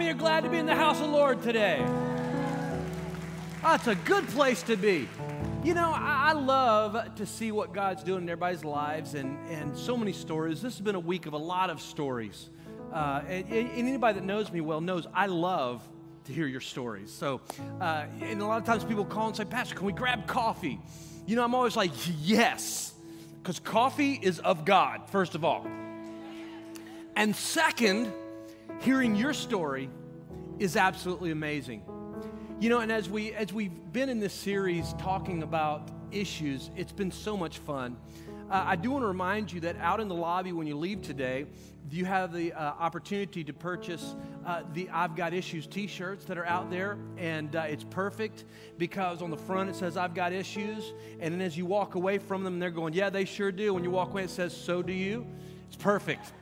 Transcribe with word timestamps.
Many 0.00 0.12
are 0.12 0.14
glad 0.14 0.44
to 0.44 0.48
be 0.48 0.56
in 0.56 0.64
the 0.64 0.74
house 0.74 0.98
of 0.98 1.08
the 1.08 1.12
Lord 1.12 1.42
today? 1.42 1.84
That's 3.60 3.86
a 3.86 3.94
good 3.94 4.26
place 4.28 4.62
to 4.62 4.78
be. 4.78 5.06
You 5.62 5.74
know, 5.74 5.92
I, 5.94 6.30
I 6.30 6.32
love 6.32 7.16
to 7.16 7.26
see 7.26 7.52
what 7.52 7.74
God's 7.74 8.02
doing 8.02 8.22
in 8.22 8.28
everybody's 8.30 8.64
lives 8.64 9.12
and, 9.12 9.36
and 9.50 9.76
so 9.76 9.98
many 9.98 10.14
stories. 10.14 10.62
This 10.62 10.72
has 10.72 10.80
been 10.80 10.94
a 10.94 11.00
week 11.00 11.26
of 11.26 11.34
a 11.34 11.38
lot 11.38 11.68
of 11.68 11.82
stories. 11.82 12.48
Uh, 12.90 13.20
and, 13.28 13.46
and 13.50 13.70
anybody 13.72 14.18
that 14.18 14.24
knows 14.24 14.50
me 14.50 14.62
well 14.62 14.80
knows 14.80 15.06
I 15.12 15.26
love 15.26 15.86
to 16.24 16.32
hear 16.32 16.46
your 16.46 16.62
stories. 16.62 17.12
So, 17.12 17.42
uh, 17.78 18.06
and 18.22 18.40
a 18.40 18.46
lot 18.46 18.56
of 18.56 18.64
times 18.64 18.84
people 18.84 19.04
call 19.04 19.26
and 19.26 19.36
say, 19.36 19.44
Pastor, 19.44 19.74
can 19.74 19.84
we 19.84 19.92
grab 19.92 20.26
coffee? 20.26 20.80
You 21.26 21.36
know, 21.36 21.44
I'm 21.44 21.54
always 21.54 21.76
like, 21.76 21.90
yes, 22.22 22.94
because 23.42 23.58
coffee 23.58 24.14
is 24.14 24.38
of 24.38 24.64
God, 24.64 25.10
first 25.10 25.34
of 25.34 25.44
all. 25.44 25.66
And 27.16 27.36
second, 27.36 28.10
hearing 28.80 29.14
your 29.14 29.32
story 29.32 29.90
is 30.58 30.76
absolutely 30.76 31.30
amazing. 31.30 31.82
You 32.58 32.68
know, 32.68 32.80
and 32.80 32.90
as 32.90 33.08
we 33.08 33.32
as 33.32 33.52
we've 33.52 33.92
been 33.92 34.08
in 34.08 34.20
this 34.20 34.34
series 34.34 34.94
talking 34.98 35.42
about 35.42 35.90
issues, 36.10 36.70
it's 36.76 36.92
been 36.92 37.10
so 37.10 37.36
much 37.36 37.58
fun. 37.58 37.96
Uh, 38.50 38.64
I 38.66 38.76
do 38.76 38.90
want 38.90 39.02
to 39.02 39.06
remind 39.06 39.52
you 39.52 39.60
that 39.60 39.76
out 39.78 40.00
in 40.00 40.08
the 40.08 40.14
lobby 40.14 40.52
when 40.52 40.66
you 40.66 40.76
leave 40.76 41.02
today, 41.02 41.46
you 41.88 42.04
have 42.04 42.32
the 42.32 42.52
uh, 42.52 42.58
opportunity 42.58 43.44
to 43.44 43.52
purchase 43.52 44.16
uh, 44.44 44.62
the 44.74 44.90
I've 44.90 45.14
Got 45.14 45.32
Issues 45.32 45.66
t 45.66 45.86
shirts 45.86 46.24
that 46.24 46.36
are 46.36 46.46
out 46.46 46.70
there. 46.70 46.98
And 47.16 47.54
uh, 47.54 47.60
it's 47.62 47.84
perfect 47.84 48.44
because 48.76 49.22
on 49.22 49.30
the 49.30 49.36
front 49.36 49.70
it 49.70 49.76
says 49.76 49.96
I've 49.96 50.14
Got 50.14 50.32
Issues. 50.32 50.92
And 51.20 51.32
then 51.34 51.40
as 51.40 51.56
you 51.56 51.64
walk 51.64 51.94
away 51.94 52.18
from 52.18 52.44
them, 52.44 52.58
they're 52.58 52.70
going, 52.70 52.92
Yeah, 52.92 53.10
they 53.10 53.24
sure 53.24 53.52
do. 53.52 53.72
When 53.74 53.84
you 53.84 53.90
walk 53.90 54.10
away, 54.10 54.24
it 54.24 54.30
says, 54.30 54.56
So 54.56 54.82
do 54.82 54.92
you. 54.92 55.26
It's 55.68 55.76
perfect. 55.76 56.32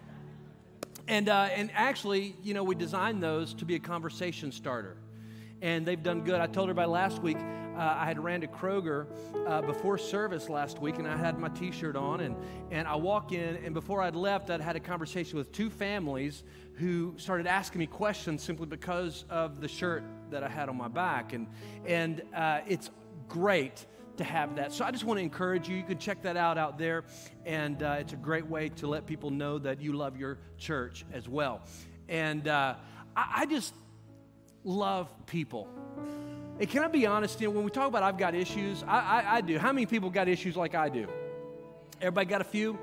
And, 1.08 1.30
uh, 1.30 1.48
and 1.54 1.70
actually, 1.74 2.36
you 2.42 2.52
know, 2.52 2.62
we 2.62 2.74
designed 2.74 3.22
those 3.22 3.54
to 3.54 3.64
be 3.64 3.74
a 3.74 3.78
conversation 3.78 4.52
starter. 4.52 4.98
And 5.62 5.86
they've 5.86 6.02
done 6.02 6.22
good. 6.22 6.38
I 6.38 6.46
told 6.46 6.68
everybody 6.68 6.88
last 6.88 7.22
week, 7.22 7.38
uh, 7.38 7.96
I 7.98 8.04
had 8.04 8.22
ran 8.22 8.42
to 8.42 8.46
Kroger 8.46 9.06
uh, 9.46 9.62
before 9.62 9.96
service 9.98 10.48
last 10.48 10.80
week, 10.80 10.98
and 10.98 11.08
I 11.08 11.16
had 11.16 11.38
my 11.38 11.48
T-shirt 11.48 11.96
on, 11.96 12.20
and 12.20 12.36
and 12.72 12.88
I 12.88 12.96
walk 12.96 13.32
in, 13.32 13.56
and 13.64 13.72
before 13.72 14.02
I'd 14.02 14.16
left, 14.16 14.50
I'd 14.50 14.60
had 14.60 14.74
a 14.74 14.80
conversation 14.80 15.38
with 15.38 15.52
two 15.52 15.70
families 15.70 16.42
who 16.74 17.14
started 17.18 17.46
asking 17.46 17.78
me 17.78 17.86
questions 17.86 18.42
simply 18.42 18.66
because 18.66 19.24
of 19.30 19.60
the 19.60 19.68
shirt 19.68 20.02
that 20.30 20.42
I 20.42 20.48
had 20.48 20.68
on 20.68 20.76
my 20.76 20.88
back, 20.88 21.32
and 21.32 21.46
and 21.86 22.22
uh, 22.34 22.60
it's 22.66 22.90
great 23.28 23.86
to 24.18 24.24
have 24.24 24.56
that. 24.56 24.72
So 24.72 24.84
I 24.84 24.90
just 24.90 25.04
want 25.04 25.18
to 25.18 25.22
encourage 25.22 25.68
you. 25.68 25.76
You 25.76 25.82
can 25.82 25.98
check 25.98 26.22
that 26.22 26.36
out 26.36 26.58
out 26.58 26.78
there, 26.78 27.04
and 27.44 27.82
uh, 27.82 27.96
it's 28.00 28.12
a 28.12 28.16
great 28.16 28.46
way 28.46 28.68
to 28.70 28.86
let 28.86 29.06
people 29.06 29.30
know 29.30 29.58
that 29.58 29.80
you 29.80 29.92
love 29.94 30.16
your 30.16 30.38
church 30.58 31.04
as 31.12 31.28
well. 31.28 31.62
And 32.08 32.46
uh, 32.46 32.74
I, 33.16 33.32
I 33.36 33.46
just 33.46 33.74
love 34.64 35.08
people. 35.26 35.68
Hey, 36.58 36.66
can 36.66 36.82
I 36.82 36.88
be 36.88 37.06
honest? 37.06 37.40
You 37.40 37.48
know, 37.48 37.54
when 37.54 37.64
we 37.64 37.70
talk 37.70 37.88
about 37.88 38.02
I've 38.02 38.18
got 38.18 38.34
issues, 38.34 38.82
I, 38.82 38.98
I, 38.98 39.36
I 39.36 39.40
do. 39.40 39.58
How 39.58 39.72
many 39.72 39.86
people 39.86 40.10
got 40.10 40.28
issues 40.28 40.56
like 40.56 40.74
I 40.74 40.88
do? 40.88 41.06
Everybody 42.00 42.26
got 42.26 42.40
a 42.40 42.44
few? 42.44 42.78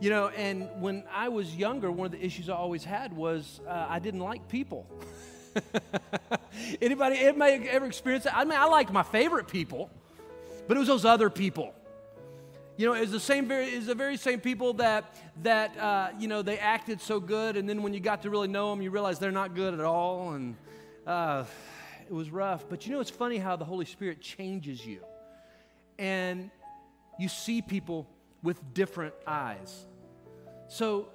You 0.00 0.10
know, 0.10 0.28
and 0.28 0.68
when 0.80 1.04
I 1.12 1.28
was 1.28 1.54
younger, 1.54 1.90
one 1.92 2.06
of 2.06 2.12
the 2.12 2.24
issues 2.24 2.48
I 2.48 2.54
always 2.54 2.84
had 2.84 3.12
was 3.14 3.60
uh, 3.68 3.86
I 3.88 3.98
didn't 3.98 4.20
like 4.20 4.48
people. 4.48 4.86
anybody, 6.82 7.18
anybody 7.18 7.68
ever 7.68 7.86
experienced 7.86 8.24
that? 8.24 8.36
I 8.36 8.44
mean, 8.44 8.58
I 8.58 8.64
liked 8.64 8.92
my 8.92 9.02
favorite 9.02 9.48
people, 9.48 9.90
but 10.66 10.76
it 10.76 10.80
was 10.80 10.88
those 10.88 11.04
other 11.04 11.30
people. 11.30 11.74
You 12.76 12.86
know, 12.86 12.94
it's 12.94 13.12
the 13.12 13.20
same, 13.20 13.50
it's 13.50 13.86
the 13.86 13.94
very 13.94 14.16
same 14.16 14.40
people 14.40 14.72
that 14.74 15.14
that 15.42 15.76
uh, 15.78 16.10
you 16.18 16.26
know 16.26 16.42
they 16.42 16.58
acted 16.58 17.00
so 17.00 17.20
good, 17.20 17.56
and 17.56 17.68
then 17.68 17.82
when 17.82 17.92
you 17.92 18.00
got 18.00 18.22
to 18.22 18.30
really 18.30 18.48
know 18.48 18.70
them, 18.70 18.80
you 18.82 18.90
realize 18.90 19.18
they're 19.18 19.30
not 19.30 19.54
good 19.54 19.74
at 19.74 19.80
all, 19.80 20.32
and 20.32 20.56
uh, 21.06 21.44
it 22.08 22.12
was 22.12 22.30
rough. 22.30 22.64
But 22.68 22.86
you 22.86 22.92
know, 22.92 23.00
it's 23.00 23.10
funny 23.10 23.38
how 23.38 23.56
the 23.56 23.64
Holy 23.64 23.84
Spirit 23.84 24.20
changes 24.20 24.84
you, 24.84 25.00
and 25.98 26.50
you 27.18 27.28
see 27.28 27.60
people 27.60 28.08
with 28.42 28.58
different 28.74 29.14
eyes. 29.26 29.86
So, 30.68 31.08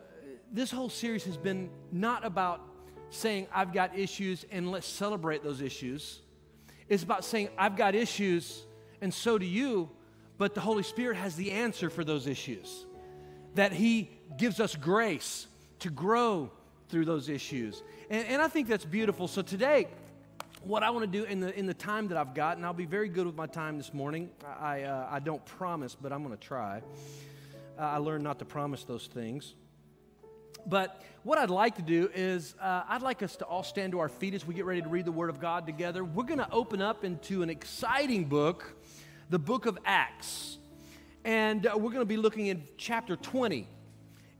this 0.51 0.69
whole 0.69 0.89
series 0.89 1.23
has 1.25 1.37
been 1.37 1.69
not 1.91 2.23
about 2.23 2.61
saying, 3.09 3.47
I've 3.53 3.73
got 3.73 3.97
issues 3.97 4.45
and 4.51 4.71
let's 4.71 4.87
celebrate 4.87 5.43
those 5.43 5.61
issues. 5.61 6.21
It's 6.89 7.03
about 7.03 7.25
saying, 7.25 7.49
I've 7.57 7.75
got 7.75 7.95
issues 7.95 8.63
and 9.01 9.13
so 9.13 9.37
do 9.37 9.45
you, 9.45 9.89
but 10.37 10.53
the 10.53 10.61
Holy 10.61 10.83
Spirit 10.83 11.17
has 11.17 11.35
the 11.35 11.51
answer 11.51 11.89
for 11.89 12.03
those 12.03 12.27
issues. 12.27 12.85
That 13.55 13.71
He 13.71 14.09
gives 14.37 14.59
us 14.59 14.75
grace 14.75 15.47
to 15.79 15.89
grow 15.89 16.51
through 16.89 17.05
those 17.05 17.29
issues. 17.29 17.83
And, 18.09 18.27
and 18.27 18.41
I 18.41 18.47
think 18.47 18.67
that's 18.67 18.85
beautiful. 18.85 19.27
So 19.27 19.41
today, 19.41 19.87
what 20.63 20.83
I 20.83 20.89
want 20.89 21.11
to 21.11 21.19
do 21.19 21.23
in 21.25 21.39
the, 21.39 21.57
in 21.57 21.65
the 21.65 21.73
time 21.73 22.07
that 22.09 22.17
I've 22.17 22.33
got, 22.33 22.57
and 22.57 22.65
I'll 22.65 22.73
be 22.73 22.85
very 22.85 23.09
good 23.09 23.25
with 23.25 23.35
my 23.35 23.47
time 23.47 23.77
this 23.77 23.93
morning. 23.93 24.29
I, 24.59 24.83
uh, 24.83 25.07
I 25.09 25.19
don't 25.19 25.43
promise, 25.45 25.95
but 25.95 26.11
I'm 26.11 26.23
going 26.23 26.35
to 26.35 26.43
try. 26.43 26.81
Uh, 27.77 27.81
I 27.81 27.97
learned 27.97 28.23
not 28.23 28.39
to 28.39 28.45
promise 28.45 28.83
those 28.83 29.07
things. 29.07 29.53
But 30.65 31.01
what 31.23 31.37
I'd 31.37 31.49
like 31.49 31.75
to 31.75 31.81
do 31.81 32.09
is, 32.13 32.55
uh, 32.61 32.83
I'd 32.89 33.01
like 33.01 33.23
us 33.23 33.35
to 33.37 33.45
all 33.45 33.63
stand 33.63 33.93
to 33.93 33.99
our 33.99 34.09
feet 34.09 34.33
as 34.33 34.45
we 34.45 34.53
get 34.53 34.65
ready 34.65 34.81
to 34.81 34.89
read 34.89 35.05
the 35.05 35.11
Word 35.11 35.29
of 35.29 35.39
God 35.39 35.65
together. 35.65 36.03
We're 36.03 36.25
going 36.25 36.39
to 36.39 36.51
open 36.51 36.81
up 36.81 37.05
into 37.05 37.43
an 37.43 37.49
exciting 37.49 38.25
book, 38.25 38.75
the 39.29 39.39
book 39.39 39.65
of 39.65 39.77
Acts. 39.85 40.57
And 41.23 41.65
uh, 41.65 41.71
we're 41.75 41.91
going 41.91 41.99
to 41.99 42.05
be 42.05 42.17
looking 42.17 42.47
in 42.47 42.63
chapter 42.77 43.15
20. 43.15 43.67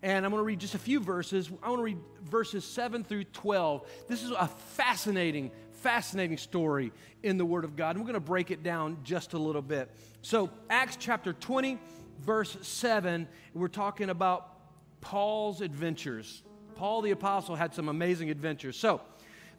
And 0.04 0.26
I'm 0.26 0.32
going 0.32 0.40
to 0.40 0.46
read 0.46 0.60
just 0.60 0.76
a 0.76 0.80
few 0.80 1.00
verses. 1.00 1.50
I 1.62 1.70
want 1.70 1.80
to 1.80 1.84
read 1.84 1.98
verses 2.24 2.64
7 2.64 3.04
through 3.04 3.26
12. 3.26 3.90
This 4.08 4.24
is 4.24 4.32
a 4.32 4.48
fascinating, 4.48 5.52
fascinating 5.72 6.38
story 6.38 6.94
in 7.24 7.38
the 7.38 7.46
Word 7.46 7.66
of 7.66 7.76
God. 7.76 7.96
And 7.96 8.00
we're 8.00 8.12
going 8.12 8.14
to 8.14 8.20
break 8.20 8.52
it 8.52 8.64
down 8.64 9.00
just 9.04 9.34
a 9.34 9.38
little 9.38 9.62
bit. 9.62 9.92
So, 10.22 10.50
Acts 10.70 10.98
chapter 11.00 11.34
20, 11.34 11.80
verse 12.22 12.58
7, 12.62 13.28
we're 13.54 13.68
talking 13.68 14.10
about 14.10 14.54
Paul's 15.02 15.62
adventures. 15.62 16.44
Paul 16.76 17.02
the 17.02 17.12
Apostle 17.12 17.56
had 17.56 17.74
some 17.74 17.90
amazing 17.90 18.30
adventures. 18.30 18.78
So, 18.78 19.02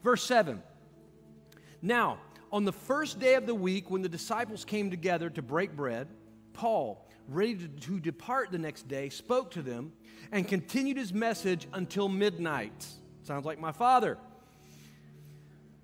verse 0.03 0.23
7. 0.23 0.63
Now, 1.81 2.17
on 2.51 2.65
the 2.65 2.73
first 2.73 3.19
day 3.19 3.35
of 3.35 3.45
the 3.45 3.55
week, 3.55 3.89
when 3.89 4.01
the 4.01 4.09
disciples 4.09 4.65
came 4.65 4.89
together 4.89 5.29
to 5.29 5.41
break 5.41 5.75
bread, 5.75 6.07
Paul, 6.53 7.07
ready 7.27 7.55
to, 7.55 7.99
depart 7.99 8.51
the 8.51 8.57
next 8.57 8.87
day, 8.87 9.09
spoke 9.09 9.51
to 9.51 9.61
them 9.61 9.93
and 10.31 10.47
continued 10.47 10.97
his 10.97 11.13
message 11.13 11.67
until 11.73 12.09
midnight. 12.09 12.87
Sounds 13.23 13.45
like 13.45 13.59
my 13.59 13.71
father. 13.71 14.17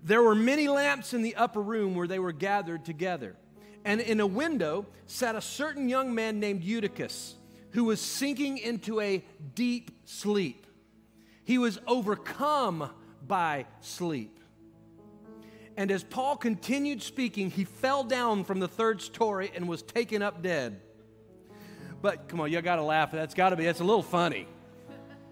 There 0.02 0.22
were 0.22 0.34
many 0.34 0.68
lamps 0.68 1.14
in 1.14 1.22
the 1.22 1.34
upper 1.36 1.60
room 1.60 1.94
where 1.94 2.06
they 2.06 2.18
were 2.18 2.32
gathered 2.32 2.84
together. 2.84 3.36
And 3.84 4.00
in 4.00 4.20
a 4.20 4.26
window 4.26 4.86
sat 5.06 5.36
a 5.36 5.40
certain 5.40 5.88
young 5.88 6.14
man 6.14 6.40
named 6.40 6.62
Eutychus 6.62 7.34
who 7.70 7.84
was 7.84 8.00
sinking 8.00 8.58
into 8.58 9.00
a 9.00 9.24
deep 9.54 9.90
sleep. 10.04 10.66
He 11.44 11.58
was 11.58 11.78
overcome 11.86 12.90
by 13.26 13.66
sleep. 13.80 14.40
And 15.76 15.90
as 15.90 16.02
Paul 16.02 16.36
continued 16.36 17.02
speaking, 17.02 17.50
he 17.50 17.64
fell 17.64 18.02
down 18.02 18.44
from 18.44 18.60
the 18.60 18.68
third 18.68 19.02
story 19.02 19.52
and 19.54 19.68
was 19.68 19.82
taken 19.82 20.22
up 20.22 20.42
dead. 20.42 20.80
But 22.00 22.28
come 22.28 22.40
on, 22.40 22.50
you 22.50 22.60
gotta 22.62 22.82
laugh. 22.82 23.12
That's 23.12 23.34
gotta 23.34 23.56
be, 23.56 23.64
that's 23.64 23.80
a 23.80 23.84
little 23.84 24.02
funny. 24.02 24.46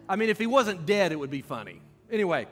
I 0.09 0.17
mean, 0.17 0.29
if 0.29 0.38
he 0.38 0.46
wasn't 0.46 0.85
dead, 0.85 1.12
it 1.12 1.17
would 1.19 1.31
be 1.31 1.43
funny. 1.43 1.81
Anyway. 2.11 2.46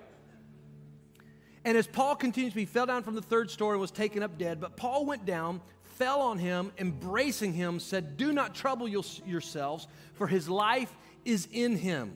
And 1.65 1.77
as 1.77 1.87
Paul 1.87 2.17
continues, 2.17 2.55
he 2.55 2.65
fell 2.65 2.87
down 2.87 3.03
from 3.03 3.15
the 3.15 3.23
third 3.23 3.51
story 3.51 3.75
and 3.75 3.81
was 3.81 3.91
taken 3.91 4.23
up 4.23 4.37
dead. 4.39 4.61
But 4.61 4.77
Paul 4.77 5.07
went 5.07 5.27
down, 5.27 5.61
fell 5.83 6.21
on 6.21 6.39
him, 6.39 6.73
embracing 6.79 7.53
him, 7.53 7.79
said, 7.79 8.17
Do 8.17 8.33
not 8.33 8.55
trouble 8.55 8.89
yourselves, 8.89 9.87
for 10.15 10.27
his 10.27 10.49
life 10.49 10.93
is 11.25 11.47
in 11.53 11.77
him. 11.77 12.15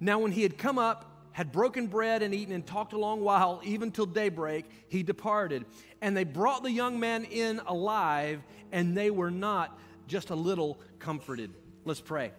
Now, 0.00 0.18
when 0.18 0.32
he 0.32 0.42
had 0.42 0.58
come 0.58 0.78
up, 0.78 1.19
had 1.32 1.52
broken 1.52 1.86
bread 1.86 2.22
and 2.22 2.34
eaten 2.34 2.54
and 2.54 2.66
talked 2.66 2.92
a 2.92 2.98
long 2.98 3.20
while, 3.20 3.60
even 3.64 3.90
till 3.90 4.06
daybreak, 4.06 4.64
he 4.88 5.02
departed. 5.02 5.64
And 6.00 6.16
they 6.16 6.24
brought 6.24 6.62
the 6.62 6.72
young 6.72 6.98
man 6.98 7.24
in 7.24 7.60
alive, 7.66 8.42
and 8.72 8.96
they 8.96 9.10
were 9.10 9.30
not 9.30 9.78
just 10.06 10.30
a 10.30 10.34
little 10.34 10.80
comforted. 10.98 11.52
Let's 11.84 12.00
pray. 12.00 12.32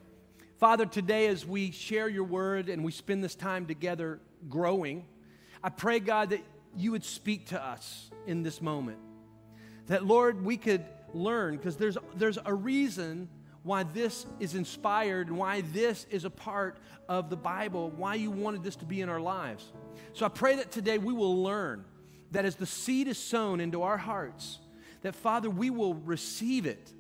Father, 0.57 0.85
today 0.85 1.27
as 1.27 1.45
we 1.45 1.71
share 1.71 2.07
your 2.07 2.25
word 2.25 2.69
and 2.69 2.83
we 2.83 2.91
spend 2.91 3.23
this 3.23 3.33
time 3.33 3.65
together 3.65 4.19
growing, 4.49 5.05
I 5.63 5.69
pray, 5.69 5.99
God, 5.99 6.31
that 6.31 6.41
you 6.75 6.91
would 6.91 7.03
speak 7.03 7.47
to 7.47 7.63
us 7.63 8.11
in 8.27 8.43
this 8.43 8.61
moment. 8.61 8.99
That, 9.88 10.05
Lord, 10.05 10.45
we 10.45 10.57
could 10.57 10.85
learn, 11.13 11.57
because 11.57 11.77
there's, 11.77 11.97
there's 12.15 12.38
a 12.45 12.53
reason 12.53 13.29
why 13.63 13.84
this 13.84 14.25
is 14.40 14.56
inspired 14.56 15.28
and 15.28 15.38
why 15.38 15.62
this 15.62 16.06
is 16.10 16.25
a 16.25 16.30
part 16.30 16.78
of 17.08 17.30
the 17.30 17.38
Bible, 17.38 17.92
why 17.92 18.16
you 18.16 18.31
wanted 18.31 18.63
this 18.63 18.75
to 18.78 18.86
be 18.86 19.02
in 19.02 19.10
our 19.10 19.22
lives. 19.22 19.72
So 20.13 20.25
I 20.25 20.30
pray 20.30 20.56
that 20.56 20.72
today 20.72 20.98
we 20.98 21.13
will 21.13 21.44
learn 21.44 21.86
that 22.31 22.46
as 22.46 22.56
the 22.56 22.66
seed 22.66 23.08
is 23.08 23.18
sown 23.18 23.60
into 23.60 23.84
our 23.84 23.98
hearts, 23.98 24.60
that 25.02 25.16
Father, 25.16 25.50
we 25.50 25.69
will 25.69 25.94
receive 25.94 26.66
it. 26.66 26.92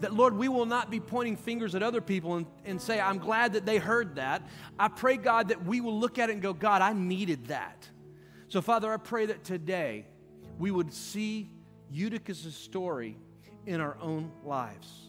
That, 0.00 0.12
Lord, 0.12 0.36
we 0.36 0.48
will 0.48 0.66
not 0.66 0.90
be 0.90 1.00
pointing 1.00 1.36
fingers 1.36 1.74
at 1.74 1.82
other 1.82 2.02
people 2.02 2.36
and, 2.36 2.46
and 2.66 2.80
say, 2.80 3.00
I'm 3.00 3.18
glad 3.18 3.54
that 3.54 3.64
they 3.64 3.78
heard 3.78 4.16
that. 4.16 4.42
I 4.78 4.88
pray, 4.88 5.16
God, 5.16 5.48
that 5.48 5.64
we 5.64 5.80
will 5.80 5.98
look 5.98 6.18
at 6.18 6.28
it 6.28 6.34
and 6.34 6.42
go, 6.42 6.52
God, 6.52 6.82
I 6.82 6.92
needed 6.92 7.46
that. 7.46 7.88
So, 8.48 8.60
Father, 8.60 8.92
I 8.92 8.98
pray 8.98 9.26
that 9.26 9.42
today 9.42 10.06
we 10.58 10.70
would 10.70 10.92
see 10.92 11.48
Eutychus' 11.90 12.54
story 12.54 13.16
in 13.64 13.80
our 13.80 13.96
own 14.00 14.30
lives. 14.44 15.05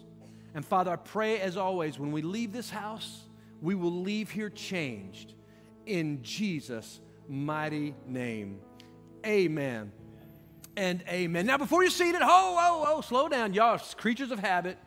And 0.58 0.66
Father, 0.66 0.90
I 0.90 0.96
pray 0.96 1.40
as 1.40 1.56
always, 1.56 2.00
when 2.00 2.12
we 2.12 2.24
leave 2.24 2.52
this 2.52 2.72
house, 2.72 3.26
we 3.62 3.76
will 3.76 4.02
leave 4.02 4.32
here 4.32 4.50
changed 4.50 5.36
in 5.86 6.24
Jesus' 6.24 7.00
mighty 7.30 7.94
name. 8.08 8.60
Amen 9.24 9.92
and 10.76 11.04
amen. 11.08 11.46
Now, 11.46 11.60
before 11.60 11.84
you're 11.84 11.92
seated, 11.92 12.24
ho, 12.24 12.58
ho, 12.58 12.84
ho, 12.88 13.02
slow 13.02 13.30
down, 13.30 13.54
y'all, 13.54 13.78
creatures 13.98 14.32
of 14.32 14.40
habit. 14.40 14.80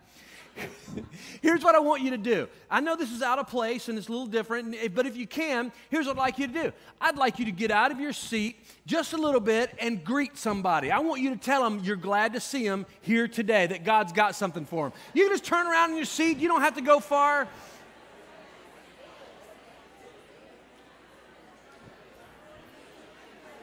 here's 1.42 1.62
what 1.62 1.74
I 1.74 1.78
want 1.78 2.02
you 2.02 2.10
to 2.10 2.18
do. 2.18 2.48
I 2.70 2.80
know 2.80 2.96
this 2.96 3.12
is 3.12 3.22
out 3.22 3.38
of 3.38 3.48
place 3.48 3.88
and 3.88 3.98
it's 3.98 4.08
a 4.08 4.10
little 4.10 4.26
different, 4.26 4.76
but 4.94 5.06
if 5.06 5.16
you 5.16 5.26
can, 5.26 5.72
here's 5.88 6.06
what 6.06 6.16
I'd 6.16 6.20
like 6.20 6.38
you 6.38 6.46
to 6.46 6.52
do. 6.52 6.72
I'd 7.00 7.16
like 7.16 7.38
you 7.38 7.44
to 7.46 7.52
get 7.52 7.70
out 7.70 7.90
of 7.90 8.00
your 8.00 8.12
seat 8.12 8.56
just 8.86 9.12
a 9.12 9.16
little 9.16 9.40
bit 9.40 9.74
and 9.78 10.04
greet 10.04 10.36
somebody. 10.36 10.90
I 10.90 10.98
want 10.98 11.20
you 11.20 11.30
to 11.30 11.36
tell 11.36 11.62
them 11.62 11.80
you're 11.82 11.96
glad 11.96 12.32
to 12.34 12.40
see 12.40 12.66
them 12.66 12.86
here 13.00 13.28
today, 13.28 13.66
that 13.66 13.84
God's 13.84 14.12
got 14.12 14.34
something 14.34 14.64
for 14.64 14.88
them. 14.88 14.98
You 15.14 15.24
can 15.24 15.32
just 15.34 15.44
turn 15.44 15.66
around 15.66 15.90
in 15.90 15.96
your 15.96 16.04
seat, 16.04 16.38
you 16.38 16.48
don't 16.48 16.62
have 16.62 16.74
to 16.74 16.82
go 16.82 17.00
far. 17.00 17.48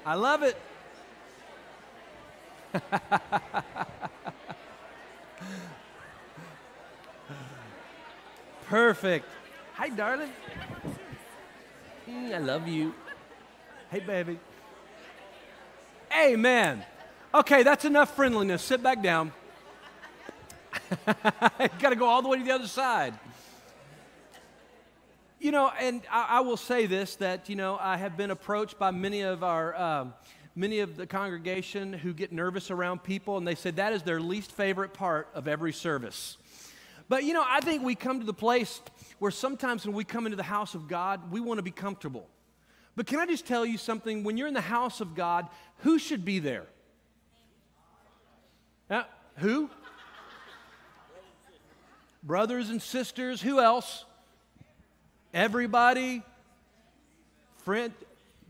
I 0.06 0.16
love 0.16 0.44
it. 0.44 0.57
Perfect. 8.69 9.25
Hi, 9.75 9.88
darling. 9.88 10.30
Mm, 12.10 12.34
I 12.34 12.38
love 12.40 12.68
you. 12.68 12.94
Hey, 13.90 14.02
baby. 14.02 14.40
Amen. 16.14 16.84
Okay, 17.34 17.64
that's 17.64 17.86
enough 17.86 18.14
friendliness. 18.14 18.62
Sit 18.62 18.84
back 18.84 19.02
down. 19.02 19.31
Got 21.06 21.92
to 21.92 21.96
go 21.96 22.08
all 22.08 22.22
the 22.22 22.28
way 22.28 22.40
to 22.40 22.44
the 22.44 22.52
other 22.52 22.68
side. 22.68 23.14
You 25.40 25.52
know, 25.52 25.72
and 25.80 26.02
I, 26.12 26.28
I, 26.30 26.40
will 26.42 26.58
say 26.58 26.88
this 26.88 27.16
that, 27.18 27.48
you 27.48 27.56
know, 27.56 27.78
I 27.80 27.96
have 27.96 28.18
been 28.18 28.31
approached 28.31 28.78
by 28.78 28.92
many 28.92 29.22
of 29.22 29.44
our. 29.44 29.75
Um, 29.75 30.13
many 30.58 30.80
of 30.80 30.98
the 30.98 31.06
congregation 31.06 31.94
who 31.94 32.12
get 32.12 32.31
nervous 32.31 32.72
around 32.72 33.04
people, 33.04 33.38
and 33.38 33.48
they 33.48 33.54
said 33.54 33.75
that 33.75 33.94
is 33.94 34.02
their 34.02 34.20
least 34.20 34.52
favorite 34.52 34.92
part 34.92 35.30
of 35.36 35.48
every 35.48 35.72
service. 35.72 36.38
But 37.09 37.24
you 37.24 37.33
know, 37.33 37.44
I 37.45 37.62
think 37.62 37.83
we 37.83 37.95
come 37.95 38.19
to 38.19 38.25
the 38.25 38.33
place 38.33 38.81
where 39.19 39.31
sometimes 39.31 39.86
when 39.86 39.95
we 39.95 40.04
come 40.04 40.25
into 40.25 40.36
the 40.36 40.44
house 40.44 40.75
of 40.75 40.88
God, 40.88 41.31
we 41.31 41.39
want 41.39 41.57
to 41.57 41.63
be 41.63 41.71
comfortable. 41.71 42.27
But 42.95 43.06
can 43.06 43.19
I 43.19 43.25
just 43.25 43.45
tell 43.45 43.65
you 43.65 43.77
something? 43.77 44.24
When 44.24 44.38
you're 44.38 44.48
in 44.48 44.54
the 44.54 44.62
house 44.62 45.01
of 45.01 45.15
God, 45.15 45.48
who 45.80 46.00
should 46.00 46.25
be 46.25 46.39
there? 46.39 46.65
Uh, 48.89 49.04
who? 49.38 49.69
Brothers 52.24 52.69
and 52.69 52.81
sisters. 52.81 53.42
Who 53.42 53.60
else? 53.60 54.03
Everybody. 55.33 56.24
Friend, 57.60 57.94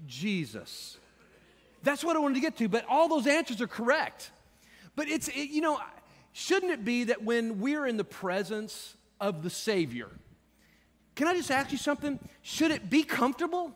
Jesus. 0.07 0.98
That's 1.83 2.03
what 2.03 2.15
I 2.15 2.19
wanted 2.19 2.36
to 2.36 2.42
get 2.42 2.57
to, 2.57 2.68
but 2.68 2.86
all 2.88 3.07
those 3.07 3.27
answers 3.27 3.62
are 3.62 3.68
correct. 3.68 4.31
But 4.95 5.07
it's, 5.10 5.27
it, 5.27 5.50
you 5.50 5.62
know, 5.62 5.80
Shouldn't 6.39 6.72
it 6.72 6.86
be 6.86 7.06
that 7.06 7.24
when 7.24 7.62
we're 7.62 7.88
in 7.88 7.98
the 7.98 8.04
presence 8.04 8.95
of 9.19 9.42
the 9.42 9.50
Savior, 9.50 10.12
can 11.16 11.25
I 11.25 11.34
just 11.34 11.50
ask 11.50 11.72
you 11.72 11.80
something? 11.80 12.19
Should 12.44 12.69
it 12.69 12.92
be 12.92 13.01
comfortable? 13.01 13.74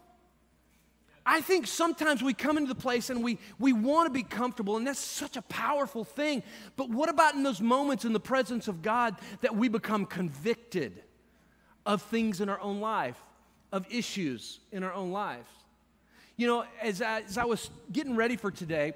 I 1.26 1.42
think 1.42 1.66
sometimes 1.66 2.22
we 2.22 2.36
come 2.36 2.60
into 2.60 2.72
the 2.72 2.80
place 2.80 3.10
and 3.10 3.24
we, 3.24 3.40
we 3.58 3.74
want 3.74 4.06
to 4.06 4.14
be 4.14 4.22
comfortable, 4.22 4.78
and 4.78 4.86
that's 4.86 5.00
such 5.00 5.38
a 5.38 5.42
powerful 5.42 6.04
thing. 6.04 6.44
But 6.76 6.92
what 6.92 7.10
about 7.10 7.34
in 7.34 7.42
those 7.42 7.62
moments 7.62 8.06
in 8.06 8.14
the 8.14 8.20
presence 8.20 8.68
of 8.68 8.84
God 8.84 9.16
that 9.42 9.56
we 9.56 9.68
become 9.68 10.06
convicted 10.06 11.02
of 11.88 12.04
things 12.04 12.42
in 12.42 12.48
our 12.48 12.62
own 12.62 12.80
life, 12.80 13.20
of 13.72 13.88
issues 13.90 14.60
in 14.72 14.84
our 14.84 14.94
own 14.94 15.12
lives? 15.12 15.50
You 16.38 16.46
know, 16.46 16.66
as 16.80 17.02
I, 17.02 17.22
as 17.22 17.40
I 17.40 17.46
was 17.46 17.72
getting 17.92 18.16
ready 18.16 18.36
for 18.36 18.52
today, 18.52 18.94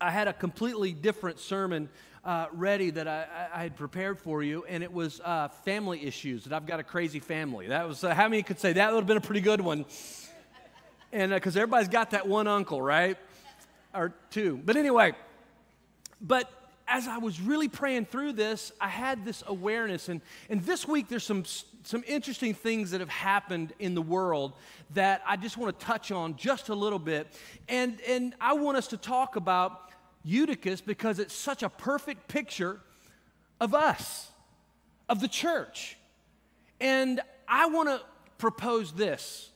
I 0.00 0.10
had 0.10 0.28
a 0.28 0.32
completely 0.32 0.92
different 0.92 1.38
sermon 1.38 1.90
uh, 2.24 2.46
ready 2.52 2.88
that 2.90 3.06
I, 3.06 3.26
I, 3.52 3.62
had 3.62 3.76
prepared 3.76 4.18
for 4.18 4.42
you, 4.42 4.64
and 4.66 4.82
it 4.82 4.90
was 4.90 5.20
uh, 5.22 5.48
family 5.64 6.06
issues. 6.06 6.44
That 6.44 6.54
I've 6.54 6.66
got 6.66 6.80
a 6.80 6.82
crazy 6.82 7.20
family. 7.20 7.68
That 7.68 7.86
was 7.86 8.02
uh, 8.02 8.14
how 8.14 8.28
many 8.28 8.42
could 8.42 8.58
say 8.58 8.72
that 8.72 8.92
would 8.92 9.00
have 9.00 9.06
been 9.06 9.18
a 9.18 9.22
pretty 9.22 9.42
good 9.42 9.60
one. 9.60 9.84
And 11.12 11.32
because 11.32 11.54
uh, 11.54 11.60
everybody's 11.60 11.88
got 11.88 12.12
that 12.12 12.26
one 12.26 12.46
uncle, 12.46 12.80
right, 12.80 13.18
or 13.94 14.14
two. 14.30 14.58
But 14.64 14.76
anyway, 14.76 15.12
but 16.20 16.50
as 16.88 17.06
I 17.06 17.18
was 17.18 17.38
really 17.38 17.68
praying 17.68 18.06
through 18.06 18.32
this, 18.32 18.72
I 18.80 18.88
had 18.88 19.24
this 19.24 19.42
awareness, 19.46 20.08
and 20.08 20.22
and 20.48 20.62
this 20.62 20.88
week 20.88 21.08
there's 21.08 21.24
some 21.24 21.44
some 21.82 22.04
interesting 22.06 22.54
things 22.54 22.90
that 22.92 23.00
have 23.00 23.10
happened 23.10 23.74
in 23.78 23.94
the 23.94 24.02
world 24.02 24.54
that 24.94 25.22
I 25.26 25.36
just 25.36 25.58
want 25.58 25.78
to 25.78 25.84
touch 25.84 26.10
on 26.10 26.36
just 26.36 26.70
a 26.70 26.74
little 26.74 26.98
bit, 26.98 27.28
and 27.68 28.00
and 28.08 28.34
I 28.40 28.54
want 28.54 28.78
us 28.78 28.88
to 28.88 28.96
talk 28.96 29.36
about 29.36 29.89
Eutychus 30.24 30.80
because 30.80 31.18
it's 31.18 31.34
such 31.34 31.62
a 31.62 31.68
perfect 31.68 32.28
picture 32.28 32.80
of 33.60 33.74
us, 33.74 34.30
of 35.08 35.20
the 35.20 35.28
church. 35.28 35.96
And 36.80 37.20
I 37.48 37.66
want 37.66 37.88
to 37.88 38.00
propose 38.38 38.92
this 38.92 39.50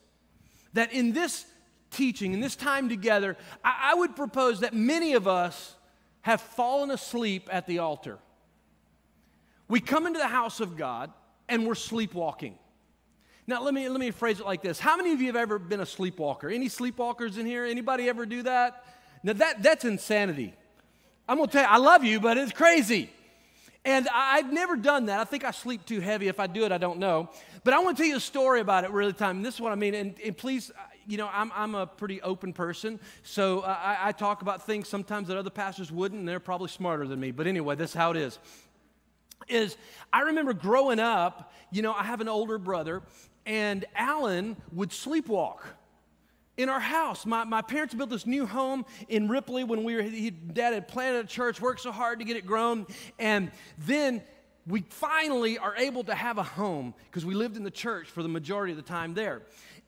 that 0.74 0.92
in 0.92 1.12
this 1.12 1.46
teaching, 1.90 2.34
in 2.34 2.40
this 2.40 2.56
time 2.56 2.88
together, 2.88 3.36
I, 3.64 3.92
I, 3.92 3.94
would 3.94 4.16
propose 4.16 4.60
that 4.60 4.74
many 4.74 5.14
of 5.14 5.28
us 5.28 5.76
have 6.22 6.40
fallen 6.40 6.90
asleep 6.90 7.48
at 7.50 7.66
the 7.66 7.78
altar. 7.78 8.18
We 9.68 9.80
come 9.80 10.06
into 10.06 10.18
the 10.18 10.26
house 10.26 10.58
of 10.60 10.76
God 10.76 11.12
and 11.48 11.66
we're 11.66 11.76
sleepwalking. 11.76 12.58
Now, 13.46 13.62
let 13.62 13.74
me, 13.74 13.88
let 13.88 14.00
me 14.00 14.10
phrase 14.10 14.40
it 14.40 14.46
like 14.46 14.62
this. 14.62 14.80
How 14.80 14.96
many 14.96 15.12
of 15.12 15.20
you 15.20 15.26
have 15.26 15.36
ever 15.36 15.58
been 15.58 15.80
a 15.80 15.86
sleepwalker? 15.86 16.48
Any 16.48 16.68
sleepwalkers 16.68 17.38
in 17.38 17.46
here? 17.46 17.64
Anybody 17.64 18.08
ever 18.08 18.26
do 18.26 18.42
that? 18.42 18.84
Now, 19.24 19.32
that, 19.32 19.62
that's 19.62 19.86
insanity. 19.86 20.54
I'm 21.26 21.38
going 21.38 21.48
to 21.48 21.52
tell 21.52 21.62
you, 21.62 21.68
I 21.68 21.78
love 21.78 22.04
you, 22.04 22.20
but 22.20 22.36
it's 22.36 22.52
crazy. 22.52 23.10
And 23.86 24.06
I, 24.14 24.36
have 24.36 24.52
never 24.52 24.76
done 24.76 25.06
that. 25.06 25.18
I 25.18 25.24
think 25.24 25.44
I 25.44 25.50
sleep 25.50 25.84
too 25.86 26.00
heavy. 26.00 26.28
If 26.28 26.38
I 26.38 26.46
do 26.46 26.64
it, 26.64 26.72
I 26.72 26.78
don't 26.78 26.98
know. 26.98 27.30
But 27.64 27.72
I 27.72 27.78
want 27.80 27.96
to 27.96 28.02
tell 28.02 28.08
you 28.08 28.16
a 28.18 28.20
story 28.20 28.60
about 28.60 28.84
it 28.84 28.90
really 28.90 29.14
time. 29.14 29.36
And 29.36 29.44
this 29.44 29.54
is 29.54 29.60
what 29.62 29.72
I 29.72 29.76
mean. 29.76 29.94
And, 29.94 30.14
and 30.22 30.36
please, 30.36 30.70
uh, 30.70 30.82
you 31.06 31.16
know, 31.16 31.28
I'm, 31.32 31.50
I'm 31.54 31.74
a 31.74 31.86
pretty 31.86 32.20
open 32.20 32.52
person. 32.52 33.00
So 33.22 33.60
uh, 33.60 33.78
I, 33.82 34.08
I 34.08 34.12
talk 34.12 34.42
about 34.42 34.66
things 34.66 34.88
sometimes 34.88 35.28
that 35.28 35.38
other 35.38 35.50
pastors 35.50 35.90
wouldn't, 35.90 36.20
and 36.20 36.28
they're 36.28 36.38
probably 36.40 36.68
smarter 36.68 37.06
than 37.06 37.18
me. 37.18 37.30
But 37.30 37.46
anyway, 37.46 37.76
that's 37.76 37.94
how 37.94 38.10
it 38.10 38.18
is. 38.18 38.38
Is 39.48 39.76
I 40.12 40.20
remember 40.22 40.52
growing 40.52 41.00
up, 41.00 41.52
you 41.70 41.80
know, 41.82 41.92
I 41.92 42.04
have 42.04 42.20
an 42.20 42.28
older 42.28 42.58
brother, 42.58 43.02
and 43.46 43.86
Alan 43.96 44.56
would 44.72 44.90
sleepwalk 44.90 45.60
in 46.56 46.68
our 46.68 46.80
house. 46.80 47.26
My, 47.26 47.44
my 47.44 47.62
parents 47.62 47.94
built 47.94 48.10
this 48.10 48.26
new 48.26 48.46
home 48.46 48.84
in 49.08 49.28
Ripley 49.28 49.64
when 49.64 49.84
we 49.84 49.96
were, 49.96 50.02
he, 50.02 50.30
dad 50.30 50.74
had 50.74 50.88
planted 50.88 51.24
a 51.24 51.28
church, 51.28 51.60
worked 51.60 51.80
so 51.80 51.92
hard 51.92 52.20
to 52.20 52.24
get 52.24 52.36
it 52.36 52.46
grown. 52.46 52.86
And 53.18 53.50
then 53.78 54.22
we 54.66 54.82
finally 54.88 55.58
are 55.58 55.76
able 55.76 56.04
to 56.04 56.14
have 56.14 56.38
a 56.38 56.42
home 56.42 56.94
because 57.06 57.24
we 57.24 57.34
lived 57.34 57.56
in 57.56 57.64
the 57.64 57.70
church 57.70 58.08
for 58.08 58.22
the 58.22 58.28
majority 58.28 58.72
of 58.72 58.76
the 58.76 58.82
time 58.82 59.14
there. 59.14 59.42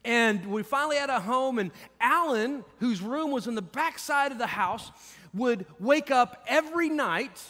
And 0.04 0.46
we 0.46 0.62
finally 0.62 0.96
had 0.96 1.11
a 1.11 1.18
home, 1.18 1.58
and 1.58 1.73
Alan, 2.00 2.64
whose 2.78 3.02
room 3.02 3.32
was 3.32 3.49
in 3.49 3.56
the 3.56 3.62
back 3.62 3.99
side 3.99 4.30
of 4.30 4.38
the 4.38 4.46
house, 4.46 4.92
would 5.35 5.66
wake 5.80 6.12
up 6.12 6.44
every 6.46 6.88
night, 6.88 7.42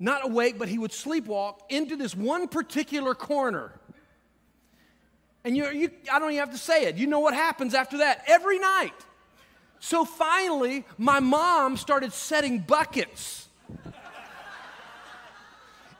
not 0.00 0.24
awake, 0.24 0.58
but 0.58 0.68
he 0.68 0.76
would 0.76 0.90
sleepwalk 0.90 1.58
into 1.68 1.94
this 1.94 2.16
one 2.16 2.48
particular 2.48 3.14
corner 3.14 3.72
and 5.44 5.56
you, 5.56 5.68
you, 5.70 5.90
I 6.10 6.18
don't 6.18 6.30
even 6.30 6.40
have 6.40 6.52
to 6.52 6.58
say 6.58 6.84
it. 6.86 6.96
You 6.96 7.06
know 7.06 7.20
what 7.20 7.34
happens 7.34 7.74
after 7.74 7.98
that 7.98 8.24
every 8.26 8.58
night. 8.58 8.94
So 9.78 10.06
finally, 10.06 10.86
my 10.96 11.20
mom 11.20 11.76
started 11.76 12.12
setting 12.14 12.60
buckets 12.60 13.48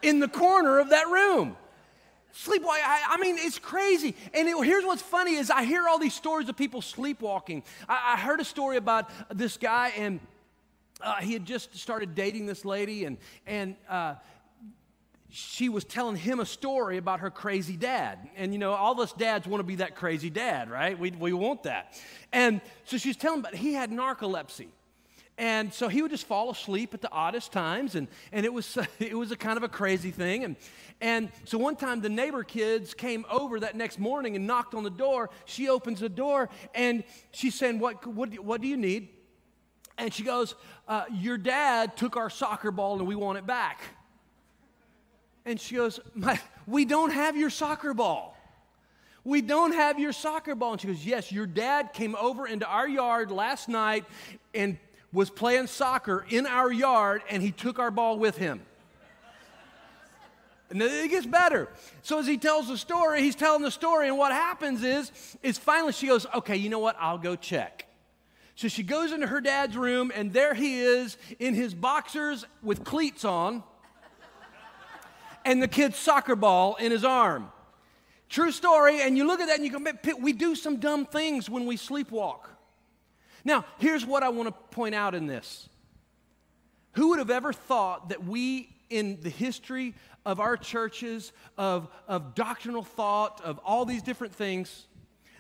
in 0.01 0.21
the 0.21 0.29
corner 0.29 0.79
of 0.79 0.91
that 0.91 1.09
room. 1.09 1.57
Sleepwalking, 2.33 2.83
I, 2.85 3.03
I, 3.11 3.17
mean, 3.19 3.37
it's 3.39 3.59
crazy. 3.59 4.17
And 4.33 4.49
it, 4.49 4.57
here's 4.65 4.85
what's 4.85 5.03
funny 5.03 5.35
is 5.35 5.51
I 5.51 5.65
hear 5.65 5.87
all 5.87 5.99
these 5.99 6.15
stories 6.15 6.49
of 6.49 6.57
people 6.57 6.83
sleepwalking. 6.83 7.63
I, 7.89 8.15
I 8.15 8.17
heard 8.19 8.41
a 8.41 8.45
story 8.45 8.79
about 8.79 9.11
this 9.33 9.57
guy, 9.57 9.93
and 9.97 10.19
uh, 11.01 11.17
he 11.17 11.35
had 11.35 11.45
just 11.45 11.77
started 11.77 12.15
dating 12.15 12.47
this 12.47 12.65
lady, 12.65 13.05
and, 13.05 13.19
and 13.47 13.77
uh, 13.89 14.15
she 15.35 15.69
was 15.69 15.83
telling 15.83 16.15
him 16.15 16.39
a 16.39 16.47
story 16.47 16.97
about 16.97 17.19
her 17.19 17.29
crazy 17.29 17.77
dad. 17.77 18.29
And 18.37 18.53
you 18.53 18.59
know, 18.61 18.73
all 18.73 19.01
us 19.01 19.13
dads 19.13 19.49
want 19.49 19.59
to 19.59 19.65
be 19.67 19.77
that 19.77 19.97
crazy 19.97 20.31
dad, 20.31 20.71
right? 20.71 20.97
We, 20.97 21.11
we 21.11 21.33
want 21.33 21.65
that. 21.65 22.01
And 22.33 22.61
so 22.85 22.99
she's 22.99 23.17
telling, 23.17 23.43
but 23.43 23.53
he 23.53 23.73
had 23.73 23.91
narcolepsy. 23.91 24.69
And 25.37 25.75
so 25.75 25.89
he 25.89 26.03
would 26.03 26.13
just 26.13 26.29
fall 26.29 26.51
asleep 26.51 26.95
at 26.95 27.01
the 27.01 27.11
oddest 27.11 27.51
times, 27.51 27.97
and, 27.97 28.07
and 28.31 28.47
it, 28.47 28.53
was, 28.53 28.79
it 29.01 29.19
was 29.19 29.33
a 29.33 29.37
kind 29.37 29.57
of 29.57 29.65
a 29.65 29.69
crazy 29.69 30.13
thing. 30.13 30.45
And, 30.45 30.55
and 31.01 31.33
so 31.45 31.59
one 31.59 31.75
time 31.75 32.01
the 32.01 32.09
neighbor 32.09 32.45
kids 32.45 32.95
came 32.95 33.27
over 33.29 33.59
that 33.59 33.75
next 33.77 33.99
morning 33.99 34.37
and 34.37 34.47
knocked 34.47 34.75
on 34.75 34.85
the 34.85 34.91
door. 34.91 35.31
She 35.47 35.69
opens 35.69 35.99
the 35.99 36.09
door, 36.09 36.49
and 36.77 37.03
she's 37.33 37.57
saying, 37.57 37.81
What, 37.81 38.07
what, 38.07 38.39
what 38.39 38.61
do 38.61 38.69
you 38.69 38.77
need? 38.77 39.09
And 39.99 40.15
she 40.15 40.23
goes, 40.23 40.55
uh, 40.87 41.07
Your 41.13 41.39
dad 41.39 41.97
took 41.97 42.17
our 42.17 42.31
soccer 42.31 42.71
ball 42.71 43.01
and 43.01 43.09
we 43.09 43.17
want 43.17 43.39
it 43.39 43.47
back. 43.47 43.81
And 45.47 45.61
she 45.61 45.77
goes, 45.77 46.01
We 46.67 46.85
don't 46.85 47.13
have 47.13 47.37
your 47.37 47.51
soccer 47.51 47.95
ball. 47.95 48.37
We 49.25 49.41
don't 49.41 49.73
have 49.73 49.99
your 49.99 50.13
soccer 50.13 50.55
ball. 50.55 50.73
And 50.73 50.81
she 50.81 50.87
goes, 50.87 51.05
Yes, 51.05 51.33
your 51.33 51.47
dad 51.47 51.93
came 51.93 52.15
over 52.17 52.47
into 52.47 52.67
our 52.67 52.89
yard 52.89 53.31
last 53.31 53.69
night 53.69 54.05
and 54.55 54.79
was 55.13 55.31
playing 55.31 55.69
soccer 55.69 56.27
in 56.29 56.47
our 56.47 56.73
yard 56.73 57.23
and 57.31 57.43
he 57.43 57.53
took 57.53 57.79
our 57.79 57.91
ball 57.91 58.19
with 58.19 58.37
him. 58.37 58.61
And 60.71 60.83
it 60.83 61.11
gets 61.11 61.27
better. 61.27 61.69
So 62.03 62.19
as 62.19 62.27
he 62.27 62.37
tells 62.37 62.69
the 62.69 62.77
story, 62.79 63.23
he's 63.23 63.37
telling 63.37 63.63
the 63.63 63.71
story, 63.71 64.09
and 64.09 64.19
what 64.19 64.33
happens 64.33 64.83
is, 64.83 65.13
is 65.43 65.57
finally 65.57 65.93
she 65.93 66.09
goes, 66.09 66.27
okay, 66.35 66.57
you 66.57 66.69
know 66.69 66.81
what? 66.81 66.97
I'll 66.99 67.19
go 67.19 67.37
check. 67.37 67.87
So 68.57 68.69
she 68.69 68.83
goes 68.83 69.13
into 69.13 69.27
her 69.27 69.41
dad's 69.41 69.77
room, 69.77 70.11
and 70.15 70.33
there 70.33 70.55
he 70.55 70.81
is 70.81 71.17
in 71.39 71.55
his 71.55 71.75
boxers 71.75 72.45
with 72.63 72.83
cleats 72.83 73.25
on, 73.25 73.63
and 75.45 75.63
the 75.63 75.69
kid's 75.69 75.97
soccer 75.97 76.37
ball 76.37 76.77
in 76.77 76.91
his 76.93 77.05
arm. 77.05 77.51
True 78.29 78.51
story, 78.51 79.03
and 79.03 79.17
you 79.17 79.27
look 79.27 79.41
at 79.41 79.47
that 79.47 79.61
and 79.61 79.65
you 79.65 79.71
go, 79.71 80.15
we 80.19 80.33
do 80.33 80.55
some 80.55 80.79
dumb 80.79 81.07
things 81.07 81.49
when 81.49 81.67
we 81.67 81.77
sleepwalk. 81.77 82.47
Now, 83.45 83.65
here's 83.79 84.07
what 84.07 84.23
I 84.23 84.31
want 84.31 84.49
to 84.49 84.75
point 84.75 84.95
out 84.95 85.15
in 85.15 85.27
this. 85.27 85.69
Who 86.93 87.11
would 87.11 87.19
have 87.19 87.31
ever 87.31 87.53
thought 87.53 88.09
that 88.09 88.25
we, 88.25 88.75
in 88.89 89.21
the 89.21 89.29
history 89.29 89.95
of 90.25 90.41
our 90.41 90.57
churches, 90.57 91.33
of, 91.59 91.89
of 92.09 92.35
doctrinal 92.35 92.83
thought, 92.83 93.41
of 93.45 93.61
all 93.65 93.85
these 93.85 94.03
different 94.03 94.35
things, 94.35 94.87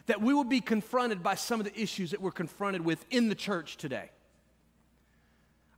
that 0.06 0.20
we 0.20 0.34
will 0.34 0.44
be 0.44 0.60
confronted 0.60 1.22
by 1.22 1.34
some 1.34 1.60
of 1.60 1.66
the 1.66 1.80
issues 1.80 2.10
that 2.10 2.20
we're 2.20 2.30
confronted 2.30 2.84
with 2.84 3.04
in 3.10 3.28
the 3.28 3.34
church 3.34 3.78
today. 3.78 4.10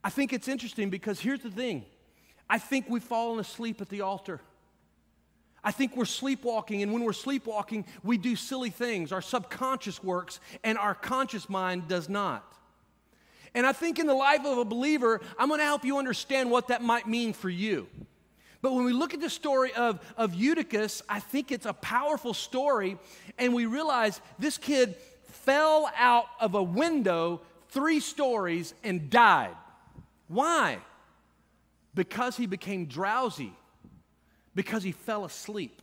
I 0.02 0.11
think 0.11 0.33
it's 0.33 0.49
interesting 0.49 0.90
because 0.90 1.21
here's 1.21 1.40
the 1.40 1.50
thing 1.50 1.85
I 2.48 2.58
think 2.58 2.86
we've 2.88 3.02
fallen 3.02 3.40
asleep 3.40 3.80
at 3.80 3.88
the 3.88 4.02
altar. 4.02 4.40
I 5.64 5.72
think 5.72 5.96
we're 5.96 6.04
sleepwalking, 6.04 6.82
and 6.82 6.92
when 6.92 7.02
we're 7.02 7.12
sleepwalking, 7.12 7.86
we 8.04 8.18
do 8.18 8.36
silly 8.36 8.70
things. 8.70 9.10
Our 9.10 9.22
subconscious 9.22 10.02
works, 10.02 10.38
and 10.62 10.78
our 10.78 10.94
conscious 10.94 11.48
mind 11.48 11.88
does 11.88 12.08
not. 12.08 12.44
And 13.52 13.66
I 13.66 13.72
think 13.72 13.98
in 13.98 14.06
the 14.06 14.14
life 14.14 14.44
of 14.44 14.58
a 14.58 14.64
believer, 14.64 15.20
I'm 15.38 15.48
going 15.48 15.58
to 15.58 15.64
help 15.64 15.84
you 15.84 15.98
understand 15.98 16.50
what 16.50 16.68
that 16.68 16.82
might 16.82 17.08
mean 17.08 17.32
for 17.32 17.50
you. 17.50 17.88
But 18.62 18.74
when 18.74 18.84
we 18.84 18.92
look 18.92 19.14
at 19.14 19.20
the 19.20 19.30
story 19.30 19.72
of, 19.72 19.98
of 20.16 20.34
Eutychus, 20.34 21.02
I 21.08 21.20
think 21.20 21.50
it's 21.50 21.66
a 21.66 21.72
powerful 21.72 22.34
story, 22.34 22.96
and 23.38 23.52
we 23.54 23.66
realize 23.66 24.20
this 24.38 24.58
kid 24.58 24.94
fell 25.24 25.90
out 25.96 26.26
of 26.40 26.54
a 26.54 26.62
window 26.62 27.40
three 27.70 28.00
stories 28.00 28.74
and 28.84 29.10
died. 29.10 29.54
Why? 30.28 30.78
Because 31.96 32.36
he 32.36 32.46
became 32.46 32.86
drowsy, 32.86 33.52
because 34.54 34.84
he 34.84 34.92
fell 34.92 35.24
asleep. 35.24 35.82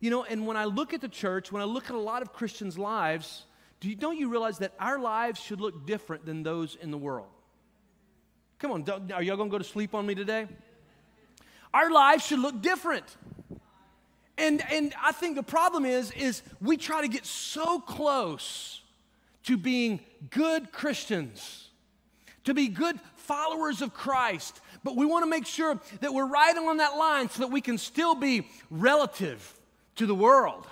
You 0.00 0.08
know, 0.08 0.24
and 0.24 0.46
when 0.46 0.56
I 0.56 0.64
look 0.64 0.94
at 0.94 1.02
the 1.02 1.08
church, 1.08 1.52
when 1.52 1.60
I 1.60 1.66
look 1.66 1.90
at 1.90 1.94
a 1.94 1.98
lot 1.98 2.22
of 2.22 2.32
Christians' 2.32 2.78
lives, 2.78 3.44
do 3.80 3.90
you, 3.90 3.96
don't 3.96 4.16
you 4.16 4.30
realize 4.30 4.56
that 4.60 4.72
our 4.80 4.98
lives 4.98 5.38
should 5.38 5.60
look 5.60 5.86
different 5.86 6.24
than 6.24 6.42
those 6.42 6.78
in 6.80 6.90
the 6.90 6.96
world? 6.96 7.28
Come 8.58 8.70
on, 8.70 9.12
are 9.12 9.22
y'all 9.22 9.36
gonna 9.36 9.50
go 9.50 9.58
to 9.58 9.64
sleep 9.64 9.94
on 9.94 10.06
me 10.06 10.14
today? 10.14 10.48
our 11.74 11.90
lives 11.90 12.24
should 12.24 12.38
look 12.38 12.62
different. 12.62 13.04
And, 14.38 14.64
and 14.70 14.94
I 15.02 15.12
think 15.12 15.36
the 15.36 15.42
problem 15.42 15.84
is, 15.84 16.12
is 16.12 16.42
we 16.60 16.76
try 16.76 17.02
to 17.02 17.08
get 17.08 17.26
so 17.26 17.80
close 17.80 18.80
to 19.44 19.58
being 19.58 20.00
good 20.30 20.72
Christians, 20.72 21.68
to 22.44 22.54
be 22.54 22.68
good 22.68 22.98
followers 23.16 23.82
of 23.82 23.92
Christ, 23.92 24.60
but 24.84 24.96
we 24.96 25.06
want 25.06 25.24
to 25.24 25.30
make 25.30 25.46
sure 25.46 25.80
that 26.00 26.12
we're 26.12 26.26
right 26.26 26.56
on 26.56 26.76
that 26.76 26.96
line 26.96 27.30
so 27.30 27.40
that 27.40 27.50
we 27.50 27.62
can 27.62 27.78
still 27.78 28.14
be 28.14 28.46
relative 28.70 29.58
to 29.96 30.06
the 30.06 30.14
world. 30.14 30.66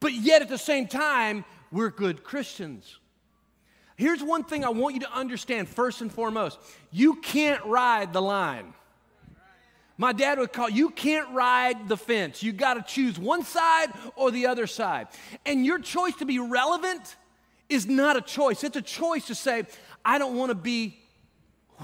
But 0.00 0.12
yet 0.12 0.42
at 0.42 0.50
the 0.50 0.58
same 0.58 0.86
time, 0.86 1.46
we're 1.72 1.88
good 1.88 2.22
Christians. 2.22 2.98
Here's 3.96 4.22
one 4.22 4.44
thing 4.44 4.64
I 4.64 4.68
want 4.68 4.94
you 4.94 5.00
to 5.00 5.12
understand 5.12 5.68
first 5.68 6.02
and 6.02 6.12
foremost 6.12 6.58
you 6.92 7.16
can't 7.16 7.64
ride 7.64 8.12
the 8.12 8.22
line. 8.22 8.74
My 9.96 10.12
dad 10.12 10.38
would 10.40 10.52
call, 10.52 10.68
you 10.68 10.90
can't 10.90 11.32
ride 11.32 11.88
the 11.88 11.96
fence. 11.96 12.42
You 12.42 12.52
got 12.52 12.74
to 12.74 12.82
choose 12.82 13.16
one 13.16 13.44
side 13.44 13.92
or 14.16 14.32
the 14.32 14.46
other 14.48 14.66
side. 14.66 15.06
And 15.46 15.64
your 15.64 15.78
choice 15.78 16.16
to 16.16 16.24
be 16.24 16.40
relevant 16.40 17.14
is 17.68 17.86
not 17.86 18.16
a 18.16 18.20
choice. 18.20 18.64
It's 18.64 18.76
a 18.76 18.82
choice 18.82 19.28
to 19.28 19.36
say, 19.36 19.66
I 20.04 20.18
don't 20.18 20.36
want 20.36 20.50
to 20.50 20.56
be 20.56 20.98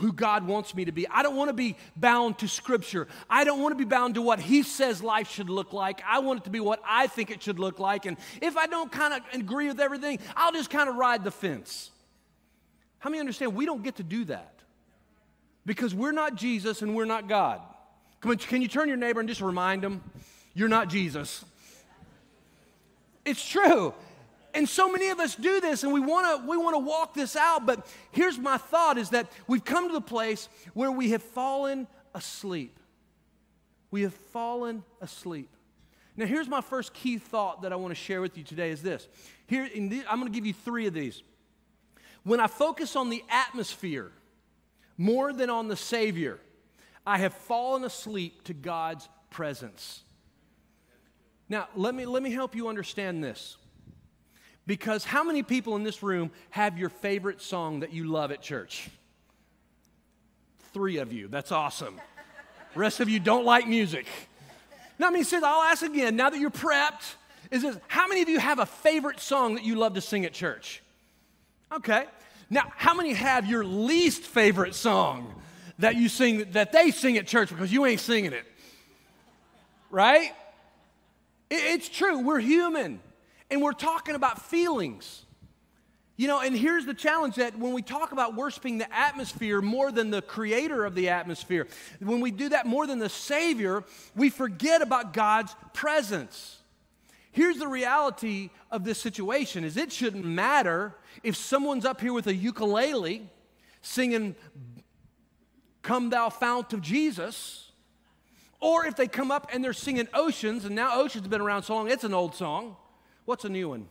who 0.00 0.12
God 0.12 0.46
wants 0.46 0.74
me 0.74 0.86
to 0.86 0.92
be. 0.92 1.06
I 1.08 1.22
don't 1.22 1.36
want 1.36 1.50
to 1.50 1.54
be 1.54 1.76
bound 1.94 2.38
to 2.38 2.48
Scripture. 2.48 3.06
I 3.28 3.44
don't 3.44 3.60
want 3.60 3.72
to 3.72 3.76
be 3.76 3.84
bound 3.84 4.14
to 4.14 4.22
what 4.22 4.40
He 4.40 4.62
says 4.62 5.02
life 5.02 5.30
should 5.30 5.50
look 5.50 5.72
like. 5.72 6.02
I 6.06 6.20
want 6.20 6.40
it 6.40 6.44
to 6.44 6.50
be 6.50 6.58
what 6.58 6.80
I 6.86 7.06
think 7.06 7.30
it 7.30 7.42
should 7.42 7.58
look 7.58 7.78
like. 7.78 8.06
And 8.06 8.16
if 8.40 8.56
I 8.56 8.66
don't 8.66 8.90
kind 8.90 9.14
of 9.14 9.20
agree 9.32 9.68
with 9.68 9.78
everything, 9.78 10.18
I'll 10.34 10.52
just 10.52 10.70
kind 10.70 10.88
of 10.88 10.96
ride 10.96 11.22
the 11.22 11.30
fence. 11.30 11.90
How 12.98 13.10
many 13.10 13.20
understand 13.20 13.54
we 13.54 13.66
don't 13.66 13.82
get 13.82 13.96
to 13.96 14.02
do 14.02 14.24
that? 14.24 14.54
Because 15.66 15.94
we're 15.94 16.12
not 16.12 16.34
Jesus 16.34 16.80
and 16.80 16.96
we're 16.96 17.04
not 17.04 17.28
God. 17.28 17.60
Come 18.20 18.30
on, 18.30 18.38
can 18.38 18.62
you 18.62 18.68
turn 18.68 18.88
your 18.88 18.96
neighbor 18.96 19.20
and 19.20 19.28
just 19.28 19.40
remind 19.40 19.82
them 19.82 20.02
you're 20.54 20.68
not 20.68 20.88
Jesus? 20.88 21.44
It's 23.24 23.46
true. 23.46 23.94
And 24.54 24.68
so 24.68 24.90
many 24.90 25.08
of 25.08 25.20
us 25.20 25.36
do 25.36 25.60
this 25.60 25.84
and 25.84 25.92
we 25.92 26.00
want 26.00 26.42
to 26.42 26.48
we 26.48 26.56
want 26.56 26.74
to 26.74 26.80
walk 26.80 27.14
this 27.14 27.36
out, 27.36 27.66
but 27.66 27.86
here's 28.10 28.38
my 28.38 28.58
thought 28.58 28.98
is 28.98 29.10
that 29.10 29.30
we've 29.46 29.64
come 29.64 29.88
to 29.88 29.92
the 29.92 30.00
place 30.00 30.48
where 30.74 30.90
we 30.90 31.10
have 31.10 31.22
fallen 31.22 31.86
asleep. 32.14 32.78
We 33.90 34.02
have 34.02 34.14
fallen 34.14 34.84
asleep. 35.00 35.50
Now 36.16 36.26
here's 36.26 36.48
my 36.48 36.60
first 36.60 36.92
key 36.94 37.18
thought 37.18 37.62
that 37.62 37.72
I 37.72 37.76
want 37.76 37.92
to 37.92 38.00
share 38.00 38.20
with 38.20 38.36
you 38.36 38.44
today 38.44 38.70
is 38.70 38.82
this. 38.82 39.06
Here 39.46 39.68
the, 39.72 40.04
I'm 40.08 40.20
going 40.20 40.30
to 40.30 40.36
give 40.36 40.46
you 40.46 40.52
3 40.52 40.86
of 40.86 40.94
these. 40.94 41.22
When 42.22 42.40
I 42.40 42.46
focus 42.46 42.96
on 42.96 43.08
the 43.08 43.24
atmosphere 43.30 44.12
more 44.98 45.32
than 45.32 45.48
on 45.48 45.68
the 45.68 45.76
savior, 45.76 46.38
I 47.06 47.18
have 47.18 47.32
fallen 47.32 47.84
asleep 47.84 48.44
to 48.44 48.54
God's 48.54 49.08
presence. 49.30 50.02
Now, 51.48 51.68
let 51.74 51.94
me, 51.94 52.04
let 52.04 52.22
me 52.22 52.30
help 52.30 52.54
you 52.54 52.68
understand 52.68 53.24
this. 53.24 53.56
Because 54.66 55.04
how 55.04 55.24
many 55.24 55.42
people 55.42 55.76
in 55.76 55.82
this 55.82 56.02
room 56.02 56.30
have 56.50 56.78
your 56.78 56.88
favorite 56.88 57.40
song 57.40 57.80
that 57.80 57.92
you 57.92 58.04
love 58.04 58.30
at 58.30 58.42
church? 58.42 58.88
Three 60.72 60.98
of 60.98 61.12
you. 61.12 61.28
That's 61.28 61.52
awesome. 61.52 62.00
rest 62.74 63.00
of 63.00 63.08
you 63.08 63.18
don't 63.18 63.44
like 63.44 63.66
music. 63.66 64.06
Now, 64.98 65.10
mean, 65.10 65.24
says, 65.24 65.42
I'll 65.42 65.62
ask 65.62 65.82
again, 65.82 66.14
now 66.14 66.30
that 66.30 66.38
you're 66.38 66.50
prepped, 66.50 67.14
is 67.50 67.62
this, 67.62 67.76
how 67.88 68.06
many 68.06 68.22
of 68.22 68.28
you 68.28 68.38
have 68.38 68.58
a 68.58 68.66
favorite 68.66 69.18
song 69.18 69.54
that 69.54 69.64
you 69.64 69.74
love 69.74 69.94
to 69.94 70.00
sing 70.00 70.24
at 70.24 70.32
church? 70.32 70.82
Okay. 71.72 72.04
Now, 72.50 72.70
how 72.76 72.94
many 72.94 73.14
have 73.14 73.46
your 73.46 73.64
least 73.64 74.22
favorite 74.22 74.74
song 74.74 75.34
that 75.80 75.96
you 75.96 76.08
sing 76.08 76.50
that 76.52 76.72
they 76.72 76.90
sing 76.90 77.16
at 77.16 77.26
church 77.26 77.48
because 77.48 77.72
you 77.72 77.84
ain't 77.86 78.00
singing 78.00 78.32
it. 78.32 78.44
Right? 79.90 80.32
It's 81.50 81.88
true. 81.88 82.20
We're 82.20 82.38
human 82.38 83.00
and 83.50 83.62
we're 83.62 83.72
talking 83.72 84.14
about 84.14 84.42
feelings. 84.42 85.24
You 86.16 86.28
know, 86.28 86.40
and 86.40 86.54
here's 86.54 86.84
the 86.84 86.92
challenge 86.92 87.36
that 87.36 87.58
when 87.58 87.72
we 87.72 87.80
talk 87.80 88.12
about 88.12 88.34
worshiping 88.34 88.76
the 88.76 88.94
atmosphere 88.94 89.62
more 89.62 89.90
than 89.90 90.10
the 90.10 90.20
creator 90.20 90.84
of 90.84 90.94
the 90.94 91.08
atmosphere, 91.08 91.66
when 91.98 92.20
we 92.20 92.30
do 92.30 92.50
that 92.50 92.66
more 92.66 92.86
than 92.86 92.98
the 92.98 93.08
Savior, 93.08 93.84
we 94.14 94.28
forget 94.28 94.82
about 94.82 95.14
God's 95.14 95.56
presence. 95.72 96.58
Here's 97.32 97.56
the 97.56 97.68
reality 97.68 98.50
of 98.70 98.84
this 98.84 98.98
situation 98.98 99.64
is 99.64 99.76
it 99.76 99.90
shouldn't 99.92 100.24
matter 100.24 100.94
if 101.22 101.36
someone's 101.36 101.86
up 101.86 102.00
here 102.02 102.12
with 102.12 102.26
a 102.26 102.34
ukulele 102.34 103.26
singing 103.80 104.34
Come 105.82 106.10
Thou 106.10 106.28
Fount 106.28 106.72
of 106.72 106.82
Jesus. 106.82 107.72
Or 108.60 108.84
if 108.84 108.94
they 108.94 109.08
come 109.08 109.30
up 109.30 109.48
and 109.52 109.64
they're 109.64 109.72
singing 109.72 110.06
Oceans, 110.12 110.66
and 110.66 110.74
now 110.74 111.00
Oceans 111.00 111.24
have 111.24 111.30
been 111.30 111.40
around 111.40 111.62
so 111.62 111.74
long, 111.74 111.90
it's 111.90 112.04
an 112.04 112.12
old 112.12 112.34
song. 112.34 112.76
What's 113.30 113.44
a 113.44 113.48
new 113.48 113.68
one? 113.68 113.86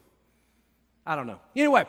I 1.06 1.16
don't 1.16 1.26
know. 1.26 1.40
Anyway, 1.56 1.86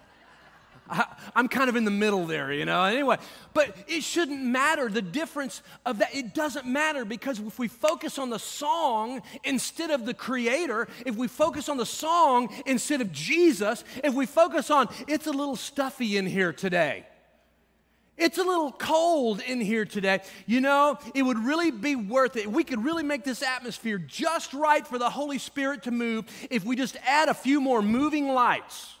I, 0.90 1.06
am 1.34 1.48
kind 1.48 1.70
of 1.70 1.76
in 1.76 1.86
the 1.86 1.90
middle 1.90 2.26
there, 2.26 2.52
you 2.52 2.66
know. 2.66 2.84
Anyway, 2.84 3.16
but 3.54 3.74
it 3.88 4.02
shouldn't 4.02 4.42
matter 4.42 4.90
the 4.90 5.00
difference 5.00 5.62
of 5.86 6.00
that. 6.00 6.14
It 6.14 6.34
doesn't 6.34 6.66
matter 6.66 7.06
because 7.06 7.40
if 7.40 7.58
we 7.58 7.68
focus 7.68 8.18
on 8.18 8.28
the 8.28 8.38
song 8.38 9.22
instead 9.44 9.90
of 9.90 10.04
the 10.04 10.12
creator, 10.12 10.88
if 11.06 11.16
we 11.16 11.26
focus 11.26 11.70
on 11.70 11.78
the 11.78 11.86
song 11.86 12.52
instead 12.66 13.00
of 13.00 13.10
Jesus, 13.12 13.82
if 14.04 14.12
we 14.12 14.26
focus 14.26 14.70
on 14.70 14.86
it's 15.08 15.26
a 15.26 15.32
little 15.32 15.56
stuffy 15.56 16.18
in 16.18 16.26
here 16.26 16.52
today, 16.52 17.06
it's 18.20 18.38
a 18.38 18.44
little 18.44 18.70
cold 18.70 19.40
in 19.40 19.60
here 19.60 19.84
today. 19.84 20.20
You 20.46 20.60
know, 20.60 20.98
it 21.14 21.22
would 21.22 21.38
really 21.38 21.70
be 21.70 21.96
worth 21.96 22.36
it. 22.36 22.46
We 22.46 22.64
could 22.64 22.84
really 22.84 23.02
make 23.02 23.24
this 23.24 23.42
atmosphere 23.42 23.98
just 23.98 24.52
right 24.52 24.86
for 24.86 24.98
the 24.98 25.08
Holy 25.08 25.38
Spirit 25.38 25.84
to 25.84 25.90
move 25.90 26.26
if 26.50 26.64
we 26.64 26.76
just 26.76 26.96
add 27.06 27.28
a 27.28 27.34
few 27.34 27.60
more 27.60 27.80
moving 27.80 28.28
lights. 28.28 28.94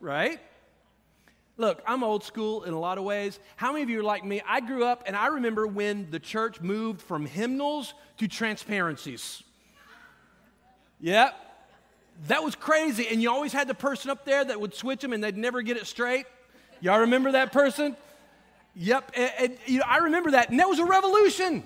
right? 0.00 0.38
Look, 1.56 1.82
I'm 1.86 2.04
old 2.04 2.22
school 2.22 2.62
in 2.64 2.74
a 2.74 2.78
lot 2.78 2.98
of 2.98 3.04
ways. 3.04 3.40
How 3.56 3.72
many 3.72 3.82
of 3.82 3.90
you 3.90 4.00
are 4.00 4.04
like 4.04 4.24
me? 4.24 4.40
I 4.46 4.60
grew 4.60 4.84
up 4.84 5.04
and 5.06 5.16
I 5.16 5.28
remember 5.28 5.66
when 5.66 6.10
the 6.10 6.20
church 6.20 6.60
moved 6.60 7.00
from 7.00 7.26
hymnals 7.26 7.94
to 8.18 8.28
transparencies. 8.28 9.42
Yep. 11.00 11.34
That 12.26 12.44
was 12.44 12.54
crazy. 12.54 13.08
And 13.08 13.22
you 13.22 13.30
always 13.30 13.52
had 13.52 13.66
the 13.66 13.74
person 13.74 14.10
up 14.10 14.24
there 14.24 14.44
that 14.44 14.60
would 14.60 14.74
switch 14.74 15.00
them 15.00 15.12
and 15.12 15.24
they'd 15.24 15.36
never 15.36 15.62
get 15.62 15.76
it 15.76 15.86
straight. 15.86 16.26
Y'all 16.80 17.00
remember 17.00 17.32
that 17.32 17.52
person? 17.52 17.96
Yep. 18.74 19.12
And, 19.14 19.32
and 19.38 19.58
you 19.66 19.78
know, 19.78 19.84
I 19.86 19.98
remember 19.98 20.32
that. 20.32 20.50
And 20.50 20.60
that 20.60 20.68
was 20.68 20.78
a 20.78 20.84
revolution. 20.84 21.62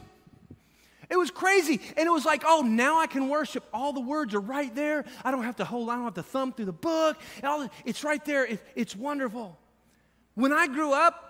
It 1.11 1.17
was 1.17 1.31
crazy. 1.31 1.81
And 1.97 2.07
it 2.07 2.11
was 2.11 2.25
like, 2.25 2.43
oh, 2.47 2.63
now 2.63 2.99
I 2.99 3.07
can 3.07 3.29
worship. 3.29 3.65
All 3.73 3.93
the 3.93 4.01
words 4.01 4.35
are 4.35 4.41
right 4.41 4.75
there. 4.75 5.05
I 5.23 5.31
don't 5.31 5.43
have 5.43 5.57
to 5.57 5.65
hold, 5.65 5.91
I 5.91 5.95
don't 5.95 6.05
have 6.05 6.15
to 6.15 6.23
thumb 6.23 6.53
through 6.53 6.65
the 6.65 6.73
book. 6.73 7.21
The, 7.43 7.71
it's 7.85 8.03
right 8.03 8.25
there. 8.25 8.47
It, 8.47 8.61
it's 8.75 8.97
wonderful. 8.97 9.59
When 10.35 10.53
I 10.53 10.67
grew 10.67 10.93
up, 10.93 11.29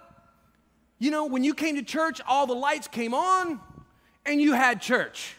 you 1.01 1.11
know, 1.11 1.27
when 1.27 1.43
you 1.43 1.53
came 1.53 1.75
to 1.75 1.83
church, 1.83 2.21
all 2.29 2.47
the 2.47 2.55
lights 2.55 2.87
came 2.87 3.13
on 3.13 3.59
and 4.25 4.41
you 4.41 4.53
had 4.53 4.81
church. 4.81 5.35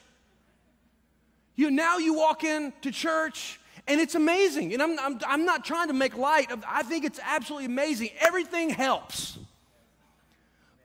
You 1.56 1.72
now 1.72 1.98
you 2.00 2.14
walk 2.14 2.44
into 2.44 2.92
church 2.92 3.62
and 3.88 4.00
it's 4.00 4.16
amazing. 4.16 4.74
And 4.74 4.82
I'm, 4.82 5.00
I'm, 5.00 5.20
I'm 5.28 5.46
not 5.46 5.66
trying 5.66 5.88
to 5.88 5.94
make 5.94 6.18
light 6.18 6.52
of 6.52 6.64
I 6.68 6.84
think 6.84 7.06
it's 7.06 7.20
absolutely 7.24 7.66
amazing. 7.66 8.10
Everything 8.20 8.70
helps. 8.70 9.38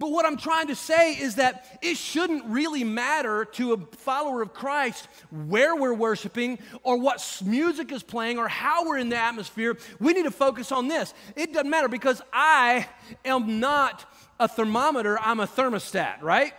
But 0.00 0.12
what 0.12 0.24
I'm 0.24 0.36
trying 0.36 0.68
to 0.68 0.76
say 0.76 1.14
is 1.14 1.36
that 1.36 1.78
it 1.82 1.96
shouldn't 1.96 2.44
really 2.44 2.84
matter 2.84 3.44
to 3.44 3.72
a 3.72 3.78
follower 3.96 4.42
of 4.42 4.54
Christ 4.54 5.08
where 5.30 5.74
we're 5.74 5.94
worshiping 5.94 6.60
or 6.84 6.98
what 6.98 7.42
music 7.44 7.90
is 7.90 8.04
playing 8.04 8.38
or 8.38 8.46
how 8.46 8.86
we're 8.86 8.98
in 8.98 9.08
the 9.08 9.16
atmosphere. 9.16 9.76
We 9.98 10.12
need 10.12 10.22
to 10.22 10.30
focus 10.30 10.70
on 10.70 10.86
this. 10.86 11.14
It 11.34 11.52
doesn't 11.52 11.68
matter 11.68 11.88
because 11.88 12.22
I 12.32 12.86
am 13.24 13.58
not 13.58 14.04
a 14.38 14.46
thermometer, 14.46 15.18
I'm 15.20 15.40
a 15.40 15.48
thermostat, 15.48 16.22
right? 16.22 16.52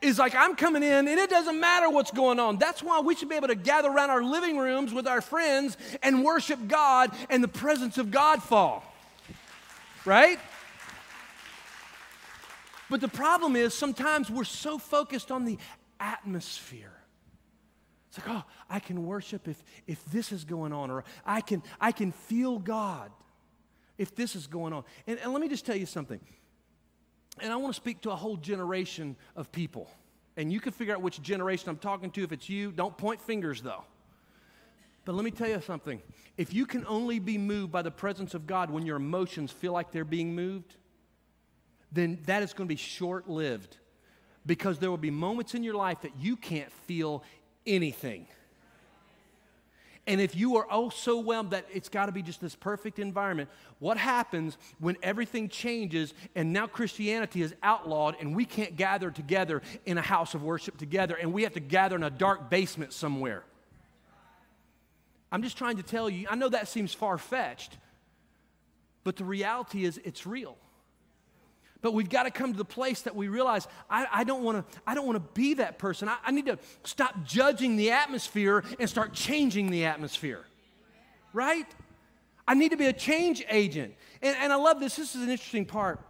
Is 0.00 0.18
like 0.18 0.34
I'm 0.34 0.56
coming 0.56 0.82
in 0.82 1.08
and 1.08 1.20
it 1.20 1.28
doesn't 1.28 1.60
matter 1.60 1.90
what's 1.90 2.10
going 2.10 2.38
on. 2.38 2.56
That's 2.56 2.82
why 2.82 3.00
we 3.00 3.14
should 3.14 3.28
be 3.28 3.36
able 3.36 3.48
to 3.48 3.54
gather 3.54 3.90
around 3.90 4.08
our 4.08 4.22
living 4.22 4.56
rooms 4.56 4.94
with 4.94 5.06
our 5.06 5.20
friends 5.20 5.76
and 6.02 6.24
worship 6.24 6.58
God 6.68 7.14
and 7.28 7.44
the 7.44 7.48
presence 7.48 7.98
of 7.98 8.10
God 8.10 8.42
fall. 8.42 8.82
Right? 10.06 10.38
But 12.88 13.00
the 13.00 13.08
problem 13.08 13.56
is 13.56 13.74
sometimes 13.74 14.30
we're 14.30 14.44
so 14.44 14.78
focused 14.78 15.30
on 15.30 15.44
the 15.44 15.58
atmosphere. 16.00 16.92
It's 18.08 18.18
like, 18.18 18.36
oh, 18.36 18.44
I 18.68 18.80
can 18.80 19.06
worship 19.06 19.46
if, 19.46 19.62
if 19.86 20.04
this 20.06 20.32
is 20.32 20.44
going 20.44 20.72
on, 20.72 20.90
or 20.90 21.04
I 21.24 21.40
can, 21.40 21.62
I 21.80 21.92
can 21.92 22.10
feel 22.10 22.58
God 22.58 23.12
if 23.96 24.16
this 24.16 24.34
is 24.34 24.48
going 24.48 24.72
on. 24.72 24.82
And, 25.06 25.20
and 25.20 25.32
let 25.32 25.40
me 25.40 25.48
just 25.48 25.64
tell 25.64 25.76
you 25.76 25.86
something. 25.86 26.18
And 27.42 27.52
I 27.52 27.56
want 27.56 27.74
to 27.74 27.80
speak 27.80 28.00
to 28.02 28.10
a 28.10 28.16
whole 28.16 28.36
generation 28.36 29.16
of 29.36 29.50
people. 29.52 29.90
And 30.36 30.52
you 30.52 30.60
can 30.60 30.72
figure 30.72 30.94
out 30.94 31.02
which 31.02 31.20
generation 31.20 31.68
I'm 31.68 31.78
talking 31.78 32.10
to 32.12 32.22
if 32.22 32.32
it's 32.32 32.48
you. 32.48 32.72
Don't 32.72 32.96
point 32.96 33.20
fingers, 33.20 33.62
though. 33.62 33.84
But 35.04 35.14
let 35.14 35.24
me 35.24 35.30
tell 35.30 35.48
you 35.48 35.60
something. 35.60 36.00
If 36.36 36.54
you 36.54 36.66
can 36.66 36.86
only 36.86 37.18
be 37.18 37.38
moved 37.38 37.72
by 37.72 37.82
the 37.82 37.90
presence 37.90 38.34
of 38.34 38.46
God 38.46 38.70
when 38.70 38.86
your 38.86 38.96
emotions 38.96 39.50
feel 39.50 39.72
like 39.72 39.90
they're 39.90 40.04
being 40.04 40.34
moved, 40.34 40.76
then 41.92 42.18
that 42.26 42.42
is 42.42 42.52
going 42.52 42.68
to 42.68 42.72
be 42.72 42.78
short 42.78 43.28
lived 43.28 43.78
because 44.46 44.78
there 44.78 44.90
will 44.90 44.96
be 44.96 45.10
moments 45.10 45.54
in 45.54 45.62
your 45.62 45.74
life 45.74 46.02
that 46.02 46.12
you 46.18 46.36
can't 46.36 46.70
feel 46.86 47.22
anything. 47.66 48.26
And 50.06 50.20
if 50.20 50.34
you 50.34 50.56
are 50.56 50.66
oh 50.70 50.88
so 50.88 51.20
whelmed 51.20 51.50
that 51.50 51.66
it's 51.72 51.88
got 51.88 52.06
to 52.06 52.12
be 52.12 52.22
just 52.22 52.40
this 52.40 52.54
perfect 52.54 52.98
environment, 52.98 53.48
what 53.78 53.96
happens 53.96 54.56
when 54.78 54.96
everything 55.02 55.48
changes 55.48 56.14
and 56.34 56.52
now 56.52 56.66
Christianity 56.66 57.42
is 57.42 57.54
outlawed 57.62 58.16
and 58.20 58.34
we 58.34 58.44
can't 58.44 58.76
gather 58.76 59.10
together 59.10 59.62
in 59.84 59.98
a 59.98 60.02
house 60.02 60.34
of 60.34 60.42
worship 60.42 60.78
together 60.78 61.14
and 61.14 61.32
we 61.32 61.42
have 61.42 61.54
to 61.54 61.60
gather 61.60 61.96
in 61.96 62.02
a 62.02 62.10
dark 62.10 62.50
basement 62.50 62.92
somewhere? 62.92 63.44
I'm 65.30 65.42
just 65.42 65.56
trying 65.56 65.76
to 65.76 65.82
tell 65.82 66.10
you, 66.10 66.26
I 66.28 66.34
know 66.34 66.48
that 66.48 66.66
seems 66.66 66.92
far 66.92 67.16
fetched, 67.18 67.78
but 69.04 69.16
the 69.16 69.24
reality 69.24 69.84
is 69.84 70.00
it's 70.02 70.26
real. 70.26 70.56
But 71.82 71.94
we've 71.94 72.10
got 72.10 72.24
to 72.24 72.30
come 72.30 72.52
to 72.52 72.58
the 72.58 72.64
place 72.64 73.02
that 73.02 73.16
we 73.16 73.28
realize 73.28 73.66
I, 73.88 74.06
I 74.12 74.24
don't 74.24 74.42
want 74.42 74.58
to 74.70 74.80
I 74.86 74.94
don't 74.94 75.06
want 75.06 75.16
to 75.16 75.32
be 75.32 75.54
that 75.54 75.78
person. 75.78 76.08
I, 76.08 76.16
I 76.24 76.30
need 76.30 76.46
to 76.46 76.58
stop 76.84 77.24
judging 77.24 77.76
the 77.76 77.92
atmosphere 77.92 78.64
and 78.78 78.88
start 78.88 79.12
changing 79.12 79.70
the 79.70 79.86
atmosphere. 79.86 80.44
Right? 81.32 81.66
I 82.46 82.54
need 82.54 82.70
to 82.70 82.76
be 82.76 82.86
a 82.86 82.92
change 82.92 83.44
agent. 83.48 83.94
And, 84.20 84.36
and 84.36 84.52
I 84.52 84.56
love 84.56 84.80
this. 84.80 84.96
This 84.96 85.14
is 85.14 85.22
an 85.22 85.30
interesting 85.30 85.64
part 85.64 86.00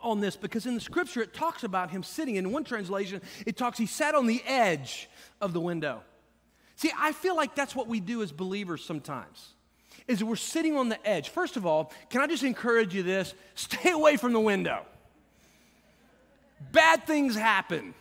on 0.00 0.20
this 0.20 0.36
because 0.36 0.66
in 0.66 0.74
the 0.74 0.80
scripture 0.80 1.22
it 1.22 1.32
talks 1.32 1.64
about 1.64 1.90
him 1.90 2.02
sitting. 2.02 2.36
In 2.36 2.52
one 2.52 2.64
translation, 2.64 3.22
it 3.46 3.56
talks, 3.56 3.78
he 3.78 3.86
sat 3.86 4.14
on 4.14 4.26
the 4.26 4.42
edge 4.46 5.08
of 5.40 5.52
the 5.52 5.60
window. 5.60 6.02
See, 6.76 6.90
I 6.96 7.12
feel 7.12 7.36
like 7.36 7.54
that's 7.54 7.74
what 7.74 7.88
we 7.88 8.00
do 8.00 8.22
as 8.22 8.32
believers 8.32 8.84
sometimes 8.84 9.54
is 10.08 10.22
we're 10.22 10.36
sitting 10.36 10.76
on 10.76 10.88
the 10.88 11.06
edge. 11.06 11.28
First 11.28 11.56
of 11.56 11.66
all, 11.66 11.92
can 12.08 12.20
I 12.20 12.26
just 12.26 12.42
encourage 12.42 12.94
you 12.94 13.02
this? 13.02 13.34
Stay 13.54 13.90
away 13.90 14.16
from 14.16 14.32
the 14.32 14.40
window. 14.40 14.84
Bad 16.72 17.06
things 17.06 17.34
happen. 17.34 17.94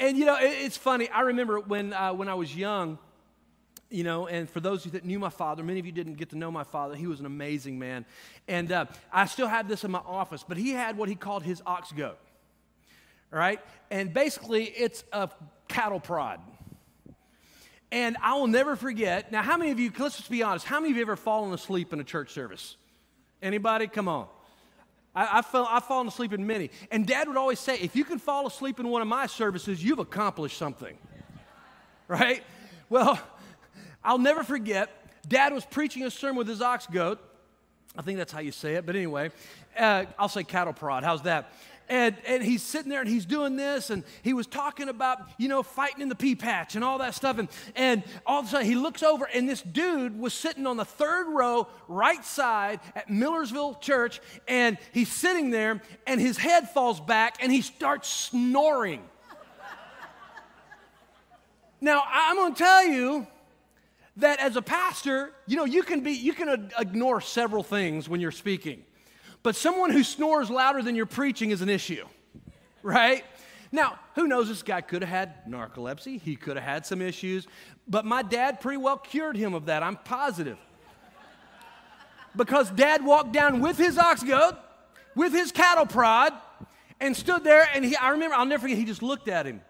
And 0.00 0.16
you 0.16 0.26
know, 0.26 0.36
it, 0.36 0.50
it's 0.64 0.76
funny. 0.76 1.08
I 1.08 1.22
remember 1.22 1.60
when, 1.60 1.92
uh, 1.92 2.12
when 2.12 2.28
I 2.28 2.34
was 2.34 2.54
young, 2.54 2.98
you 3.90 4.04
know, 4.04 4.26
and 4.26 4.48
for 4.48 4.60
those 4.60 4.84
that 4.84 5.04
knew 5.04 5.18
my 5.18 5.30
father, 5.30 5.62
many 5.62 5.80
of 5.80 5.86
you 5.86 5.92
didn't 5.92 6.14
get 6.14 6.30
to 6.30 6.38
know 6.38 6.50
my 6.50 6.64
father. 6.64 6.94
He 6.94 7.06
was 7.06 7.20
an 7.20 7.26
amazing 7.26 7.78
man. 7.78 8.04
And 8.46 8.70
uh, 8.70 8.86
I 9.12 9.26
still 9.26 9.48
have 9.48 9.68
this 9.68 9.84
in 9.84 9.90
my 9.90 10.00
office, 10.00 10.44
but 10.46 10.56
he 10.56 10.70
had 10.70 10.96
what 10.98 11.08
he 11.08 11.14
called 11.14 11.42
his 11.42 11.62
ox 11.64 11.92
goat. 11.92 12.18
Right? 13.30 13.60
And 13.90 14.12
basically, 14.12 14.64
it's 14.64 15.04
a 15.12 15.30
cattle 15.68 16.00
prod. 16.00 16.40
And 17.90 18.16
I 18.22 18.34
will 18.34 18.46
never 18.46 18.76
forget. 18.76 19.32
Now, 19.32 19.42
how 19.42 19.56
many 19.56 19.70
of 19.70 19.80
you, 19.80 19.90
let's 19.98 20.16
just 20.16 20.30
be 20.30 20.42
honest, 20.42 20.66
how 20.66 20.80
many 20.80 20.90
of 20.90 20.96
you 20.96 21.02
ever 21.02 21.16
fallen 21.16 21.52
asleep 21.54 21.92
in 21.92 22.00
a 22.00 22.04
church 22.04 22.32
service? 22.32 22.76
Anybody? 23.40 23.86
Come 23.86 24.08
on. 24.08 24.26
I, 25.14 25.38
I 25.38 25.42
fell, 25.42 25.66
I've 25.68 25.84
fallen 25.84 26.06
asleep 26.06 26.32
in 26.32 26.46
many. 26.46 26.70
And 26.90 27.06
dad 27.06 27.28
would 27.28 27.36
always 27.36 27.58
say, 27.58 27.78
if 27.78 27.96
you 27.96 28.04
can 28.04 28.18
fall 28.18 28.46
asleep 28.46 28.78
in 28.78 28.88
one 28.88 29.00
of 29.00 29.08
my 29.08 29.26
services, 29.26 29.82
you've 29.82 29.98
accomplished 29.98 30.56
something. 30.56 30.96
Right? 32.10 32.42
Well, 32.88 33.20
I'll 34.02 34.16
never 34.16 34.42
forget, 34.42 34.88
dad 35.28 35.52
was 35.52 35.66
preaching 35.66 36.04
a 36.04 36.10
sermon 36.10 36.38
with 36.38 36.48
his 36.48 36.62
ox 36.62 36.86
goat. 36.86 37.20
I 37.94 38.00
think 38.00 38.16
that's 38.16 38.32
how 38.32 38.40
you 38.40 38.50
say 38.50 38.76
it, 38.76 38.86
but 38.86 38.96
anyway, 38.96 39.30
uh, 39.78 40.06
I'll 40.18 40.30
say 40.30 40.42
cattle 40.42 40.72
prod. 40.72 41.04
How's 41.04 41.20
that? 41.24 41.52
And, 41.88 42.16
and 42.26 42.42
he's 42.42 42.62
sitting 42.62 42.90
there 42.90 43.00
and 43.00 43.08
he's 43.08 43.24
doing 43.24 43.56
this 43.56 43.90
and 43.90 44.04
he 44.22 44.32
was 44.32 44.46
talking 44.46 44.88
about 44.88 45.18
you 45.38 45.48
know 45.48 45.62
fighting 45.62 46.00
in 46.00 46.08
the 46.08 46.14
pea 46.14 46.34
patch 46.34 46.74
and 46.74 46.84
all 46.84 46.98
that 46.98 47.14
stuff. 47.14 47.38
And, 47.38 47.48
and 47.74 48.02
all 48.26 48.40
of 48.40 48.46
a 48.46 48.48
sudden 48.48 48.66
he 48.66 48.74
looks 48.74 49.02
over 49.02 49.26
and 49.26 49.48
this 49.48 49.62
dude 49.62 50.18
was 50.18 50.34
sitting 50.34 50.66
on 50.66 50.76
the 50.76 50.84
third 50.84 51.26
row 51.28 51.66
right 51.88 52.24
side 52.24 52.80
at 52.94 53.10
millersville 53.10 53.74
church. 53.74 54.20
And 54.46 54.78
he's 54.92 55.10
sitting 55.10 55.50
there 55.50 55.82
and 56.06 56.20
his 56.20 56.36
head 56.36 56.70
falls 56.70 57.00
back 57.00 57.36
and 57.40 57.50
he 57.50 57.62
starts 57.62 58.08
snoring. 58.08 59.02
Now 61.80 62.02
i'm 62.06 62.36
going 62.36 62.54
to 62.54 62.58
tell 62.58 62.86
you 62.86 63.26
that 64.16 64.40
as 64.40 64.56
a 64.56 64.62
pastor 64.62 65.32
you 65.46 65.56
know 65.56 65.64
you 65.64 65.82
can 65.82 66.00
be 66.00 66.12
you 66.12 66.32
can 66.32 66.70
ignore 66.78 67.20
several 67.20 67.62
things 67.62 68.08
when 68.08 68.20
you're 68.20 68.32
speaking 68.32 68.82
but 69.42 69.56
someone 69.56 69.90
who 69.90 70.02
snores 70.02 70.50
louder 70.50 70.82
than 70.82 70.94
you're 70.94 71.06
preaching 71.06 71.50
is 71.50 71.62
an 71.62 71.68
issue, 71.68 72.04
right? 72.82 73.24
Now, 73.70 73.98
who 74.14 74.26
knows? 74.26 74.48
This 74.48 74.62
guy 74.62 74.80
could 74.80 75.02
have 75.02 75.10
had 75.10 75.46
narcolepsy. 75.46 76.20
He 76.20 76.36
could 76.36 76.56
have 76.56 76.64
had 76.64 76.86
some 76.86 77.02
issues. 77.02 77.46
But 77.86 78.04
my 78.04 78.22
dad 78.22 78.60
pretty 78.60 78.78
well 78.78 78.96
cured 78.96 79.36
him 79.36 79.54
of 79.54 79.66
that. 79.66 79.82
I'm 79.82 79.96
positive. 79.96 80.58
Because 82.34 82.70
dad 82.70 83.04
walked 83.04 83.32
down 83.32 83.60
with 83.60 83.76
his 83.76 83.98
ox 83.98 84.22
goat, 84.22 84.56
with 85.14 85.32
his 85.32 85.52
cattle 85.52 85.86
prod, 85.86 86.32
and 87.00 87.16
stood 87.16 87.44
there. 87.44 87.68
And 87.74 87.84
he, 87.84 87.96
I 87.96 88.10
remember, 88.10 88.36
I'll 88.36 88.46
never 88.46 88.62
forget, 88.62 88.78
he 88.78 88.84
just 88.84 89.02
looked 89.02 89.28
at 89.28 89.46
him. 89.46 89.60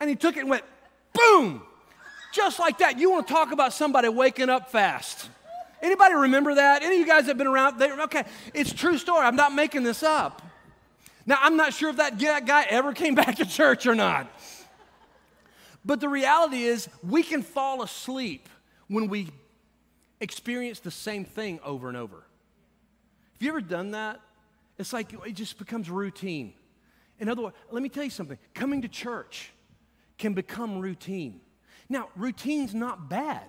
And 0.00 0.10
he 0.10 0.16
took 0.16 0.36
it 0.36 0.40
and 0.40 0.50
went, 0.50 0.64
boom! 1.12 1.62
Just 2.32 2.58
like 2.58 2.78
that. 2.78 2.98
You 2.98 3.10
want 3.10 3.26
to 3.28 3.32
talk 3.32 3.52
about 3.52 3.72
somebody 3.72 4.08
waking 4.08 4.48
up 4.48 4.70
fast. 4.70 5.28
Anybody 5.84 6.14
remember 6.14 6.54
that? 6.54 6.82
Any 6.82 6.94
of 6.94 7.00
you 7.00 7.06
guys 7.06 7.26
have 7.26 7.36
been 7.36 7.46
around? 7.46 7.78
They, 7.78 7.92
okay, 7.92 8.24
it's 8.54 8.72
true 8.72 8.96
story. 8.96 9.26
I'm 9.26 9.36
not 9.36 9.52
making 9.52 9.82
this 9.82 10.02
up. 10.02 10.40
Now, 11.26 11.36
I'm 11.42 11.58
not 11.58 11.74
sure 11.74 11.90
if 11.90 11.96
that 11.96 12.18
guy 12.18 12.64
ever 12.70 12.94
came 12.94 13.14
back 13.22 13.36
to 13.36 13.44
church 13.44 13.86
or 13.86 13.94
not. 13.94 14.26
But 15.84 16.00
the 16.00 16.08
reality 16.08 16.62
is, 16.62 16.88
we 17.06 17.22
can 17.22 17.42
fall 17.42 17.82
asleep 17.82 18.48
when 18.88 19.08
we 19.08 19.28
experience 20.22 20.80
the 20.80 20.90
same 20.90 21.26
thing 21.26 21.60
over 21.62 21.88
and 21.88 21.98
over. 21.98 22.16
Have 23.34 23.42
you 23.42 23.50
ever 23.50 23.60
done 23.60 23.90
that? 23.90 24.22
It's 24.78 24.94
like 24.94 25.12
it 25.12 25.32
just 25.32 25.58
becomes 25.58 25.90
routine. 25.90 26.54
In 27.20 27.28
other 27.28 27.42
words, 27.42 27.56
let 27.70 27.82
me 27.82 27.90
tell 27.90 28.04
you 28.04 28.10
something 28.10 28.38
coming 28.54 28.80
to 28.80 28.88
church 28.88 29.52
can 30.16 30.32
become 30.32 30.78
routine. 30.78 31.42
Now, 31.90 32.08
routine's 32.16 32.74
not 32.74 33.10
bad. 33.10 33.44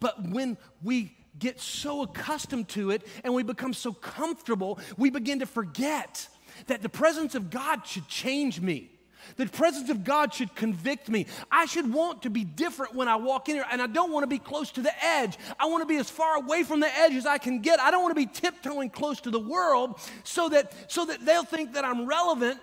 But 0.00 0.28
when 0.28 0.56
we 0.82 1.16
get 1.38 1.60
so 1.60 2.02
accustomed 2.02 2.68
to 2.68 2.90
it 2.90 3.06
and 3.24 3.34
we 3.34 3.42
become 3.42 3.74
so 3.74 3.92
comfortable, 3.92 4.78
we 4.96 5.10
begin 5.10 5.40
to 5.40 5.46
forget 5.46 6.28
that 6.66 6.82
the 6.82 6.88
presence 6.88 7.34
of 7.34 7.50
God 7.50 7.86
should 7.86 8.08
change 8.08 8.60
me. 8.60 8.90
The 9.36 9.46
presence 9.46 9.90
of 9.90 10.04
God 10.04 10.32
should 10.32 10.54
convict 10.54 11.08
me. 11.08 11.26
I 11.50 11.66
should 11.66 11.92
want 11.92 12.22
to 12.22 12.30
be 12.30 12.44
different 12.44 12.94
when 12.94 13.08
I 13.08 13.16
walk 13.16 13.48
in 13.48 13.56
here, 13.56 13.66
and 13.70 13.82
I 13.82 13.88
don't 13.88 14.12
want 14.12 14.22
to 14.22 14.28
be 14.28 14.38
close 14.38 14.70
to 14.72 14.82
the 14.82 15.04
edge. 15.04 15.36
I 15.58 15.66
want 15.66 15.82
to 15.82 15.86
be 15.86 15.96
as 15.96 16.08
far 16.08 16.36
away 16.36 16.62
from 16.62 16.80
the 16.80 16.98
edge 16.98 17.14
as 17.14 17.26
I 17.26 17.38
can 17.38 17.60
get. 17.60 17.80
I 17.80 17.90
don't 17.90 18.02
want 18.02 18.14
to 18.14 18.20
be 18.20 18.32
tiptoeing 18.32 18.90
close 18.90 19.20
to 19.22 19.30
the 19.30 19.40
world 19.40 19.98
so 20.22 20.48
that, 20.50 20.72
so 20.90 21.06
that 21.06 21.24
they'll 21.26 21.44
think 21.44 21.72
that 21.72 21.84
I'm 21.84 22.06
relevant 22.06 22.60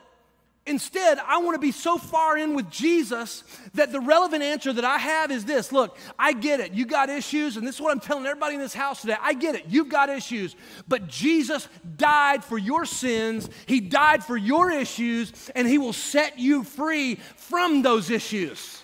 Instead, 0.66 1.20
I 1.20 1.40
want 1.40 1.56
to 1.56 1.60
be 1.60 1.74
so 1.74 1.98
far 1.98 2.38
in 2.38 2.56
with 2.56 2.70
Jesus 2.70 3.44
that 3.74 3.92
the 3.92 4.00
relevant 4.00 4.44
answer 4.44 4.72
that 4.72 4.86
I 4.86 4.98
have 4.98 5.30
is 5.30 5.44
this 5.44 5.74
Look, 5.74 5.98
I 6.18 6.32
get 6.32 6.62
it. 6.62 6.72
You 6.72 6.86
got 6.86 7.10
issues, 7.10 7.58
and 7.58 7.68
this 7.68 7.76
is 7.76 7.82
what 7.82 7.92
I'm 7.92 8.00
telling 8.00 8.26
everybody 8.26 8.56
in 8.56 8.62
this 8.62 8.74
house 8.74 9.02
today. 9.02 9.18
I 9.22 9.34
get 9.34 9.56
it. 9.56 9.66
You've 9.68 9.90
got 9.90 10.10
issues, 10.10 10.56
but 10.88 11.08
Jesus 11.08 11.68
died 11.98 12.46
for 12.46 12.58
your 12.58 12.86
sins, 12.86 13.50
He 13.66 13.82
died 13.82 14.24
for 14.24 14.38
your 14.38 14.72
issues, 14.72 15.52
and 15.54 15.68
He 15.68 15.78
will 15.78 15.94
set 15.94 16.40
you 16.40 16.64
free 16.64 17.16
from 17.36 17.82
those 17.82 18.10
issues. 18.10 18.82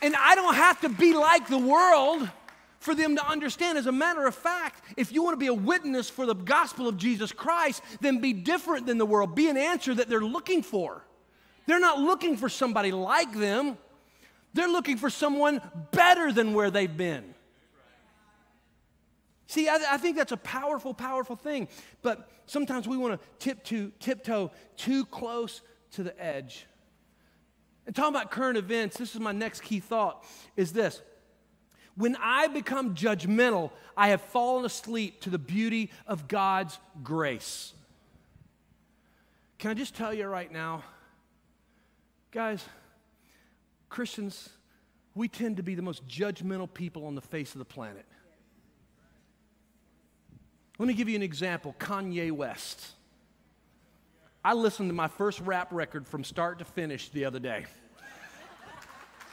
And 0.00 0.14
I 0.16 0.34
don't 0.34 0.54
have 0.54 0.80
to 0.82 0.88
be 0.88 1.14
like 1.14 1.48
the 1.48 1.58
world 1.58 2.28
for 2.84 2.94
them 2.94 3.16
to 3.16 3.26
understand. 3.26 3.78
As 3.78 3.86
a 3.86 3.92
matter 3.92 4.26
of 4.26 4.34
fact, 4.34 4.84
if 4.98 5.10
you 5.10 5.22
want 5.22 5.32
to 5.32 5.38
be 5.38 5.46
a 5.46 5.54
witness 5.54 6.10
for 6.10 6.26
the 6.26 6.34
gospel 6.34 6.86
of 6.86 6.98
Jesus 6.98 7.32
Christ, 7.32 7.82
then 8.02 8.18
be 8.18 8.34
different 8.34 8.86
than 8.86 8.98
the 8.98 9.06
world. 9.06 9.34
Be 9.34 9.48
an 9.48 9.56
answer 9.56 9.94
that 9.94 10.10
they're 10.10 10.20
looking 10.20 10.62
for. 10.62 11.02
They're 11.64 11.80
not 11.80 11.98
looking 11.98 12.36
for 12.36 12.50
somebody 12.50 12.92
like 12.92 13.32
them, 13.32 13.78
they're 14.52 14.68
looking 14.68 14.98
for 14.98 15.08
someone 15.08 15.62
better 15.92 16.30
than 16.30 16.52
where 16.52 16.70
they've 16.70 16.94
been. 16.94 17.34
See, 19.46 19.68
I, 19.68 19.78
I, 19.90 19.96
think 19.96 20.16
that's 20.16 20.32
a 20.32 20.36
powerful, 20.36 20.94
powerful 20.94 21.36
thing. 21.36 21.68
But 22.02 22.30
sometimes 22.46 22.86
we 22.86 22.96
want 22.96 23.20
to 23.20 23.26
tiptoe, 23.38 23.92
tiptoe 23.98 24.50
too 24.76 25.06
close 25.06 25.62
to 25.92 26.02
the 26.02 26.22
edge. 26.22 26.66
And 27.86 27.96
talking 27.96 28.14
about 28.14 28.30
current 28.30 28.58
events, 28.58 28.96
this 28.96 29.14
is 29.14 29.20
my 29.20 29.32
next 29.32 29.62
key 29.62 29.80
thought 29.80 30.24
is 30.56 30.72
this. 30.72 31.02
When 31.96 32.16
I 32.20 32.48
become 32.48 32.94
judgmental, 32.94 33.70
I 33.96 34.08
have 34.08 34.20
fallen 34.20 34.64
asleep 34.64 35.20
to 35.22 35.30
the 35.30 35.38
beauty 35.38 35.90
of 36.06 36.26
God's 36.26 36.78
grace. 37.02 37.72
Can 39.58 39.70
I 39.70 39.74
just 39.74 39.94
tell 39.94 40.12
you 40.12 40.26
right 40.26 40.50
now, 40.50 40.82
guys, 42.32 42.64
Christians, 43.88 44.48
we 45.14 45.28
tend 45.28 45.58
to 45.58 45.62
be 45.62 45.76
the 45.76 45.82
most 45.82 46.06
judgmental 46.08 46.72
people 46.72 47.06
on 47.06 47.14
the 47.14 47.20
face 47.20 47.52
of 47.52 47.60
the 47.60 47.64
planet. 47.64 48.04
Let 50.78 50.88
me 50.88 50.94
give 50.94 51.08
you 51.08 51.14
an 51.14 51.22
example 51.22 51.76
Kanye 51.78 52.32
West. 52.32 52.84
I 54.44 54.52
listened 54.52 54.90
to 54.90 54.94
my 54.94 55.08
first 55.08 55.40
rap 55.40 55.68
record 55.72 56.06
from 56.06 56.24
start 56.24 56.58
to 56.58 56.64
finish 56.64 57.08
the 57.10 57.24
other 57.24 57.38
day. 57.38 57.64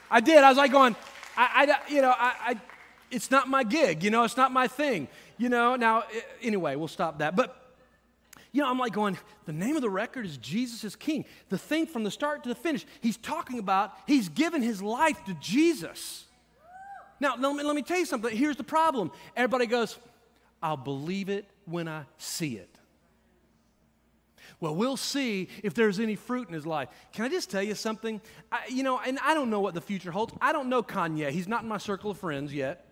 I 0.09 0.19
did. 0.19 0.37
I 0.37 0.49
was 0.49 0.57
like 0.57 0.71
going, 0.71 0.95
I, 1.41 1.63
I 1.63 1.91
you 1.91 2.01
know, 2.01 2.11
I, 2.11 2.33
I, 2.39 2.61
it's 3.09 3.31
not 3.31 3.47
my 3.47 3.63
gig, 3.63 4.03
you 4.03 4.09
know, 4.09 4.23
it's 4.23 4.37
not 4.37 4.51
my 4.51 4.67
thing, 4.67 5.07
you 5.37 5.49
know. 5.49 5.75
Now, 5.75 6.01
eh, 6.13 6.21
anyway, 6.41 6.75
we'll 6.75 6.87
stop 6.87 7.19
that. 7.19 7.35
But, 7.35 7.55
you 8.51 8.61
know, 8.61 8.69
I'm 8.69 8.77
like 8.77 8.93
going, 8.93 9.17
the 9.45 9.53
name 9.53 9.75
of 9.75 9.81
the 9.81 9.89
record 9.89 10.25
is 10.25 10.37
Jesus 10.37 10.83
is 10.83 10.95
King. 10.95 11.25
The 11.49 11.57
thing 11.57 11.87
from 11.87 12.03
the 12.03 12.11
start 12.11 12.43
to 12.43 12.49
the 12.49 12.55
finish, 12.55 12.85
he's 13.01 13.17
talking 13.17 13.59
about, 13.59 13.93
he's 14.07 14.29
given 14.29 14.61
his 14.61 14.81
life 14.81 15.23
to 15.25 15.33
Jesus. 15.35 16.25
Now, 17.19 17.35
let 17.37 17.55
me, 17.55 17.63
let 17.63 17.75
me 17.75 17.81
tell 17.81 17.99
you 17.99 18.05
something. 18.05 18.35
Here's 18.35 18.57
the 18.57 18.63
problem 18.63 19.11
everybody 19.35 19.65
goes, 19.65 19.97
I'll 20.61 20.77
believe 20.77 21.29
it 21.29 21.45
when 21.65 21.87
I 21.87 22.03
see 22.17 22.55
it. 22.55 22.69
Well, 24.61 24.75
we'll 24.75 24.95
see 24.95 25.49
if 25.63 25.73
there's 25.73 25.99
any 25.99 26.15
fruit 26.15 26.47
in 26.47 26.53
his 26.53 26.67
life. 26.67 26.87
Can 27.13 27.25
I 27.25 27.29
just 27.29 27.49
tell 27.49 27.63
you 27.63 27.73
something? 27.73 28.21
I, 28.51 28.59
you 28.69 28.83
know, 28.83 28.99
and 28.99 29.17
I 29.23 29.33
don't 29.33 29.49
know 29.49 29.59
what 29.59 29.73
the 29.73 29.81
future 29.81 30.11
holds. 30.11 30.33
I 30.39 30.53
don't 30.53 30.69
know 30.69 30.83
Kanye. 30.83 31.31
He's 31.31 31.47
not 31.47 31.63
in 31.63 31.67
my 31.67 31.79
circle 31.79 32.11
of 32.11 32.19
friends 32.19 32.53
yet. 32.53 32.85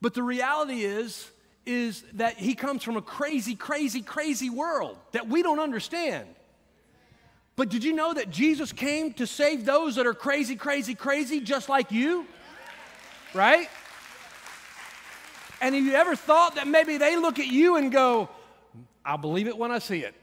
But 0.00 0.14
the 0.14 0.22
reality 0.22 0.84
is, 0.84 1.28
is 1.66 2.04
that 2.14 2.36
he 2.36 2.54
comes 2.54 2.84
from 2.84 2.96
a 2.96 3.02
crazy, 3.02 3.56
crazy, 3.56 4.00
crazy 4.00 4.48
world 4.48 4.96
that 5.10 5.28
we 5.28 5.42
don't 5.42 5.58
understand. 5.58 6.28
But 7.56 7.70
did 7.70 7.82
you 7.82 7.92
know 7.92 8.14
that 8.14 8.30
Jesus 8.30 8.72
came 8.72 9.12
to 9.14 9.26
save 9.26 9.64
those 9.64 9.96
that 9.96 10.06
are 10.06 10.14
crazy, 10.14 10.54
crazy, 10.54 10.94
crazy, 10.94 11.40
just 11.40 11.68
like 11.68 11.90
you? 11.90 12.26
Right? 13.34 13.68
And 15.60 15.74
have 15.74 15.84
you 15.84 15.94
ever 15.94 16.14
thought 16.14 16.54
that 16.54 16.68
maybe 16.68 16.96
they 16.96 17.16
look 17.16 17.40
at 17.40 17.48
you 17.48 17.74
and 17.76 17.90
go, 17.90 18.28
I'll 19.04 19.18
believe 19.18 19.46
it 19.46 19.56
when 19.56 19.70
I 19.70 19.78
see 19.78 20.00
it. 20.00 20.14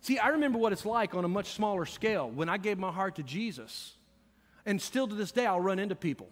See, 0.00 0.18
I 0.18 0.28
remember 0.28 0.58
what 0.58 0.72
it's 0.72 0.86
like 0.86 1.14
on 1.14 1.24
a 1.24 1.28
much 1.28 1.52
smaller 1.52 1.84
scale 1.84 2.30
when 2.30 2.48
I 2.48 2.56
gave 2.56 2.78
my 2.78 2.90
heart 2.90 3.16
to 3.16 3.22
Jesus. 3.22 3.94
And 4.64 4.80
still 4.80 5.08
to 5.08 5.14
this 5.14 5.32
day, 5.32 5.46
I'll 5.46 5.60
run 5.60 5.78
into 5.78 5.94
people. 5.94 6.28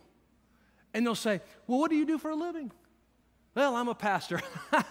And 0.94 1.04
they'll 1.04 1.14
say, 1.14 1.40
Well, 1.66 1.78
what 1.78 1.90
do 1.90 1.96
you 1.96 2.06
do 2.06 2.18
for 2.18 2.30
a 2.30 2.34
living? 2.34 2.70
Well, 3.54 3.74
I'm 3.74 3.88
a 3.88 3.94
pastor. 3.94 4.40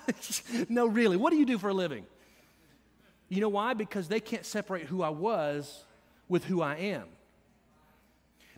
no, 0.69 0.87
really, 0.87 1.17
what 1.17 1.31
do 1.31 1.37
you 1.37 1.45
do 1.45 1.57
for 1.57 1.69
a 1.69 1.73
living? 1.73 2.05
You 3.29 3.41
know 3.41 3.49
why? 3.49 3.73
Because 3.73 4.07
they 4.07 4.19
can't 4.19 4.45
separate 4.45 4.85
who 4.85 5.01
I 5.01 5.09
was 5.09 5.83
with 6.27 6.45
who 6.45 6.61
I 6.61 6.75
am. 6.75 7.07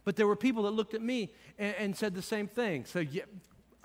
But 0.04 0.16
there 0.16 0.28
were 0.28 0.36
people 0.38 0.64
that 0.64 0.72
looked 0.72 0.94
at 0.94 1.02
me 1.02 1.34
and, 1.58 1.76
and 1.76 1.96
said 1.96 2.16
the 2.16 2.22
same 2.22 2.48
thing. 2.48 2.86
So, 2.86 3.00
yeah, 3.00 3.24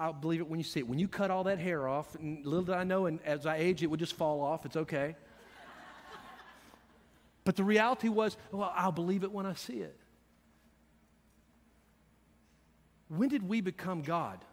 I'll 0.02 0.12
believe 0.12 0.40
it 0.40 0.48
when 0.48 0.58
you 0.58 0.64
see 0.64 0.80
it. 0.80 0.88
When 0.88 0.98
you 0.98 1.06
cut 1.06 1.30
all 1.30 1.44
that 1.44 1.60
hair 1.60 1.86
off, 1.86 2.16
and 2.16 2.44
little 2.44 2.64
did 2.64 2.74
I 2.74 2.82
know, 2.82 3.06
and 3.06 3.20
as 3.24 3.46
I 3.46 3.58
age, 3.58 3.84
it 3.84 3.86
would 3.86 4.00
just 4.00 4.14
fall 4.14 4.40
off. 4.40 4.66
It's 4.66 4.76
okay. 4.76 5.14
but 7.44 7.54
the 7.54 7.62
reality 7.62 8.08
was, 8.08 8.36
well, 8.50 8.72
I'll 8.74 8.90
believe 8.90 9.22
it 9.22 9.30
when 9.30 9.46
I 9.46 9.54
see 9.54 9.78
it. 9.78 9.96
When 13.06 13.28
did 13.28 13.48
we 13.48 13.60
become 13.60 14.02
God? 14.02 14.44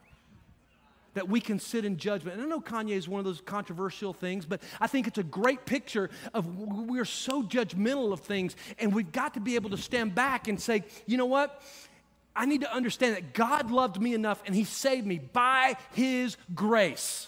That 1.15 1.27
we 1.27 1.41
can 1.41 1.57
sit 1.57 1.83
in 1.83 1.97
judgment. 1.97 2.38
And 2.38 2.45
I 2.45 2.47
know 2.47 2.62
Kanye 2.62 2.91
is 2.91 3.09
one 3.09 3.17
of 3.17 3.25
those 3.25 3.41
controversial 3.41 4.13
things, 4.13 4.45
but 4.45 4.62
I 4.79 4.85
think 4.85 5.07
it's 5.07 5.17
a 5.17 5.23
great 5.23 5.65
picture 5.65 6.12
of 6.31 6.59
we're 6.59 7.05
so 7.05 7.41
judgmental 7.41 8.13
of 8.13 8.19
things, 8.19 8.55
and 8.77 8.93
we've 8.93 9.12
got 9.12 9.33
to 9.33 9.39
be 9.39 9.55
able 9.55 9.71
to 9.71 9.77
stand 9.77 10.13
back 10.13 10.47
and 10.47 10.62
say, 10.62 10.83
you 11.07 11.17
know 11.17 11.25
what? 11.25 11.63
I 12.39 12.45
need 12.45 12.62
to 12.62 12.73
understand 12.73 13.17
that 13.17 13.34
God 13.34 13.69
loved 13.69 14.02
me 14.02 14.13
enough 14.13 14.41
and 14.45 14.56
He 14.56 14.63
saved 14.63 15.06
me 15.06 15.19
by 15.19 15.75
His 15.91 16.38
grace. 16.56 17.28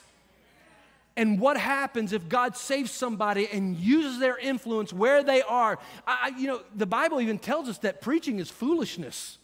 And 1.17 1.37
what 1.37 1.57
happens 1.57 2.13
if 2.13 2.29
God 2.29 2.55
saves 2.55 2.91
somebody 2.91 3.45
and 3.51 3.75
uses 3.75 4.19
their 4.19 4.37
influence 4.37 4.93
where 4.93 5.21
they 5.21 5.41
are? 5.41 5.79
I, 6.07 6.31
you 6.37 6.47
know, 6.47 6.61
the 6.73 6.85
Bible 6.85 7.19
even 7.19 7.39
tells 7.39 7.67
us 7.67 7.79
that 7.79 7.99
preaching 7.99 8.39
is 8.39 8.49
foolishness. 8.49 9.37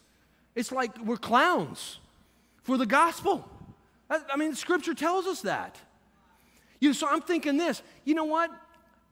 It's 0.56 0.72
like 0.72 0.98
we're 1.04 1.18
clowns 1.18 2.00
for 2.64 2.78
the 2.78 2.86
gospel. 2.86 3.46
I, 4.10 4.22
I 4.32 4.38
mean, 4.38 4.56
Scripture 4.56 4.94
tells 4.94 5.26
us 5.26 5.42
that. 5.42 5.76
You 6.80 6.90
know, 6.90 6.94
so 6.94 7.10
I'm 7.10 7.22
thinking 7.22 7.58
this. 7.58 7.84
You 8.06 8.16
know 8.16 8.24
what? 8.24 8.52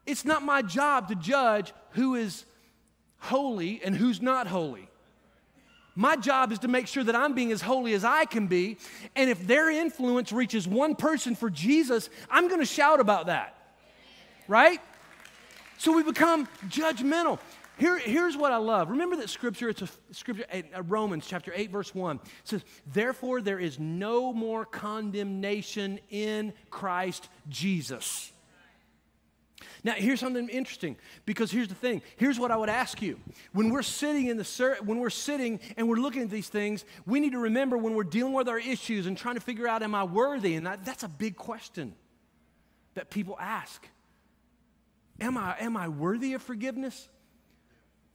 It's 0.06 0.24
not 0.24 0.42
my 0.42 0.62
job 0.62 1.10
to 1.10 1.16
judge 1.16 1.74
who 1.90 2.16
is 2.16 2.46
holy 3.18 3.82
and 3.84 3.94
who's 3.94 4.22
not 4.22 4.48
holy. 4.48 4.88
My 5.96 6.18
job 6.18 6.52
is 6.52 6.60
to 6.60 6.68
make 6.68 6.88
sure 6.88 7.04
that 7.04 7.16
I'm 7.16 7.34
being 7.34 7.52
as 7.52 7.62
holy 7.62 7.94
as 7.94 8.04
I 8.04 8.26
can 8.26 8.48
be. 8.48 8.78
And 9.16 9.30
if 9.30 9.48
their 9.48 9.70
influence 9.70 10.34
reaches 10.34 10.68
one 10.68 10.96
person 10.96 11.36
for 11.36 11.50
Jesus, 11.50 12.10
I'm 12.30 12.50
going 12.50 12.60
to 12.60 12.66
shout 12.66 13.00
about 13.00 13.28
that. 13.28 13.58
Right? 14.48 14.82
So 15.78 15.94
we 15.94 16.04
become 16.04 16.48
judgmental. 16.68 17.40
Here, 17.78 17.98
here's 17.98 18.38
what 18.38 18.52
I 18.52 18.58
love. 18.58 18.90
Remember 18.90 19.18
that 19.18 19.30
scripture, 19.30 19.70
it's 19.70 19.82
a 19.82 19.90
scripture, 20.12 20.46
uh, 20.54 20.84
Romans 20.84 21.26
chapter 21.28 21.52
8, 21.54 21.72
verse 21.72 21.94
1. 21.94 22.20
Says, 22.46 22.64
Therefore, 22.94 23.42
there 23.42 23.60
is 23.60 23.80
no 23.80 24.32
more 24.32 24.66
condemnation 24.66 26.00
in 26.10 26.54
Christ 26.70 27.28
Jesus. 27.50 28.32
Now, 29.84 29.94
here's 29.94 30.20
something 30.20 30.50
interesting 30.50 30.98
because 31.26 31.52
here's 31.52 31.68
the 31.68 31.76
thing. 31.76 32.02
Here's 32.18 32.40
what 32.40 32.52
I 32.52 32.58
would 32.58 32.70
ask 32.70 33.02
you. 33.02 33.20
When 33.54 33.70
we're 33.70 33.84
sitting 33.84 34.28
in 34.28 34.38
the 34.38 34.78
when 34.84 35.00
we're 35.00 35.10
sitting 35.10 35.60
and 35.78 35.88
we're 35.88 35.98
looking 35.98 36.24
at 36.24 36.30
these 36.30 36.50
things, 36.50 36.86
we 37.06 37.20
need 37.20 37.32
to 37.32 37.40
remember 37.40 37.78
when 37.78 37.94
we're 37.94 38.04
dealing 38.04 38.34
with 38.34 38.50
our 38.50 38.60
issues 38.60 39.08
and 39.08 39.18
trying 39.18 39.36
to 39.36 39.42
figure 39.42 39.68
out 39.68 39.84
am 39.84 39.96
I 39.96 40.04
worthy? 40.04 40.56
And 40.56 40.66
that, 40.66 40.86
that's 40.86 41.04
a 41.04 41.10
big 41.10 41.36
question 41.36 41.94
that 42.96 43.10
people 43.10 43.38
ask. 43.40 43.88
Am 45.20 45.38
I 45.38 45.56
am 45.60 45.78
I 45.78 45.88
worthy 45.88 46.34
of 46.34 46.42
forgiveness? 46.42 47.10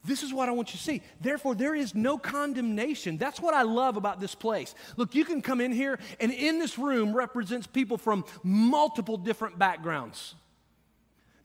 This 0.05 0.23
is 0.23 0.33
what 0.33 0.49
I 0.49 0.53
want 0.53 0.73
you 0.73 0.79
to 0.79 0.83
see. 0.83 1.03
Therefore, 1.21 1.55
there 1.55 1.75
is 1.75 1.95
no 1.95 2.17
condemnation. 2.17 3.19
That's 3.19 3.41
what 3.41 3.53
I 3.53 3.63
love 3.63 3.97
about 3.97 4.19
this 4.19 4.35
place. 4.35 4.75
Look, 4.97 5.15
you 5.15 5.25
can 5.25 5.43
come 5.43 5.61
in 5.61 5.73
here, 5.73 5.99
and 6.19 6.33
in 6.33 6.59
this 6.59 6.79
room 6.79 7.13
represents 7.13 7.67
people 7.67 7.99
from 7.99 8.25
multiple 8.43 9.19
different 9.19 9.59
backgrounds. 9.59 10.35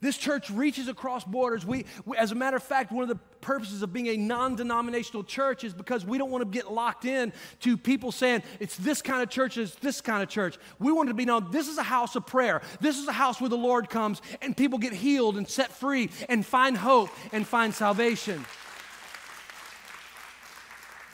This 0.01 0.17
church 0.17 0.49
reaches 0.49 0.87
across 0.87 1.23
borders. 1.23 1.65
We, 1.65 1.85
we, 2.05 2.17
as 2.17 2.31
a 2.31 2.35
matter 2.35 2.57
of 2.57 2.63
fact, 2.63 2.91
one 2.91 3.03
of 3.03 3.09
the 3.09 3.15
purposes 3.41 3.81
of 3.81 3.93
being 3.93 4.07
a 4.07 4.17
non 4.17 4.55
denominational 4.55 5.23
church 5.23 5.63
is 5.63 5.73
because 5.73 6.05
we 6.05 6.17
don't 6.17 6.31
want 6.31 6.43
to 6.43 6.49
get 6.49 6.71
locked 6.71 7.05
in 7.05 7.31
to 7.61 7.77
people 7.77 8.11
saying 8.11 8.43
it's 8.59 8.75
this 8.77 9.01
kind 9.01 9.23
of 9.23 9.29
church, 9.29 9.57
it's 9.57 9.75
this 9.75 10.01
kind 10.01 10.21
of 10.21 10.29
church. 10.29 10.57
We 10.79 10.91
want 10.91 11.07
to 11.09 11.13
be 11.13 11.25
known 11.25 11.49
this 11.51 11.67
is 11.67 11.77
a 11.77 11.83
house 11.83 12.15
of 12.15 12.25
prayer. 12.25 12.61
This 12.81 12.97
is 12.97 13.07
a 13.07 13.13
house 13.13 13.39
where 13.39 13.49
the 13.49 13.57
Lord 13.57 13.89
comes 13.89 14.21
and 14.41 14.55
people 14.55 14.79
get 14.79 14.93
healed 14.93 15.37
and 15.37 15.47
set 15.47 15.71
free 15.71 16.09
and 16.27 16.45
find 16.45 16.77
hope 16.77 17.09
and 17.31 17.47
find 17.47 17.73
salvation. 17.73 18.45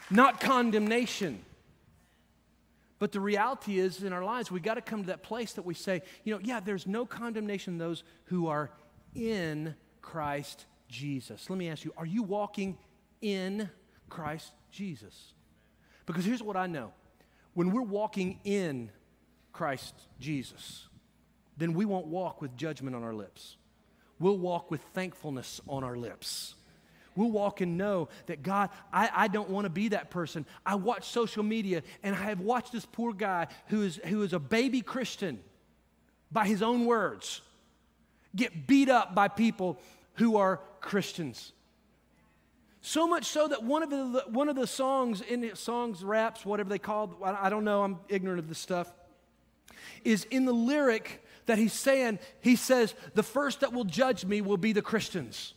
Not 0.09 0.41
condemnation. 0.41 1.45
But 3.01 3.11
the 3.11 3.19
reality 3.19 3.79
is, 3.79 4.03
in 4.03 4.13
our 4.13 4.23
lives, 4.23 4.51
we've 4.51 4.61
got 4.61 4.75
to 4.75 4.81
come 4.81 5.01
to 5.01 5.07
that 5.07 5.23
place 5.23 5.53
that 5.53 5.65
we 5.65 5.73
say, 5.73 6.03
you 6.23 6.35
know, 6.35 6.39
yeah, 6.43 6.59
there's 6.59 6.85
no 6.85 7.03
condemnation 7.03 7.79
those 7.79 8.03
who 8.25 8.45
are 8.45 8.69
in 9.15 9.73
Christ 10.03 10.67
Jesus. 10.87 11.49
Let 11.49 11.57
me 11.57 11.67
ask 11.67 11.83
you, 11.83 11.95
are 11.97 12.05
you 12.05 12.21
walking 12.21 12.77
in 13.19 13.71
Christ 14.07 14.51
Jesus? 14.69 15.33
Because 16.05 16.25
here's 16.25 16.43
what 16.43 16.55
I 16.55 16.67
know 16.67 16.93
when 17.55 17.71
we're 17.71 17.81
walking 17.81 18.39
in 18.43 18.91
Christ 19.51 19.95
Jesus, 20.19 20.87
then 21.57 21.73
we 21.73 21.85
won't 21.85 22.05
walk 22.05 22.39
with 22.39 22.55
judgment 22.55 22.95
on 22.95 23.03
our 23.03 23.15
lips. 23.15 23.57
We'll 24.19 24.37
walk 24.37 24.69
with 24.69 24.81
thankfulness 24.93 25.59
on 25.67 25.83
our 25.83 25.97
lips. 25.97 26.53
We'll 27.15 27.31
walk 27.31 27.61
and 27.61 27.77
know 27.77 28.09
that 28.27 28.41
God, 28.41 28.69
I, 28.91 29.09
I 29.13 29.27
don't 29.27 29.49
want 29.49 29.65
to 29.65 29.69
be 29.69 29.89
that 29.89 30.09
person. 30.09 30.45
I 30.65 30.75
watch 30.75 31.09
social 31.09 31.43
media 31.43 31.83
and 32.03 32.15
I 32.15 32.19
have 32.19 32.39
watched 32.39 32.71
this 32.71 32.85
poor 32.85 33.13
guy 33.13 33.47
who 33.67 33.83
is, 33.83 33.99
who 34.05 34.23
is 34.23 34.33
a 34.33 34.39
baby 34.39 34.81
Christian 34.81 35.39
by 36.31 36.47
his 36.47 36.61
own 36.61 36.85
words 36.85 37.41
get 38.35 38.67
beat 38.67 38.89
up 38.89 39.13
by 39.13 39.27
people 39.27 39.77
who 40.15 40.37
are 40.37 40.61
Christians. 40.79 41.51
So 42.81 43.07
much 43.07 43.25
so 43.25 43.47
that 43.47 43.63
one 43.63 43.83
of 43.83 43.89
the, 43.89 44.23
one 44.27 44.49
of 44.49 44.55
the 44.55 44.65
songs 44.65 45.21
in 45.21 45.41
the 45.41 45.55
songs, 45.55 46.03
raps, 46.03 46.45
whatever 46.45 46.69
they 46.69 46.79
call, 46.79 47.15
I 47.23 47.49
don't 47.49 47.63
know, 47.63 47.83
I'm 47.83 47.99
ignorant 48.09 48.39
of 48.39 48.49
this 48.49 48.57
stuff, 48.57 48.91
is 50.03 50.25
in 50.25 50.45
the 50.45 50.53
lyric 50.53 51.23
that 51.45 51.57
he's 51.57 51.73
saying, 51.73 52.19
he 52.39 52.55
says, 52.55 52.95
the 53.13 53.23
first 53.23 53.59
that 53.59 53.73
will 53.73 53.83
judge 53.83 54.25
me 54.25 54.41
will 54.41 54.57
be 54.57 54.73
the 54.73 54.81
Christians. 54.81 55.53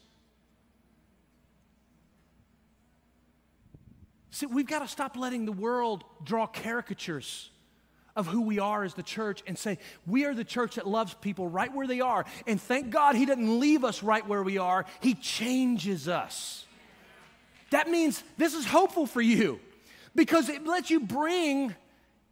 See, 4.34 4.46
we've 4.46 4.66
got 4.66 4.80
to 4.80 4.88
stop 4.88 5.16
letting 5.16 5.44
the 5.44 5.52
world 5.52 6.02
draw 6.24 6.48
caricatures 6.48 7.50
of 8.16 8.26
who 8.26 8.40
we 8.40 8.58
are 8.58 8.82
as 8.82 8.94
the 8.94 9.02
church 9.04 9.44
and 9.46 9.56
say, 9.56 9.78
we 10.08 10.24
are 10.24 10.34
the 10.34 10.42
church 10.42 10.74
that 10.74 10.88
loves 10.88 11.14
people 11.14 11.48
right 11.48 11.72
where 11.72 11.86
they 11.86 12.00
are. 12.00 12.24
And 12.44 12.60
thank 12.60 12.90
God 12.90 13.14
he 13.14 13.26
doesn't 13.26 13.60
leave 13.60 13.84
us 13.84 14.02
right 14.02 14.26
where 14.26 14.42
we 14.42 14.58
are, 14.58 14.86
he 15.00 15.14
changes 15.14 16.08
us. 16.08 16.66
That 17.70 17.88
means 17.88 18.24
this 18.36 18.54
is 18.54 18.66
hopeful 18.66 19.06
for 19.06 19.20
you 19.20 19.60
because 20.16 20.48
it 20.48 20.66
lets 20.66 20.90
you 20.90 20.98
bring 20.98 21.72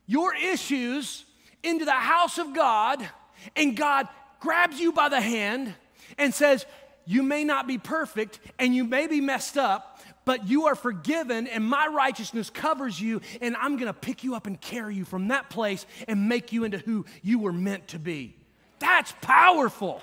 your 0.09 0.35
issues 0.35 1.25
into 1.63 1.85
the 1.85 1.93
house 1.93 2.39
of 2.39 2.53
God, 2.53 3.01
and 3.55 3.77
God 3.77 4.09
grabs 4.41 4.81
you 4.81 4.91
by 4.91 5.09
the 5.09 5.21
hand 5.21 5.73
and 6.19 6.35
says, 6.35 6.67
You 7.07 7.23
may 7.23 7.45
not 7.45 7.69
be 7.69 7.79
perfect 7.79 8.41
and 8.59 8.75
you 8.75 8.83
may 8.83 9.07
be 9.07 9.21
messed 9.21 9.57
up, 9.57 9.92
but 10.25 10.49
you 10.49 10.67
are 10.67 10.75
forgiven, 10.75 11.47
and 11.47 11.65
my 11.65 11.87
righteousness 11.87 12.51
covers 12.51 13.01
you, 13.01 13.21
and 13.41 13.57
I'm 13.57 13.77
gonna 13.77 13.93
pick 13.93 14.25
you 14.25 14.35
up 14.35 14.47
and 14.47 14.61
carry 14.61 14.95
you 14.95 15.05
from 15.05 15.29
that 15.29 15.51
place 15.51 15.87
and 16.09 16.29
make 16.29 16.53
you 16.53 16.65
into 16.65 16.79
who 16.79 17.05
you 17.23 17.39
were 17.39 17.53
meant 17.53 17.89
to 17.89 17.99
be. 17.99 18.37
That's 18.79 19.13
powerful. 19.21 20.03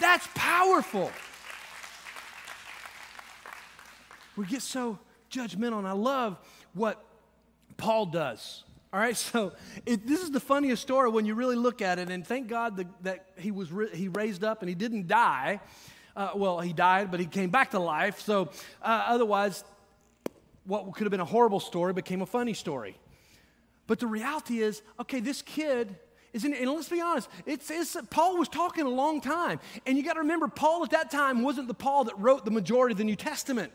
That's 0.00 0.26
powerful. 0.34 1.12
We 4.36 4.46
get 4.46 4.62
so 4.62 4.98
judgmental, 5.30 5.78
and 5.78 5.86
I 5.86 5.92
love 5.92 6.36
what 6.72 7.04
Paul 7.76 8.06
does. 8.06 8.64
All 8.92 9.00
right, 9.00 9.16
so 9.16 9.52
it, 9.86 10.06
this 10.06 10.22
is 10.22 10.30
the 10.30 10.40
funniest 10.40 10.82
story 10.82 11.10
when 11.10 11.26
you 11.26 11.34
really 11.34 11.56
look 11.56 11.82
at 11.82 11.98
it, 11.98 12.10
and 12.10 12.26
thank 12.26 12.48
God 12.48 12.76
the, 12.76 12.86
that 13.02 13.26
he 13.36 13.50
was 13.50 13.68
he 13.92 14.08
raised 14.08 14.44
up 14.44 14.62
and 14.62 14.68
he 14.68 14.74
didn't 14.74 15.06
die. 15.06 15.60
Uh, 16.16 16.30
well, 16.34 16.60
he 16.60 16.72
died, 16.72 17.10
but 17.10 17.20
he 17.20 17.26
came 17.26 17.50
back 17.50 17.72
to 17.72 17.78
life. 17.78 18.20
So 18.20 18.50
uh, 18.82 19.04
otherwise, 19.06 19.64
what 20.64 20.92
could 20.94 21.04
have 21.04 21.10
been 21.10 21.20
a 21.20 21.24
horrible 21.24 21.60
story 21.60 21.92
became 21.92 22.22
a 22.22 22.26
funny 22.26 22.54
story. 22.54 22.96
But 23.86 23.98
the 23.98 24.06
reality 24.06 24.60
is, 24.60 24.82
okay, 25.00 25.20
this 25.20 25.42
kid 25.42 25.96
is 26.32 26.44
in, 26.44 26.54
and 26.54 26.70
let's 26.70 26.88
be 26.88 27.00
honest, 27.00 27.28
it's, 27.46 27.70
it's, 27.70 27.96
Paul 28.10 28.38
was 28.38 28.48
talking 28.48 28.86
a 28.86 28.90
long 28.90 29.20
time. 29.20 29.60
And 29.86 29.96
you 29.96 30.02
got 30.02 30.14
to 30.14 30.20
remember, 30.20 30.48
Paul 30.48 30.84
at 30.84 30.90
that 30.90 31.10
time 31.10 31.42
wasn't 31.42 31.68
the 31.68 31.74
Paul 31.74 32.04
that 32.04 32.18
wrote 32.18 32.44
the 32.44 32.50
majority 32.50 32.92
of 32.92 32.98
the 32.98 33.04
New 33.04 33.16
Testament. 33.16 33.72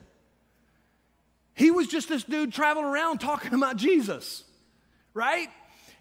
He 1.53 1.71
was 1.71 1.87
just 1.87 2.09
this 2.09 2.23
dude 2.23 2.53
traveling 2.53 2.85
around 2.85 3.19
talking 3.19 3.53
about 3.53 3.75
Jesus, 3.75 4.43
right? 5.13 5.49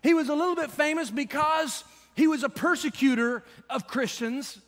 He 0.03 0.15
was 0.15 0.29
a 0.29 0.35
little 0.35 0.55
bit 0.55 0.71
famous 0.71 1.11
because 1.11 1.85
he 2.15 2.29
was 2.29 2.45
a 2.45 2.49
persecutor 2.49 3.45
of 3.69 3.87
Christians 3.87 4.59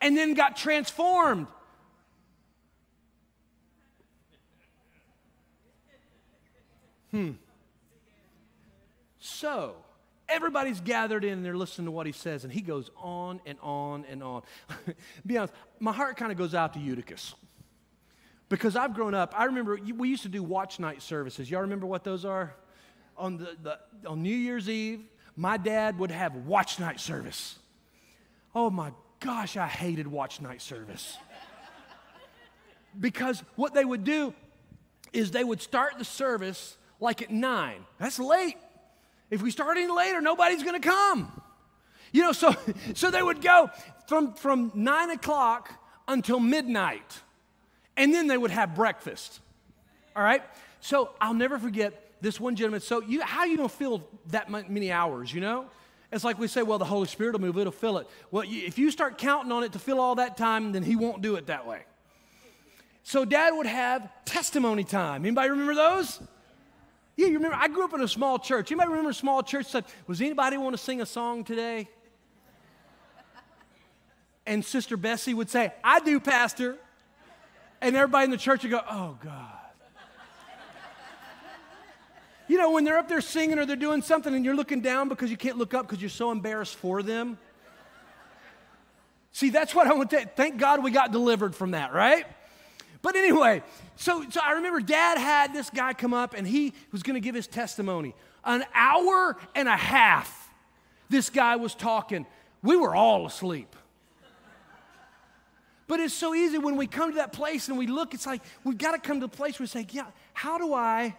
and 0.00 0.16
then 0.16 0.34
got 0.34 0.56
transformed. 0.56 1.46
Hmm. 7.10 7.32
So, 9.18 9.76
everybody's 10.28 10.80
gathered 10.80 11.24
in 11.24 11.34
and 11.34 11.44
they're 11.44 11.56
listening 11.56 11.86
to 11.86 11.90
what 11.90 12.06
he 12.06 12.12
says, 12.12 12.44
and 12.44 12.52
he 12.52 12.60
goes 12.60 12.90
on 12.96 13.40
and 13.46 13.58
on 13.62 14.04
and 14.10 14.22
on. 14.22 14.42
Be 15.26 15.38
honest, 15.38 15.54
my 15.80 15.92
heart 15.92 16.16
kind 16.16 16.32
of 16.32 16.38
goes 16.38 16.54
out 16.54 16.74
to 16.74 16.80
Eutychus. 16.80 17.34
Because 18.48 18.76
I've 18.76 18.94
grown 18.94 19.14
up, 19.14 19.34
I 19.36 19.44
remember 19.44 19.78
we 19.96 20.08
used 20.08 20.22
to 20.22 20.28
do 20.28 20.42
watch 20.42 20.78
night 20.78 21.02
services. 21.02 21.50
Y'all 21.50 21.62
remember 21.62 21.86
what 21.86 22.04
those 22.04 22.24
are? 22.24 22.54
On, 23.16 23.38
the, 23.38 23.56
the, 23.62 24.08
on 24.08 24.22
New 24.22 24.36
Year's 24.36 24.68
Eve, 24.68 25.00
my 25.36 25.56
dad 25.56 25.98
would 25.98 26.10
have 26.10 26.36
watch 26.36 26.78
night 26.78 27.00
service. 27.00 27.58
Oh 28.54 28.70
my 28.70 28.92
gosh, 29.20 29.56
I 29.56 29.66
hated 29.66 30.06
watch 30.06 30.40
night 30.40 30.62
service. 30.62 31.16
because 32.98 33.42
what 33.56 33.74
they 33.74 33.84
would 33.84 34.04
do 34.04 34.34
is 35.12 35.30
they 35.30 35.44
would 35.44 35.60
start 35.60 35.98
the 35.98 36.04
service 36.04 36.76
like 37.00 37.22
at 37.22 37.30
nine. 37.30 37.84
That's 37.98 38.18
late. 38.18 38.56
If 39.30 39.42
we 39.42 39.50
start 39.50 39.76
any 39.76 39.90
later, 39.90 40.20
nobody's 40.20 40.62
to 40.80 40.88
come. 40.88 41.42
You 42.12 42.22
know, 42.22 42.32
so, 42.32 42.54
so 42.94 43.10
they 43.10 43.22
would 43.22 43.42
go 43.42 43.70
from, 44.08 44.34
from 44.34 44.72
nine 44.74 45.10
o'clock 45.10 45.72
until 46.08 46.38
midnight, 46.38 47.20
and 47.96 48.14
then 48.14 48.26
they 48.26 48.38
would 48.38 48.50
have 48.50 48.74
breakfast. 48.74 49.40
All 50.14 50.22
right? 50.22 50.42
So 50.80 51.10
I'll 51.20 51.34
never 51.34 51.58
forget 51.58 52.12
this 52.20 52.40
one 52.40 52.56
gentleman. 52.56 52.80
So, 52.80 53.02
you, 53.02 53.22
how 53.22 53.44
you 53.44 53.56
to 53.58 53.68
feel 53.68 54.06
that 54.28 54.50
many 54.50 54.92
hours, 54.92 55.32
you 55.32 55.40
know? 55.40 55.66
It's 56.12 56.24
like 56.24 56.38
we 56.38 56.46
say, 56.46 56.62
well, 56.62 56.78
the 56.78 56.84
Holy 56.84 57.06
Spirit 57.08 57.32
will 57.32 57.40
move, 57.40 57.58
it'll 57.58 57.72
fill 57.72 57.98
it. 57.98 58.06
Well, 58.30 58.44
if 58.46 58.78
you 58.78 58.90
start 58.90 59.18
counting 59.18 59.50
on 59.50 59.64
it 59.64 59.72
to 59.72 59.78
fill 59.78 60.00
all 60.00 60.14
that 60.16 60.36
time, 60.36 60.72
then 60.72 60.82
He 60.82 60.96
won't 60.96 61.20
do 61.22 61.36
it 61.36 61.46
that 61.46 61.66
way. 61.66 61.82
So 63.02 63.24
dad 63.24 63.50
would 63.50 63.66
have 63.66 64.08
testimony 64.24 64.84
time. 64.84 65.24
Anybody 65.24 65.50
remember 65.50 65.74
those? 65.74 66.20
Yeah, 67.16 67.28
you 67.28 67.34
remember, 67.34 67.56
I 67.56 67.68
grew 67.68 67.84
up 67.84 67.94
in 67.94 68.00
a 68.02 68.08
small 68.08 68.38
church. 68.38 68.70
Anybody 68.70 68.90
remember 68.90 69.10
a 69.10 69.14
small 69.14 69.42
church? 69.42 69.66
Said, 69.66 69.84
was 70.06 70.20
anybody 70.20 70.56
want 70.56 70.76
to 70.76 70.82
sing 70.82 71.00
a 71.00 71.06
song 71.06 71.44
today? 71.44 71.88
And 74.44 74.64
Sister 74.64 74.96
Bessie 74.96 75.34
would 75.34 75.50
say, 75.50 75.72
I 75.82 76.00
do, 76.00 76.20
Pastor. 76.20 76.76
And 77.80 77.96
everybody 77.96 78.26
in 78.26 78.30
the 78.30 78.36
church 78.36 78.62
would 78.62 78.70
go, 78.70 78.80
oh, 78.88 79.18
God. 79.22 79.55
You 82.48 82.58
know, 82.58 82.70
when 82.70 82.84
they're 82.84 82.98
up 82.98 83.08
there 83.08 83.20
singing 83.20 83.58
or 83.58 83.66
they're 83.66 83.76
doing 83.76 84.02
something 84.02 84.34
and 84.34 84.44
you're 84.44 84.54
looking 84.54 84.80
down 84.80 85.08
because 85.08 85.30
you 85.30 85.36
can't 85.36 85.58
look 85.58 85.74
up 85.74 85.86
because 85.86 86.00
you're 86.00 86.08
so 86.08 86.30
embarrassed 86.30 86.76
for 86.76 87.02
them. 87.02 87.38
See, 89.32 89.50
that's 89.50 89.74
what 89.74 89.86
I 89.86 89.92
want 89.92 90.10
to 90.10 90.24
thank 90.36 90.58
God 90.58 90.82
we 90.82 90.90
got 90.90 91.12
delivered 91.12 91.54
from 91.54 91.72
that, 91.72 91.92
right? 91.92 92.24
But 93.02 93.16
anyway, 93.16 93.62
so, 93.96 94.24
so 94.30 94.40
I 94.42 94.52
remember 94.52 94.80
dad 94.80 95.18
had 95.18 95.52
this 95.52 95.70
guy 95.70 95.92
come 95.92 96.14
up 96.14 96.34
and 96.34 96.46
he 96.46 96.72
was 96.92 97.02
going 97.02 97.14
to 97.14 97.20
give 97.20 97.34
his 97.34 97.46
testimony. 97.46 98.14
An 98.44 98.64
hour 98.74 99.36
and 99.54 99.68
a 99.68 99.76
half, 99.76 100.50
this 101.08 101.30
guy 101.30 101.56
was 101.56 101.74
talking. 101.74 102.26
We 102.62 102.76
were 102.76 102.94
all 102.94 103.26
asleep. 103.26 103.74
But 105.88 106.00
it's 106.00 106.14
so 106.14 106.34
easy 106.34 106.58
when 106.58 106.76
we 106.76 106.86
come 106.86 107.10
to 107.10 107.16
that 107.16 107.32
place 107.32 107.68
and 107.68 107.78
we 107.78 107.86
look, 107.86 108.14
it's 108.14 108.26
like 108.26 108.42
we've 108.64 108.78
got 108.78 108.92
to 108.92 108.98
come 108.98 109.20
to 109.20 109.26
a 109.26 109.28
place 109.28 109.58
where 109.58 109.64
we 109.64 109.68
say, 109.68 109.86
yeah, 109.90 110.06
how 110.32 110.58
do 110.58 110.74
I 110.74 111.14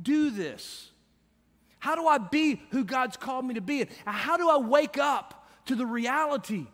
do 0.00 0.30
this? 0.30 0.90
How 1.78 1.94
do 1.94 2.06
I 2.06 2.18
be 2.18 2.60
who 2.70 2.84
God's 2.84 3.16
called 3.16 3.44
me 3.44 3.54
to 3.54 3.60
be? 3.60 3.86
How 4.04 4.36
do 4.36 4.48
I 4.48 4.56
wake 4.56 4.98
up 4.98 5.48
to 5.66 5.74
the 5.74 5.86
reality 5.86 6.66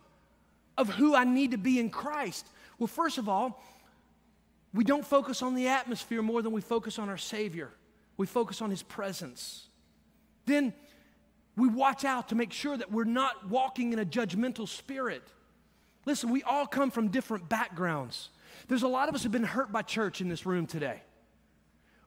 of 0.77 0.89
who 0.89 1.15
I 1.15 1.23
need 1.23 1.51
to 1.51 1.57
be 1.57 1.79
in 1.79 1.89
Christ? 1.89 2.47
Well, 2.79 2.87
first 2.87 3.17
of 3.17 3.29
all, 3.29 3.63
we 4.73 4.83
don't 4.83 5.05
focus 5.05 5.41
on 5.41 5.55
the 5.55 5.67
atmosphere 5.67 6.21
more 6.21 6.41
than 6.41 6.51
we 6.51 6.61
focus 6.61 6.99
on 6.99 7.07
our 7.07 7.17
Savior. 7.17 7.71
We 8.17 8.25
focus 8.25 8.61
on 8.61 8.69
His 8.69 8.83
presence. 8.83 9.67
Then 10.45 10.73
we 11.55 11.69
watch 11.69 12.03
out 12.03 12.29
to 12.29 12.35
make 12.35 12.51
sure 12.51 12.75
that 12.75 12.91
we're 12.91 13.05
not 13.05 13.47
walking 13.49 13.93
in 13.93 13.99
a 13.99 14.05
judgmental 14.05 14.67
spirit. 14.67 15.23
Listen, 16.05 16.29
we 16.29 16.43
all 16.43 16.67
come 16.67 16.91
from 16.91 17.07
different 17.07 17.47
backgrounds. 17.47 18.29
There's 18.67 18.83
a 18.83 18.87
lot 18.87 19.09
of 19.09 19.15
us 19.15 19.23
who've 19.23 19.31
been 19.31 19.43
hurt 19.43 19.71
by 19.71 19.81
church 19.81 20.19
in 20.19 20.29
this 20.29 20.45
room 20.45 20.67
today. 20.67 21.01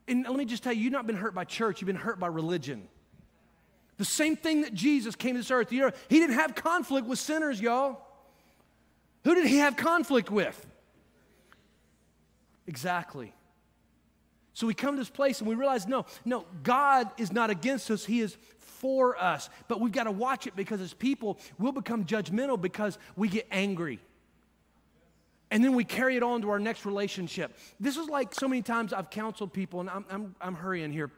And 0.08 0.24
let 0.24 0.36
me 0.36 0.44
just 0.44 0.62
tell 0.62 0.72
you, 0.72 0.82
you've 0.82 0.92
not 0.92 1.06
been 1.06 1.16
hurt 1.16 1.34
by 1.34 1.44
church, 1.44 1.80
you've 1.80 1.86
been 1.86 1.96
hurt 1.96 2.18
by 2.18 2.26
religion. 2.26 2.88
The 3.98 4.04
same 4.04 4.36
thing 4.36 4.62
that 4.62 4.74
Jesus 4.74 5.14
came 5.14 5.34
to 5.34 5.40
this 5.40 5.50
earth. 5.50 5.72
You 5.72 5.82
know, 5.82 5.90
he 6.08 6.20
didn't 6.20 6.36
have 6.36 6.54
conflict 6.54 7.06
with 7.06 7.18
sinners, 7.18 7.60
y'all. 7.60 8.00
Who 9.24 9.34
did 9.34 9.46
he 9.46 9.58
have 9.58 9.76
conflict 9.76 10.30
with? 10.30 10.66
Exactly. 12.66 13.34
So 14.54 14.66
we 14.66 14.74
come 14.74 14.96
to 14.96 15.00
this 15.00 15.10
place 15.10 15.40
and 15.40 15.48
we 15.48 15.54
realize 15.54 15.86
no, 15.86 16.04
no, 16.24 16.44
God 16.62 17.10
is 17.16 17.32
not 17.32 17.50
against 17.50 17.90
us, 17.90 18.04
He 18.04 18.20
is 18.20 18.36
for 18.58 19.16
us. 19.16 19.48
But 19.68 19.80
we've 19.80 19.92
got 19.92 20.04
to 20.04 20.10
watch 20.10 20.46
it 20.46 20.56
because 20.56 20.80
as 20.80 20.94
people, 20.94 21.38
we'll 21.58 21.72
become 21.72 22.04
judgmental 22.04 22.60
because 22.60 22.98
we 23.16 23.28
get 23.28 23.46
angry. 23.50 24.00
And 25.50 25.64
then 25.64 25.74
we 25.74 25.84
carry 25.84 26.16
it 26.16 26.22
on 26.22 26.42
to 26.42 26.50
our 26.50 26.58
next 26.58 26.84
relationship. 26.84 27.56
This 27.80 27.96
is 27.96 28.08
like 28.08 28.34
so 28.34 28.48
many 28.48 28.62
times 28.62 28.92
I've 28.92 29.10
counseled 29.10 29.52
people, 29.52 29.80
and 29.80 29.88
I'm, 29.88 30.04
I'm, 30.10 30.34
I'm 30.40 30.54
hurrying 30.54 30.92
here 30.92 31.10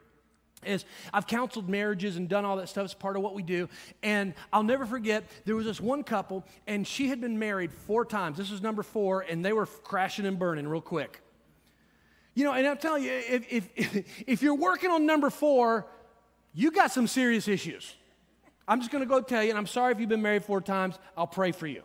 is 0.65 0.85
I've 1.13 1.27
counseled 1.27 1.69
marriages 1.69 2.17
and 2.17 2.29
done 2.29 2.45
all 2.45 2.57
that 2.57 2.69
stuff. 2.69 2.85
It's 2.85 2.93
part 2.93 3.15
of 3.15 3.23
what 3.23 3.33
we 3.33 3.43
do. 3.43 3.67
And 4.03 4.33
I'll 4.53 4.63
never 4.63 4.85
forget, 4.85 5.23
there 5.45 5.55
was 5.55 5.65
this 5.65 5.81
one 5.81 6.03
couple, 6.03 6.45
and 6.67 6.85
she 6.85 7.07
had 7.07 7.19
been 7.19 7.39
married 7.39 7.71
four 7.71 8.05
times. 8.05 8.37
This 8.37 8.51
was 8.51 8.61
number 8.61 8.83
four, 8.83 9.21
and 9.21 9.43
they 9.43 9.53
were 9.53 9.65
crashing 9.65 10.25
and 10.25 10.37
burning 10.37 10.67
real 10.67 10.81
quick. 10.81 11.21
You 12.33 12.45
know, 12.45 12.53
and 12.53 12.65
I'm 12.65 12.77
telling 12.77 13.03
you, 13.03 13.11
if, 13.11 13.69
if, 13.75 14.23
if 14.27 14.41
you're 14.41 14.55
working 14.55 14.89
on 14.89 15.05
number 15.05 15.29
four, 15.29 15.87
you 16.53 16.71
got 16.71 16.91
some 16.91 17.07
serious 17.07 17.47
issues. 17.47 17.95
I'm 18.67 18.79
just 18.79 18.91
going 18.91 19.03
to 19.03 19.09
go 19.09 19.21
tell 19.21 19.43
you, 19.43 19.49
and 19.49 19.57
I'm 19.57 19.67
sorry 19.67 19.91
if 19.91 19.99
you've 19.99 20.09
been 20.09 20.21
married 20.21 20.45
four 20.45 20.61
times, 20.61 20.97
I'll 21.17 21.27
pray 21.27 21.51
for 21.51 21.67
you. 21.67 21.83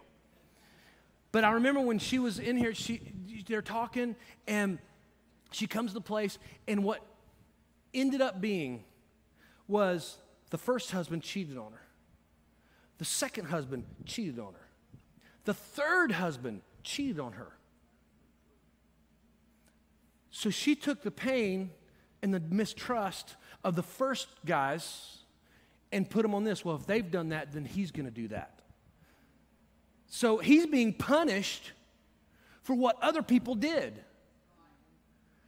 But 1.37 1.45
I 1.45 1.51
remember 1.51 1.83
when 1.83 1.99
she 1.99 2.19
was 2.19 2.39
in 2.39 2.57
here, 2.57 2.73
she, 2.73 2.99
they're 3.47 3.61
talking, 3.61 4.17
and 4.49 4.79
she 5.53 5.67
comes 5.67 5.91
to 5.91 5.95
the 5.95 6.01
place, 6.01 6.39
and 6.67 6.83
what 6.83 7.03
ended 7.93 8.23
up 8.23 8.41
being 8.41 8.85
was 9.69 10.17
the 10.49 10.57
first 10.57 10.93
husband 10.93 11.23
cheated 11.23 11.59
on 11.59 11.73
her, 11.73 11.83
the 12.97 13.05
second 13.05 13.49
husband 13.49 13.85
cheated 14.07 14.39
on 14.39 14.55
her, 14.55 14.67
the 15.45 15.53
third 15.53 16.13
husband 16.13 16.63
cheated 16.83 17.21
on 17.21 17.33
her. 17.33 17.53
So 20.31 20.49
she 20.49 20.75
took 20.75 21.03
the 21.03 21.11
pain 21.11 21.69
and 22.23 22.33
the 22.33 22.41
mistrust 22.41 23.37
of 23.63 23.77
the 23.77 23.83
first 23.83 24.29
guys 24.47 25.19
and 25.93 26.09
put 26.09 26.23
them 26.23 26.35
on 26.35 26.45
this. 26.45 26.65
Well, 26.65 26.77
if 26.77 26.87
they've 26.87 27.11
done 27.11 27.29
that, 27.29 27.53
then 27.53 27.67
he's 27.67 27.91
going 27.91 28.07
to 28.07 28.11
do 28.11 28.29
that. 28.29 28.56
So 30.09 30.39
he's 30.39 30.67
being 30.67 30.93
punished 30.93 31.73
for 32.63 32.75
what 32.75 32.97
other 33.03 33.23
people 33.23 33.55
did. 33.55 34.03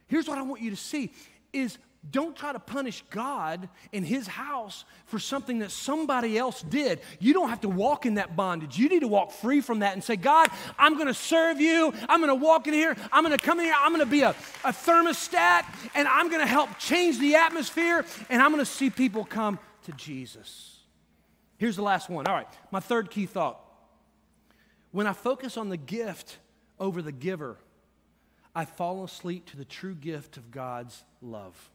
Here's 0.07 0.27
what 0.27 0.37
I 0.37 0.41
want 0.41 0.61
you 0.61 0.71
to 0.71 0.75
see 0.75 1.11
is 1.53 1.77
don't 2.09 2.35
try 2.35 2.53
to 2.53 2.59
punish 2.59 3.03
God 3.09 3.67
in 3.91 4.03
His 4.03 4.25
house 4.25 4.85
for 5.05 5.19
something 5.19 5.59
that 5.59 5.69
somebody 5.69 6.37
else 6.37 6.61
did. 6.61 7.01
You 7.19 7.33
don't 7.33 7.49
have 7.49 7.61
to 7.61 7.69
walk 7.69 8.05
in 8.05 8.15
that 8.15 8.37
bondage. 8.37 8.77
You 8.77 8.87
need 8.87 9.01
to 9.01 9.07
walk 9.07 9.31
free 9.31 9.59
from 9.59 9.79
that 9.79 9.93
and 9.93 10.03
say, 10.03 10.15
God, 10.15 10.47
I'm 10.77 10.95
going 10.95 11.07
to 11.07 11.13
serve 11.13 11.59
you. 11.59 11.93
I'm 12.07 12.21
going 12.21 12.29
to 12.29 12.43
walk 12.43 12.67
in 12.67 12.73
here. 12.73 12.95
I'm 13.11 13.23
going 13.23 13.37
to 13.37 13.43
come 13.43 13.59
in 13.59 13.65
here. 13.65 13.75
I'm 13.77 13.91
going 13.91 14.05
to 14.05 14.09
be 14.09 14.21
a, 14.21 14.29
a 14.29 14.71
thermostat 14.71 15.65
and 15.93 16.07
I'm 16.07 16.29
going 16.29 16.41
to 16.41 16.47
help 16.47 16.77
change 16.79 17.19
the 17.19 17.35
atmosphere 17.35 18.05
and 18.29 18.41
I'm 18.41 18.51
going 18.51 18.63
to 18.63 18.71
see 18.71 18.89
people 18.89 19.25
come 19.25 19.59
to 19.83 19.91
Jesus. 19.91 20.77
Here's 21.57 21.75
the 21.75 21.83
last 21.83 22.09
one. 22.09 22.27
All 22.27 22.33
right, 22.33 22.47
my 22.71 22.79
third 22.79 23.11
key 23.11 23.25
thought. 23.25 23.68
When 24.91 25.07
I 25.07 25.13
focus 25.13 25.57
on 25.57 25.69
the 25.69 25.77
gift 25.77 26.37
over 26.79 27.01
the 27.01 27.11
giver, 27.11 27.57
I 28.55 28.65
fall 28.65 29.03
asleep 29.03 29.45
to 29.51 29.57
the 29.57 29.65
true 29.65 29.93
gift 29.93 30.37
of 30.37 30.51
God's 30.51 31.03
love. 31.21 31.69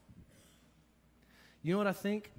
You 1.61 1.73
know 1.73 1.77
what 1.77 1.87
I 1.87 1.93
think? 1.93 2.31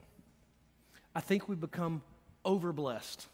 I 1.14 1.20
think 1.20 1.48
we 1.48 1.56
become 1.56 2.02
overblessed. 2.44 3.26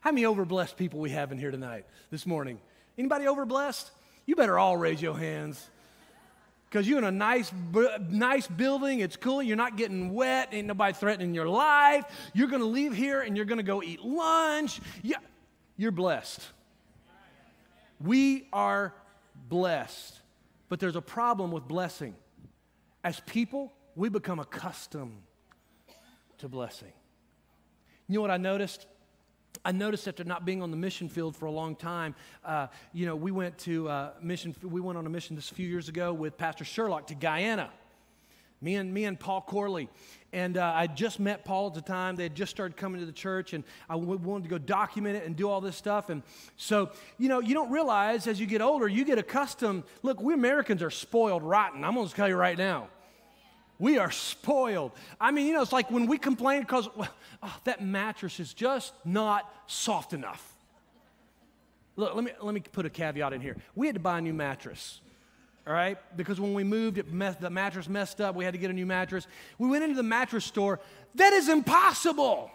How 0.00 0.10
many 0.10 0.24
overblessed 0.26 0.76
people 0.76 0.98
we 0.98 1.10
have 1.10 1.30
in 1.30 1.38
here 1.38 1.50
tonight, 1.50 1.84
this 2.10 2.26
morning? 2.26 2.58
Anybody 2.98 3.26
overblessed? 3.26 3.90
You 4.26 4.34
better 4.34 4.58
all 4.58 4.76
raise 4.76 5.00
your 5.00 5.16
hands. 5.16 5.68
Because 6.68 6.88
you're 6.88 6.98
in 6.98 7.04
a 7.04 7.10
nice, 7.10 7.52
nice 8.08 8.46
building, 8.46 9.00
it's 9.00 9.16
cool, 9.16 9.42
you're 9.42 9.58
not 9.58 9.76
getting 9.76 10.14
wet, 10.14 10.48
ain't 10.52 10.66
nobody 10.66 10.94
threatening 10.94 11.34
your 11.34 11.46
life. 11.46 12.04
You're 12.32 12.48
gonna 12.48 12.64
leave 12.64 12.94
here 12.94 13.20
and 13.20 13.36
you're 13.36 13.44
gonna 13.44 13.62
go 13.62 13.82
eat 13.82 14.02
lunch. 14.02 14.80
Yeah, 15.02 15.18
you're 15.76 15.90
blessed. 15.92 16.40
We 18.00 18.48
are 18.52 18.94
blessed. 19.48 20.18
But 20.68 20.80
there's 20.80 20.96
a 20.96 21.02
problem 21.02 21.52
with 21.52 21.68
blessing. 21.68 22.14
As 23.04 23.20
people, 23.20 23.72
we 23.94 24.08
become 24.08 24.38
accustomed 24.38 25.22
to 26.38 26.48
blessing. 26.48 26.92
You 28.08 28.16
know 28.16 28.22
what 28.22 28.30
I 28.30 28.36
noticed? 28.36 28.86
I 29.64 29.72
noticed 29.72 30.08
after 30.08 30.24
not 30.24 30.44
being 30.44 30.62
on 30.62 30.70
the 30.70 30.76
mission 30.76 31.08
field 31.08 31.36
for 31.36 31.46
a 31.46 31.50
long 31.50 31.76
time, 31.76 32.14
uh, 32.44 32.68
you 32.92 33.06
know, 33.06 33.14
we 33.14 33.30
went 33.30 33.58
to 33.58 33.88
uh, 33.88 34.12
mission. 34.20 34.56
We 34.62 34.80
went 34.80 34.98
on 34.98 35.06
a 35.06 35.10
mission 35.10 35.36
this 35.36 35.48
few 35.48 35.68
years 35.68 35.88
ago 35.88 36.12
with 36.12 36.36
Pastor 36.36 36.64
Sherlock 36.64 37.08
to 37.08 37.14
Guyana. 37.14 37.70
Me 38.62 38.76
and 38.76 38.94
me 38.94 39.04
and 39.04 39.18
Paul 39.18 39.40
Corley, 39.40 39.88
and 40.32 40.56
uh, 40.56 40.72
I 40.74 40.86
just 40.86 41.20
met 41.20 41.44
Paul 41.44 41.66
at 41.66 41.74
the 41.74 41.82
time. 41.82 42.16
They 42.16 42.22
had 42.22 42.34
just 42.34 42.50
started 42.50 42.76
coming 42.76 43.00
to 43.00 43.06
the 43.06 43.12
church, 43.12 43.52
and 43.52 43.64
I 43.90 43.96
wanted 43.96 44.44
to 44.44 44.48
go 44.48 44.56
document 44.56 45.16
it 45.16 45.26
and 45.26 45.36
do 45.36 45.50
all 45.50 45.60
this 45.60 45.76
stuff. 45.76 46.08
And 46.08 46.22
so, 46.56 46.90
you 47.18 47.28
know, 47.28 47.40
you 47.40 47.54
don't 47.54 47.70
realize 47.70 48.26
as 48.26 48.40
you 48.40 48.46
get 48.46 48.62
older, 48.62 48.88
you 48.88 49.04
get 49.04 49.18
accustomed. 49.18 49.82
Look, 50.02 50.22
we 50.22 50.32
Americans 50.32 50.82
are 50.82 50.90
spoiled 50.90 51.42
rotten. 51.42 51.84
I'm 51.84 51.94
going 51.94 52.08
to 52.08 52.14
tell 52.14 52.28
you 52.28 52.36
right 52.36 52.56
now. 52.56 52.88
We 53.78 53.98
are 53.98 54.12
spoiled. 54.12 54.92
I 55.20 55.32
mean, 55.32 55.46
you 55.46 55.54
know, 55.54 55.62
it's 55.62 55.72
like 55.72 55.90
when 55.90 56.06
we 56.06 56.16
complain 56.16 56.60
because 56.60 56.88
oh, 57.42 57.56
that 57.64 57.84
mattress 57.84 58.38
is 58.38 58.54
just 58.54 58.94
not 59.04 59.52
soft 59.66 60.12
enough. 60.12 60.54
Look, 61.96 62.14
let 62.14 62.24
me, 62.24 62.30
let 62.40 62.54
me 62.54 62.60
put 62.60 62.86
a 62.86 62.90
caveat 62.90 63.32
in 63.32 63.40
here. 63.40 63.56
We 63.74 63.86
had 63.86 63.96
to 63.96 64.00
buy 64.00 64.18
a 64.18 64.20
new 64.20 64.32
mattress, 64.32 65.00
all 65.66 65.72
right? 65.72 65.98
Because 66.16 66.40
when 66.40 66.54
we 66.54 66.64
moved, 66.64 66.98
it 66.98 67.12
messed, 67.12 67.40
the 67.40 67.50
mattress 67.50 67.88
messed 67.88 68.20
up. 68.20 68.34
We 68.34 68.44
had 68.44 68.54
to 68.54 68.58
get 68.58 68.70
a 68.70 68.74
new 68.74 68.86
mattress. 68.86 69.26
We 69.58 69.68
went 69.68 69.84
into 69.84 69.96
the 69.96 70.02
mattress 70.02 70.44
store. 70.44 70.80
That 71.14 71.32
is 71.32 71.48
impossible. 71.48 72.50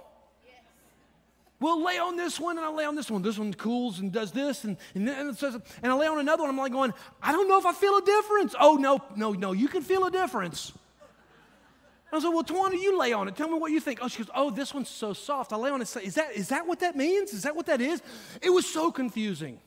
We'll 1.59 1.83
lay 1.83 1.97
on 1.97 2.17
this 2.17 2.39
one 2.39 2.57
and 2.57 2.65
I'll 2.65 2.75
lay 2.75 2.85
on 2.85 2.95
this 2.95 3.09
one. 3.09 3.23
This 3.23 3.39
one 3.39 3.51
cools 3.53 3.99
and 3.99 4.11
does 4.11 4.31
this 4.31 4.63
and, 4.63 4.77
and, 4.93 5.09
and, 5.09 5.41
and 5.41 5.91
I 5.91 5.95
lay 5.95 6.05
on 6.05 6.19
another 6.19 6.43
one. 6.43 6.51
I'm 6.51 6.57
like 6.57 6.71
going, 6.71 6.93
I 7.21 7.31
don't 7.31 7.47
know 7.47 7.57
if 7.57 7.65
I 7.65 7.73
feel 7.73 7.97
a 7.97 8.01
difference. 8.03 8.53
Oh, 8.59 8.75
no, 8.75 8.99
no, 9.15 9.31
no, 9.31 9.53
you 9.53 9.67
can 9.67 9.81
feel 9.81 10.05
a 10.05 10.11
difference. 10.11 10.71
I 12.11 12.15
was 12.15 12.23
like, 12.23 12.33
well, 12.33 12.43
Tawana, 12.43 12.79
you 12.79 12.97
lay 12.97 13.11
on 13.11 13.27
it. 13.27 13.35
Tell 13.35 13.49
me 13.49 13.57
what 13.57 13.71
you 13.71 13.79
think. 13.79 13.99
Oh, 14.01 14.07
she 14.07 14.19
goes, 14.19 14.29
oh, 14.33 14.49
this 14.49 14.73
one's 14.73 14.87
so 14.87 15.13
soft. 15.13 15.51
I 15.51 15.57
lay 15.57 15.71
on 15.71 15.81
it. 15.81 15.93
Is 15.97 16.15
that, 16.15 16.31
is 16.33 16.49
that 16.49 16.67
what 16.67 16.79
that 16.81 16.95
means? 16.95 17.33
Is 17.33 17.43
that 17.43 17.55
what 17.55 17.65
that 17.65 17.81
is? 17.81 18.01
It 18.41 18.49
was 18.49 18.65
so 18.65 18.91
confusing. 18.91 19.59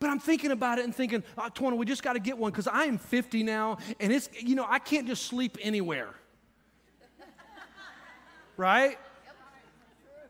But 0.00 0.08
I'm 0.08 0.18
thinking 0.18 0.50
about 0.50 0.78
it 0.78 0.86
and 0.86 0.94
thinking, 0.94 1.22
ah, 1.36 1.46
oh, 1.46 1.50
Tawana, 1.50 1.76
we 1.76 1.84
just 1.84 2.02
got 2.02 2.14
to 2.14 2.20
get 2.20 2.36
one 2.36 2.50
because 2.50 2.66
I 2.66 2.84
am 2.84 2.96
50 2.96 3.42
now 3.42 3.76
and 4.00 4.10
it's, 4.10 4.30
you 4.40 4.54
know, 4.54 4.66
I 4.68 4.78
can't 4.78 5.06
just 5.06 5.26
sleep 5.26 5.58
anywhere. 5.60 6.08
right? 8.56 8.98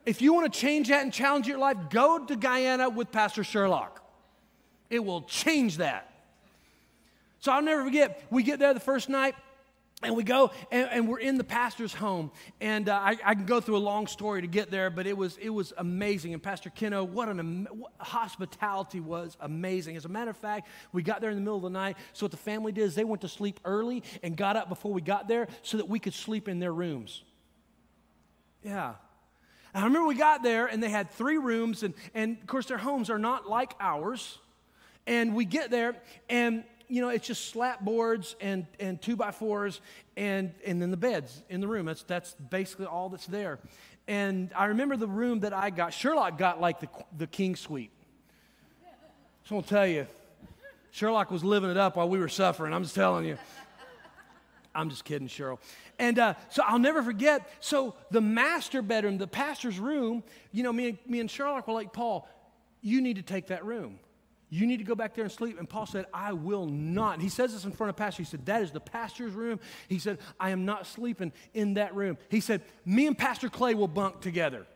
If 0.04 0.20
you 0.20 0.34
want 0.34 0.52
to 0.52 0.58
change 0.58 0.88
that 0.88 1.02
and 1.02 1.12
challenge 1.12 1.46
your 1.46 1.58
life, 1.58 1.76
go 1.88 2.18
to 2.18 2.36
Guyana 2.36 2.90
with 2.90 3.12
Pastor 3.12 3.44
Sherlock. 3.44 4.04
It 4.90 5.04
will 5.04 5.22
change 5.22 5.76
that. 5.76 6.12
So 7.38 7.52
I'll 7.52 7.62
never 7.62 7.84
forget, 7.84 8.24
we 8.28 8.42
get 8.42 8.58
there 8.58 8.74
the 8.74 8.80
first 8.80 9.08
night. 9.08 9.36
And 10.02 10.16
we 10.16 10.22
go 10.22 10.50
and, 10.70 10.88
and, 10.90 11.08
we're 11.08 11.18
in 11.18 11.36
the 11.36 11.44
pastor's 11.44 11.92
home. 11.92 12.30
And 12.58 12.88
uh, 12.88 12.94
I, 12.94 13.18
I, 13.22 13.34
can 13.34 13.44
go 13.44 13.60
through 13.60 13.76
a 13.76 13.78
long 13.78 14.06
story 14.06 14.40
to 14.40 14.46
get 14.46 14.70
there, 14.70 14.88
but 14.88 15.06
it 15.06 15.14
was, 15.14 15.36
it 15.36 15.50
was 15.50 15.74
amazing. 15.76 16.32
And 16.32 16.42
Pastor 16.42 16.70
Keno, 16.70 17.04
what 17.04 17.28
an 17.28 17.68
what, 17.70 17.92
hospitality 17.98 19.00
was 19.00 19.36
amazing. 19.40 19.98
As 19.98 20.06
a 20.06 20.08
matter 20.08 20.30
of 20.30 20.38
fact, 20.38 20.68
we 20.92 21.02
got 21.02 21.20
there 21.20 21.28
in 21.28 21.36
the 21.36 21.42
middle 21.42 21.56
of 21.56 21.62
the 21.62 21.70
night. 21.70 21.98
So 22.14 22.24
what 22.24 22.30
the 22.30 22.38
family 22.38 22.72
did 22.72 22.84
is 22.84 22.94
they 22.94 23.04
went 23.04 23.20
to 23.22 23.28
sleep 23.28 23.60
early 23.66 24.02
and 24.22 24.38
got 24.38 24.56
up 24.56 24.70
before 24.70 24.92
we 24.92 25.02
got 25.02 25.28
there 25.28 25.48
so 25.62 25.76
that 25.76 25.88
we 25.88 25.98
could 25.98 26.14
sleep 26.14 26.48
in 26.48 26.60
their 26.60 26.72
rooms. 26.72 27.22
Yeah. 28.62 28.94
And 29.74 29.84
I 29.84 29.86
remember 29.86 30.08
we 30.08 30.14
got 30.14 30.42
there 30.42 30.66
and 30.66 30.82
they 30.82 30.88
had 30.88 31.10
three 31.10 31.36
rooms, 31.36 31.82
and, 31.82 31.92
and 32.14 32.38
of 32.40 32.46
course, 32.46 32.66
their 32.66 32.78
homes 32.78 33.10
are 33.10 33.18
not 33.18 33.48
like 33.48 33.74
ours. 33.78 34.38
And 35.06 35.34
we 35.34 35.44
get 35.44 35.70
there, 35.70 35.96
and 36.28 36.64
you 36.90 37.00
know, 37.00 37.08
it's 37.08 37.26
just 37.26 37.46
slat 37.46 37.84
boards 37.84 38.36
and, 38.40 38.66
and 38.78 39.00
two 39.00 39.16
by 39.16 39.30
fours 39.30 39.80
and, 40.16 40.52
and 40.66 40.82
then 40.82 40.90
the 40.90 40.96
beds 40.96 41.42
in 41.48 41.60
the 41.60 41.68
room. 41.68 41.86
That's, 41.86 42.02
that's 42.02 42.34
basically 42.34 42.86
all 42.86 43.08
that's 43.08 43.26
there. 43.26 43.60
And 44.08 44.50
I 44.56 44.66
remember 44.66 44.96
the 44.96 45.06
room 45.06 45.40
that 45.40 45.52
I 45.52 45.70
got, 45.70 45.94
Sherlock 45.94 46.36
got 46.36 46.60
like 46.60 46.80
the, 46.80 46.88
the 47.16 47.26
king 47.28 47.54
suite. 47.54 47.92
So 49.44 49.56
I'll 49.56 49.62
tell 49.62 49.86
you, 49.86 50.06
Sherlock 50.90 51.30
was 51.30 51.44
living 51.44 51.70
it 51.70 51.76
up 51.76 51.96
while 51.96 52.08
we 52.08 52.18
were 52.18 52.28
suffering. 52.28 52.74
I'm 52.74 52.82
just 52.82 52.96
telling 52.96 53.24
you. 53.24 53.38
I'm 54.74 54.90
just 54.90 55.04
kidding, 55.04 55.28
Cheryl. 55.28 55.58
And 55.98 56.18
uh, 56.18 56.34
so 56.48 56.62
I'll 56.66 56.78
never 56.78 57.02
forget. 57.02 57.48
So 57.60 57.94
the 58.10 58.20
master 58.20 58.82
bedroom, 58.82 59.18
the 59.18 59.26
pastor's 59.26 59.78
room, 59.78 60.22
you 60.52 60.62
know, 60.62 60.72
me 60.72 60.88
and, 60.90 60.98
me 61.06 61.20
and 61.20 61.30
Sherlock 61.30 61.68
were 61.68 61.74
like, 61.74 61.92
Paul, 61.92 62.28
You 62.82 63.00
need 63.00 63.16
to 63.16 63.22
take 63.22 63.48
that 63.48 63.64
room. 63.64 63.98
You 64.52 64.66
need 64.66 64.78
to 64.78 64.84
go 64.84 64.96
back 64.96 65.14
there 65.14 65.22
and 65.22 65.32
sleep. 65.32 65.60
And 65.60 65.68
Paul 65.68 65.86
said, 65.86 66.06
I 66.12 66.32
will 66.32 66.66
not. 66.66 67.14
And 67.14 67.22
he 67.22 67.28
says 67.28 67.52
this 67.52 67.64
in 67.64 67.70
front 67.70 67.90
of 67.90 67.96
pastor. 67.96 68.22
He 68.22 68.26
said, 68.26 68.44
That 68.46 68.62
is 68.62 68.72
the 68.72 68.80
pastor's 68.80 69.32
room. 69.32 69.60
He 69.88 70.00
said, 70.00 70.18
I 70.40 70.50
am 70.50 70.64
not 70.64 70.88
sleeping 70.88 71.32
in 71.54 71.74
that 71.74 71.94
room. 71.94 72.18
He 72.28 72.40
said, 72.40 72.62
Me 72.84 73.06
and 73.06 73.16
Pastor 73.16 73.48
Clay 73.48 73.74
will 73.74 73.86
bunk 73.86 74.20
together. 74.20 74.66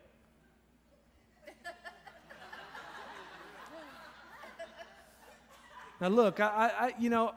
now, 6.00 6.08
look, 6.08 6.38
I, 6.38 6.70
I, 6.78 6.94
you 7.00 7.10
know, 7.10 7.34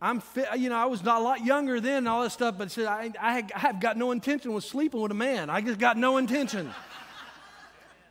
I'm 0.00 0.20
fit, 0.20 0.48
you 0.56 0.70
know, 0.70 0.76
I 0.76 0.86
was 0.86 1.02
not 1.02 1.20
a 1.20 1.24
lot 1.24 1.44
younger 1.44 1.80
then 1.80 1.98
and 1.98 2.08
all 2.08 2.22
that 2.22 2.30
stuff, 2.30 2.56
but 2.56 2.70
said, 2.70 2.86
I, 2.86 3.10
I, 3.20 3.44
I 3.54 3.58
have 3.58 3.78
got 3.78 3.98
no 3.98 4.10
intention 4.10 4.54
with 4.54 4.64
sleeping 4.64 5.02
with 5.02 5.10
a 5.10 5.14
man. 5.14 5.50
I 5.50 5.60
just 5.60 5.78
got 5.78 5.98
no 5.98 6.16
intention 6.16 6.72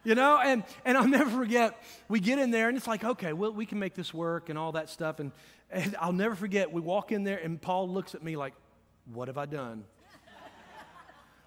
you 0.04 0.16
know 0.16 0.40
and 0.44 0.64
and 0.86 0.98
i'll 0.98 1.08
never 1.20 1.30
forget 1.30 1.82
we 2.08 2.20
get 2.20 2.40
in 2.40 2.52
there 2.52 2.68
and 2.68 2.78
it's 2.78 2.88
like 2.88 3.04
okay 3.04 3.34
well 3.34 3.52
we 3.52 3.66
can 3.66 3.80
make 3.80 3.94
this 3.94 4.14
work 4.14 4.50
and 4.50 4.58
all 4.58 4.72
that 4.74 4.90
stuff. 4.90 5.20
And, 5.20 5.32
and 5.72 5.96
i'll 6.02 6.14
never 6.14 6.36
forget 6.36 6.72
we 6.72 6.82
walk 6.82 7.12
in 7.12 7.24
there 7.24 7.38
and 7.38 7.62
paul 7.62 7.90
looks 7.90 8.16
at 8.16 8.24
me 8.24 8.36
like 8.36 8.54
what 9.12 9.28
have 9.28 9.38
i 9.38 9.46
done? 9.46 9.84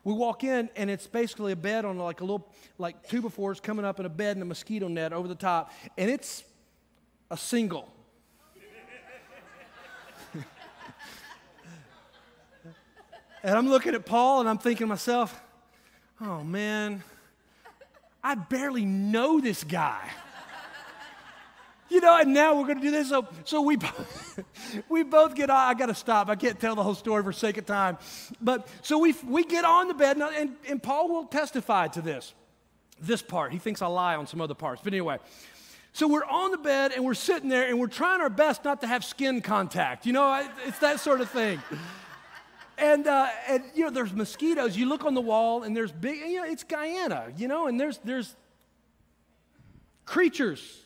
We 0.06 0.12
walk 0.12 0.44
in 0.44 0.70
and 0.76 0.88
it's 0.88 1.08
basically 1.08 1.50
a 1.50 1.56
bed 1.56 1.84
on 1.84 1.98
like 1.98 2.20
a 2.20 2.24
little 2.24 2.48
like 2.78 3.08
two 3.08 3.20
by 3.20 3.28
fours 3.28 3.58
coming 3.58 3.84
up 3.84 3.98
in 3.98 4.06
a 4.06 4.08
bed 4.08 4.36
and 4.36 4.42
a 4.42 4.44
mosquito 4.44 4.86
net 4.86 5.12
over 5.12 5.26
the 5.26 5.34
top. 5.34 5.72
And 5.98 6.08
it's 6.08 6.44
a 7.28 7.36
single. 7.36 7.92
And 13.42 13.56
i'm 13.56 13.68
looking 13.68 13.94
at 13.94 14.06
paul 14.06 14.40
and 14.40 14.48
i'm 14.48 14.58
thinking 14.58 14.86
to 14.86 14.88
myself 14.88 15.40
oh 16.20 16.42
man 16.42 17.02
I 18.26 18.34
barely 18.34 18.84
know 18.84 19.40
this 19.40 19.62
guy. 19.62 20.10
You 21.88 22.00
know, 22.00 22.18
and 22.18 22.34
now 22.34 22.58
we're 22.58 22.66
going 22.66 22.78
to 22.78 22.82
do 22.82 22.90
this. 22.90 23.08
So, 23.08 23.28
so 23.44 23.62
we, 23.62 23.78
we 24.88 25.04
both 25.04 25.36
get 25.36 25.48
on. 25.48 25.56
I 25.56 25.74
got 25.74 25.86
to 25.86 25.94
stop. 25.94 26.28
I 26.28 26.34
can't 26.34 26.58
tell 26.58 26.74
the 26.74 26.82
whole 26.82 26.96
story 26.96 27.22
for 27.22 27.32
sake 27.32 27.56
of 27.56 27.66
time. 27.66 27.98
But 28.40 28.66
so 28.82 28.98
we, 28.98 29.14
we 29.24 29.44
get 29.44 29.64
on 29.64 29.86
the 29.86 29.94
bed, 29.94 30.16
and, 30.16 30.24
and, 30.34 30.56
and 30.68 30.82
Paul 30.82 31.08
will 31.08 31.26
testify 31.26 31.86
to 31.86 32.02
this, 32.02 32.34
this 33.00 33.22
part. 33.22 33.52
He 33.52 33.58
thinks 33.58 33.80
I 33.80 33.86
lie 33.86 34.16
on 34.16 34.26
some 34.26 34.40
other 34.40 34.54
parts. 34.54 34.82
But 34.82 34.92
anyway, 34.92 35.18
so 35.92 36.08
we're 36.08 36.24
on 36.24 36.50
the 36.50 36.58
bed 36.58 36.90
and 36.96 37.04
we're 37.04 37.14
sitting 37.14 37.48
there 37.48 37.68
and 37.68 37.78
we're 37.78 37.86
trying 37.86 38.20
our 38.20 38.28
best 38.28 38.64
not 38.64 38.80
to 38.80 38.88
have 38.88 39.04
skin 39.04 39.40
contact. 39.40 40.04
You 40.04 40.14
know, 40.14 40.48
it's 40.66 40.80
that 40.80 40.98
sort 40.98 41.20
of 41.20 41.30
thing 41.30 41.62
and, 42.78 43.06
uh, 43.06 43.28
and 43.48 43.64
you 43.74 43.84
know, 43.84 43.90
there's 43.90 44.12
mosquitoes. 44.12 44.76
You 44.76 44.86
look 44.86 45.04
on 45.04 45.14
the 45.14 45.20
wall, 45.20 45.62
and 45.62 45.76
there's 45.76 45.92
big. 45.92 46.18
You 46.18 46.42
know, 46.42 46.44
it's 46.44 46.64
Guyana. 46.64 47.32
You 47.36 47.48
know, 47.48 47.66
and 47.66 47.78
there's 47.78 47.98
there's 48.04 48.34
creatures. 50.04 50.82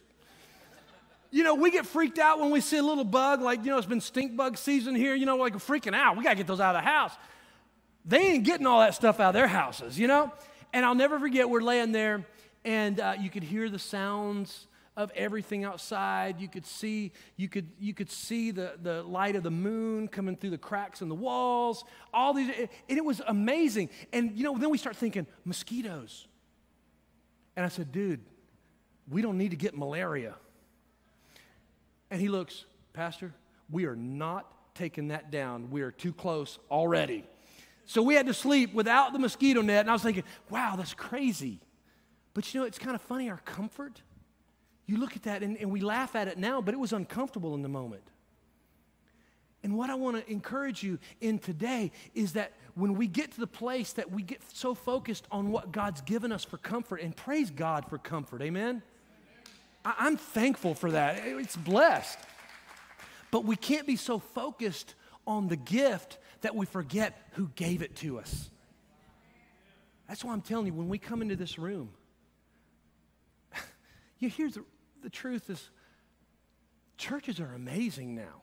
You 1.30 1.44
know, 1.44 1.54
we 1.54 1.70
get 1.70 1.86
freaked 1.86 2.18
out 2.18 2.40
when 2.40 2.50
we 2.50 2.60
see 2.60 2.78
a 2.78 2.82
little 2.82 3.04
bug, 3.04 3.40
like, 3.40 3.64
you 3.64 3.70
know, 3.70 3.78
it's 3.78 3.86
been 3.86 4.00
stink 4.00 4.36
bug 4.36 4.58
season 4.58 4.96
here, 4.96 5.14
you 5.14 5.26
know, 5.26 5.36
like 5.36 5.54
freaking 5.54 5.94
out. 5.94 6.16
We 6.16 6.24
got 6.24 6.30
to 6.30 6.36
get 6.36 6.48
those 6.48 6.58
out 6.58 6.74
of 6.74 6.82
the 6.82 6.88
house. 6.88 7.12
They 8.04 8.32
ain't 8.32 8.44
getting 8.44 8.66
all 8.66 8.80
that 8.80 8.94
stuff 8.94 9.20
out 9.20 9.28
of 9.28 9.34
their 9.34 9.46
houses, 9.46 9.96
you 9.96 10.08
know? 10.08 10.32
And 10.72 10.84
I'll 10.84 10.96
never 10.96 11.20
forget, 11.20 11.48
we're 11.48 11.60
laying 11.60 11.92
there, 11.92 12.26
and 12.64 12.98
uh, 12.98 13.14
you 13.20 13.30
could 13.30 13.44
hear 13.44 13.68
the 13.68 13.78
sounds 13.78 14.66
of 14.96 15.10
everything 15.14 15.64
outside. 15.64 16.40
You 16.40 16.48
could 16.48 16.66
see, 16.66 17.12
you 17.36 17.48
could, 17.48 17.68
you 17.78 17.94
could 17.94 18.10
see 18.10 18.50
the, 18.50 18.74
the 18.82 19.02
light 19.02 19.36
of 19.36 19.42
the 19.42 19.50
moon 19.50 20.08
coming 20.08 20.36
through 20.36 20.50
the 20.50 20.58
cracks 20.58 21.00
in 21.00 21.08
the 21.08 21.14
walls, 21.14 21.84
all 22.12 22.34
these, 22.34 22.50
and 22.88 22.98
it 22.98 23.04
was 23.04 23.22
amazing. 23.26 23.90
And 24.12 24.36
you 24.36 24.44
know, 24.44 24.58
then 24.58 24.70
we 24.70 24.78
start 24.78 24.96
thinking, 24.96 25.26
mosquitoes. 25.44 26.26
And 27.56 27.64
I 27.64 27.68
said, 27.68 27.92
dude, 27.92 28.20
we 29.08 29.22
don't 29.22 29.38
need 29.38 29.50
to 29.50 29.56
get 29.56 29.76
malaria. 29.76 30.34
And 32.10 32.20
he 32.20 32.28
looks, 32.28 32.64
Pastor, 32.92 33.32
we 33.70 33.84
are 33.84 33.96
not 33.96 34.74
taking 34.74 35.08
that 35.08 35.30
down. 35.30 35.70
We 35.70 35.82
are 35.82 35.90
too 35.90 36.12
close 36.12 36.58
already. 36.70 37.24
So 37.86 38.02
we 38.02 38.14
had 38.14 38.26
to 38.26 38.34
sleep 38.34 38.72
without 38.72 39.12
the 39.12 39.18
mosquito 39.18 39.62
net. 39.62 39.80
And 39.80 39.90
I 39.90 39.92
was 39.92 40.02
thinking, 40.02 40.24
wow, 40.48 40.74
that's 40.76 40.94
crazy. 40.94 41.60
But 42.34 42.52
you 42.52 42.60
know, 42.60 42.66
it's 42.66 42.78
kind 42.78 42.94
of 42.94 43.02
funny, 43.02 43.28
our 43.30 43.40
comfort 43.44 44.02
you 44.90 44.96
look 44.96 45.14
at 45.14 45.22
that 45.22 45.42
and, 45.42 45.56
and 45.58 45.70
we 45.70 45.80
laugh 45.80 46.16
at 46.16 46.26
it 46.26 46.36
now, 46.36 46.60
but 46.60 46.74
it 46.74 46.80
was 46.80 46.92
uncomfortable 46.92 47.54
in 47.54 47.62
the 47.62 47.68
moment. 47.68 48.02
And 49.62 49.76
what 49.76 49.88
I 49.88 49.94
want 49.94 50.16
to 50.16 50.32
encourage 50.32 50.82
you 50.82 50.98
in 51.20 51.38
today 51.38 51.92
is 52.14 52.32
that 52.32 52.52
when 52.74 52.94
we 52.94 53.06
get 53.06 53.30
to 53.32 53.40
the 53.40 53.46
place 53.46 53.92
that 53.92 54.10
we 54.10 54.22
get 54.22 54.42
so 54.52 54.74
focused 54.74 55.26
on 55.30 55.52
what 55.52 55.70
God's 55.70 56.00
given 56.00 56.32
us 56.32 56.44
for 56.44 56.56
comfort, 56.56 57.02
and 57.02 57.14
praise 57.14 57.50
God 57.50 57.86
for 57.88 57.98
comfort, 57.98 58.42
amen? 58.42 58.82
I, 59.84 60.06
am 60.08 60.16
thankful 60.16 60.74
for 60.74 60.90
that. 60.90 61.20
It's 61.24 61.56
blessed. 61.56 62.18
But 63.30 63.44
we 63.44 63.54
can't 63.54 63.86
be 63.86 63.96
so 63.96 64.18
focused 64.18 64.94
on 65.26 65.48
the 65.48 65.56
gift 65.56 66.18
that 66.40 66.56
we 66.56 66.66
forget 66.66 67.28
who 67.32 67.50
gave 67.54 67.82
it 67.82 67.94
to 67.96 68.18
us. 68.18 68.50
That's 70.08 70.24
why 70.24 70.32
I'm 70.32 70.40
telling 70.40 70.66
you, 70.66 70.72
when 70.72 70.88
we 70.88 70.98
come 70.98 71.22
into 71.22 71.36
this 71.36 71.58
room, 71.58 71.90
you 74.18 74.28
hear 74.28 74.48
the 74.48 74.64
the 75.02 75.10
truth 75.10 75.50
is, 75.50 75.70
churches 76.96 77.40
are 77.40 77.54
amazing 77.54 78.14
now. 78.14 78.42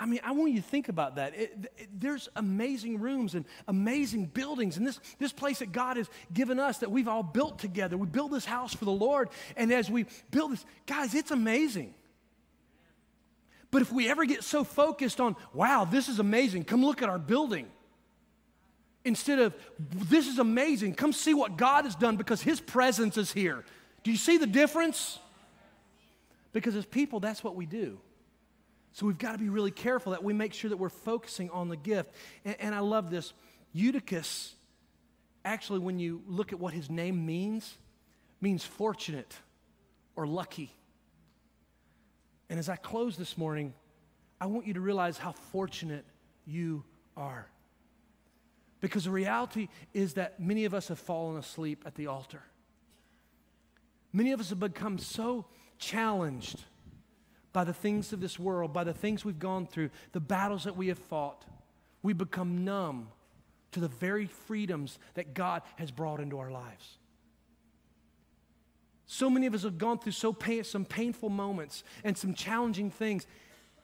I 0.00 0.06
mean, 0.06 0.20
I 0.24 0.32
want 0.32 0.52
you 0.52 0.62
to 0.62 0.66
think 0.66 0.88
about 0.88 1.16
that. 1.16 1.34
It, 1.36 1.70
it, 1.76 1.88
there's 2.00 2.30
amazing 2.34 3.00
rooms 3.00 3.34
and 3.34 3.44
amazing 3.68 4.26
buildings, 4.26 4.78
and 4.78 4.86
this, 4.86 4.98
this 5.18 5.30
place 5.30 5.58
that 5.58 5.72
God 5.72 5.98
has 5.98 6.08
given 6.32 6.58
us 6.58 6.78
that 6.78 6.90
we've 6.90 7.06
all 7.06 7.22
built 7.22 7.58
together. 7.58 7.98
We 7.98 8.06
build 8.06 8.30
this 8.30 8.46
house 8.46 8.74
for 8.74 8.86
the 8.86 8.90
Lord, 8.90 9.28
and 9.56 9.70
as 9.70 9.90
we 9.90 10.06
build 10.30 10.52
this, 10.52 10.64
guys, 10.86 11.14
it's 11.14 11.30
amazing. 11.30 11.92
But 13.70 13.82
if 13.82 13.92
we 13.92 14.08
ever 14.08 14.24
get 14.24 14.42
so 14.42 14.64
focused 14.64 15.20
on, 15.20 15.36
wow, 15.52 15.84
this 15.84 16.08
is 16.08 16.18
amazing, 16.18 16.64
come 16.64 16.82
look 16.82 17.02
at 17.02 17.10
our 17.10 17.18
building, 17.18 17.68
instead 19.04 19.38
of, 19.38 19.54
this 19.78 20.26
is 20.26 20.38
amazing, 20.38 20.94
come 20.94 21.12
see 21.12 21.34
what 21.34 21.58
God 21.58 21.84
has 21.84 21.94
done 21.94 22.16
because 22.16 22.40
His 22.40 22.58
presence 22.58 23.18
is 23.18 23.32
here. 23.32 23.66
Do 24.02 24.10
you 24.10 24.16
see 24.16 24.38
the 24.38 24.46
difference? 24.46 25.18
Because 26.52 26.74
as 26.74 26.86
people, 26.86 27.20
that's 27.20 27.44
what 27.44 27.54
we 27.54 27.66
do. 27.66 27.98
So 28.92 29.06
we've 29.06 29.18
got 29.18 29.32
to 29.32 29.38
be 29.38 29.48
really 29.48 29.70
careful 29.70 30.12
that 30.12 30.24
we 30.24 30.32
make 30.32 30.52
sure 30.52 30.70
that 30.70 30.76
we're 30.76 30.88
focusing 30.88 31.48
on 31.50 31.68
the 31.68 31.76
gift. 31.76 32.12
And, 32.44 32.56
and, 32.58 32.74
I 32.74 32.80
love 32.80 33.10
this. 33.10 33.32
Eutychus, 33.72 34.54
actually, 35.44 35.78
when 35.78 35.98
you 35.98 36.22
look 36.26 36.52
at 36.52 36.58
what 36.58 36.74
his 36.74 36.90
name 36.90 37.24
means, 37.24 37.76
means 38.40 38.64
fortunate 38.64 39.36
or 40.16 40.26
lucky. 40.26 40.74
And 42.48 42.58
as 42.58 42.68
I 42.68 42.76
close 42.76 43.16
this 43.16 43.38
morning, 43.38 43.74
I 44.40 44.46
want 44.46 44.66
you 44.66 44.74
to 44.74 44.80
realize 44.80 45.18
how 45.18 45.32
fortunate 45.32 46.04
you 46.44 46.82
are. 47.16 47.46
Because 48.80 49.04
the 49.04 49.10
reality 49.10 49.68
is 49.92 50.14
that 50.14 50.40
many 50.40 50.64
of 50.64 50.74
us 50.74 50.88
have 50.88 50.98
fallen 50.98 51.36
asleep 51.36 51.84
at 51.86 51.94
the 51.94 52.08
altar. 52.08 52.42
Many 54.12 54.32
of 54.32 54.40
us 54.40 54.50
have 54.50 54.60
become 54.60 54.98
so 54.98 55.46
challenged 55.78 56.64
by 57.52 57.64
the 57.64 57.72
things 57.72 58.12
of 58.12 58.20
this 58.20 58.38
world, 58.38 58.72
by 58.72 58.84
the 58.84 58.92
things 58.92 59.24
we've 59.24 59.38
gone 59.38 59.66
through, 59.66 59.90
the 60.12 60.20
battles 60.20 60.64
that 60.64 60.76
we 60.76 60.88
have 60.88 60.98
fought. 60.98 61.44
We 62.02 62.12
become 62.12 62.64
numb 62.64 63.08
to 63.72 63.80
the 63.80 63.88
very 63.88 64.26
freedoms 64.26 64.98
that 65.14 65.34
God 65.34 65.62
has 65.76 65.90
brought 65.90 66.20
into 66.20 66.38
our 66.38 66.50
lives. 66.50 66.98
So 69.06 69.28
many 69.28 69.46
of 69.46 69.54
us 69.54 69.64
have 69.64 69.78
gone 69.78 69.98
through 69.98 70.12
so 70.12 70.32
pain, 70.32 70.62
some 70.62 70.84
painful 70.84 71.30
moments 71.30 71.82
and 72.04 72.16
some 72.16 72.34
challenging 72.34 72.90
things. 72.90 73.26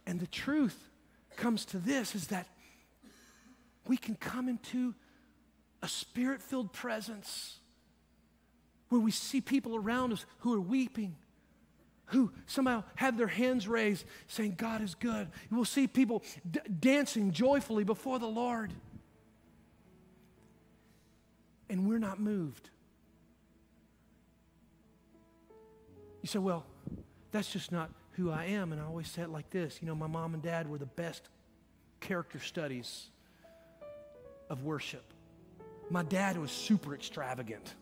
And 0.06 0.20
the 0.20 0.26
truth 0.28 0.88
comes 1.36 1.64
to 1.66 1.78
this 1.78 2.14
is 2.14 2.28
that 2.28 2.46
we 3.88 3.96
can 3.96 4.14
come 4.14 4.48
into 4.48 4.94
a 5.82 5.88
spirit 5.88 6.40
filled 6.40 6.72
presence 6.72 7.58
where 8.88 9.00
we 9.00 9.10
see 9.10 9.40
people 9.40 9.76
around 9.76 10.12
us 10.12 10.24
who 10.38 10.54
are 10.54 10.60
weeping, 10.60 11.16
who 12.06 12.30
somehow 12.46 12.84
have 12.94 13.16
their 13.16 13.26
hands 13.26 13.66
raised 13.66 14.04
saying, 14.28 14.54
God 14.56 14.82
is 14.82 14.94
good. 14.94 15.28
We'll 15.50 15.64
see 15.64 15.86
people 15.86 16.22
d- 16.48 16.60
dancing 16.80 17.32
joyfully 17.32 17.84
before 17.84 18.18
the 18.18 18.28
Lord. 18.28 18.72
And 21.68 21.88
we're 21.88 21.98
not 21.98 22.20
moved. 22.20 22.70
You 26.22 26.28
say, 26.28 26.38
well, 26.38 26.64
that's 27.32 27.52
just 27.52 27.72
not 27.72 27.90
who 28.12 28.30
I 28.30 28.46
am. 28.46 28.72
And 28.72 28.80
I 28.80 28.84
always 28.84 29.08
say 29.08 29.22
it 29.22 29.30
like 29.30 29.50
this 29.50 29.78
you 29.80 29.88
know, 29.88 29.94
my 29.94 30.06
mom 30.06 30.34
and 30.34 30.42
dad 30.42 30.68
were 30.68 30.78
the 30.78 30.86
best 30.86 31.28
character 32.00 32.38
studies 32.38 33.08
of 34.48 34.62
worship. 34.62 35.04
My 35.90 36.02
dad 36.02 36.38
was 36.38 36.50
super 36.50 36.94
extravagant. 36.94 37.74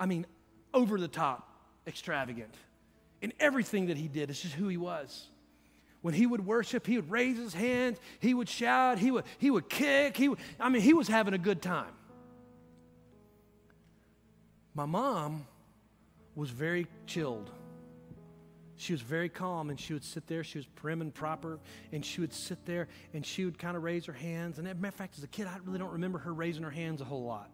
I 0.00 0.06
mean, 0.06 0.26
over 0.72 0.98
the 0.98 1.08
top 1.08 1.46
extravagant 1.86 2.54
in 3.20 3.34
everything 3.38 3.86
that 3.86 3.98
he 3.98 4.08
did. 4.08 4.30
It's 4.30 4.40
just 4.40 4.54
who 4.54 4.66
he 4.68 4.78
was. 4.78 5.28
When 6.00 6.14
he 6.14 6.26
would 6.26 6.46
worship, 6.46 6.86
he 6.86 6.96
would 6.96 7.10
raise 7.10 7.36
his 7.36 7.52
hands, 7.52 7.98
he 8.20 8.32
would 8.32 8.48
shout, 8.48 8.98
he 8.98 9.10
would, 9.10 9.24
he 9.36 9.50
would 9.50 9.68
kick. 9.68 10.16
He 10.16 10.30
would, 10.30 10.38
I 10.58 10.70
mean, 10.70 10.80
he 10.80 10.94
was 10.94 11.06
having 11.06 11.34
a 11.34 11.38
good 11.38 11.60
time. 11.60 11.92
My 14.72 14.86
mom 14.86 15.46
was 16.34 16.48
very 16.48 16.86
chilled. 17.06 17.50
She 18.76 18.94
was 18.94 19.02
very 19.02 19.28
calm 19.28 19.68
and 19.68 19.78
she 19.78 19.92
would 19.92 20.04
sit 20.04 20.26
there. 20.26 20.42
She 20.42 20.56
was 20.56 20.66
prim 20.66 21.02
and 21.02 21.12
proper 21.12 21.58
and 21.92 22.02
she 22.02 22.22
would 22.22 22.32
sit 22.32 22.64
there 22.64 22.88
and 23.12 23.26
she 23.26 23.44
would 23.44 23.58
kind 23.58 23.76
of 23.76 23.82
raise 23.82 24.06
her 24.06 24.14
hands. 24.14 24.58
And 24.58 24.66
as 24.66 24.72
a 24.72 24.76
matter 24.76 24.88
of 24.88 24.94
fact, 24.94 25.18
as 25.18 25.24
a 25.24 25.28
kid, 25.28 25.46
I 25.46 25.58
really 25.66 25.78
don't 25.78 25.92
remember 25.92 26.18
her 26.20 26.32
raising 26.32 26.62
her 26.62 26.70
hands 26.70 27.02
a 27.02 27.04
whole 27.04 27.24
lot. 27.24 27.50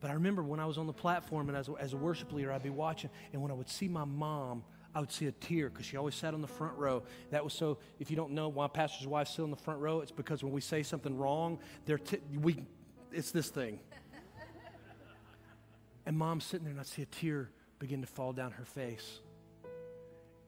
But 0.00 0.10
I 0.10 0.14
remember 0.14 0.42
when 0.42 0.60
I 0.60 0.66
was 0.66 0.78
on 0.78 0.86
the 0.86 0.92
platform 0.92 1.48
and 1.48 1.58
as 1.58 1.68
a, 1.68 1.72
as 1.72 1.92
a 1.92 1.96
worship 1.96 2.32
leader, 2.32 2.52
I'd 2.52 2.62
be 2.62 2.70
watching, 2.70 3.10
and 3.32 3.42
when 3.42 3.50
I 3.50 3.54
would 3.54 3.68
see 3.68 3.88
my 3.88 4.04
mom, 4.04 4.62
I 4.94 5.00
would 5.00 5.12
see 5.12 5.26
a 5.26 5.32
tear 5.32 5.68
because 5.68 5.86
she 5.86 5.96
always 5.96 6.14
sat 6.14 6.34
on 6.34 6.40
the 6.40 6.48
front 6.48 6.76
row. 6.76 7.02
That 7.30 7.44
was 7.44 7.52
so, 7.52 7.78
if 7.98 8.10
you 8.10 8.16
don't 8.16 8.32
know 8.32 8.48
why 8.48 8.68
pastor's 8.68 9.06
wives 9.06 9.30
sit 9.30 9.42
on 9.42 9.50
the 9.50 9.56
front 9.56 9.80
row, 9.80 10.00
it's 10.00 10.12
because 10.12 10.42
when 10.42 10.52
we 10.52 10.60
say 10.60 10.82
something 10.82 11.16
wrong, 11.16 11.58
they're 11.84 11.98
t- 11.98 12.20
we, 12.40 12.64
it's 13.12 13.30
this 13.30 13.48
thing. 13.48 13.80
and 16.06 16.16
mom's 16.16 16.44
sitting 16.44 16.64
there, 16.64 16.72
and 16.72 16.80
I 16.80 16.84
see 16.84 17.02
a 17.02 17.06
tear 17.06 17.50
begin 17.78 18.00
to 18.00 18.06
fall 18.06 18.32
down 18.32 18.52
her 18.52 18.64
face. 18.64 19.20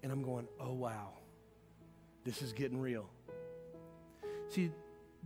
And 0.02 0.10
I'm 0.10 0.22
going, 0.22 0.48
oh, 0.58 0.72
wow, 0.72 1.10
this 2.24 2.40
is 2.40 2.52
getting 2.52 2.80
real. 2.80 3.10
See, 4.48 4.70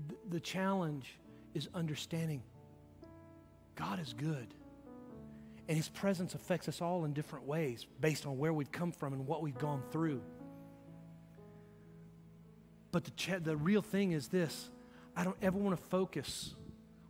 th- 0.08 0.20
the 0.28 0.40
challenge 0.40 1.18
is 1.54 1.68
understanding 1.74 2.42
God 3.74 4.00
is 4.00 4.12
good. 4.12 4.54
And 5.68 5.76
His 5.76 5.88
presence 5.88 6.34
affects 6.34 6.68
us 6.68 6.80
all 6.80 7.04
in 7.04 7.12
different 7.12 7.46
ways 7.46 7.86
based 8.00 8.26
on 8.26 8.38
where 8.38 8.52
we've 8.52 8.72
come 8.72 8.92
from 8.92 9.12
and 9.12 9.26
what 9.26 9.42
we've 9.42 9.58
gone 9.58 9.82
through. 9.90 10.20
But 12.92 13.04
the, 13.04 13.10
ch- 13.12 13.42
the 13.42 13.56
real 13.56 13.82
thing 13.82 14.12
is 14.12 14.28
this 14.28 14.70
I 15.16 15.24
don't 15.24 15.36
ever 15.42 15.58
want 15.58 15.76
to 15.76 15.82
focus 15.86 16.54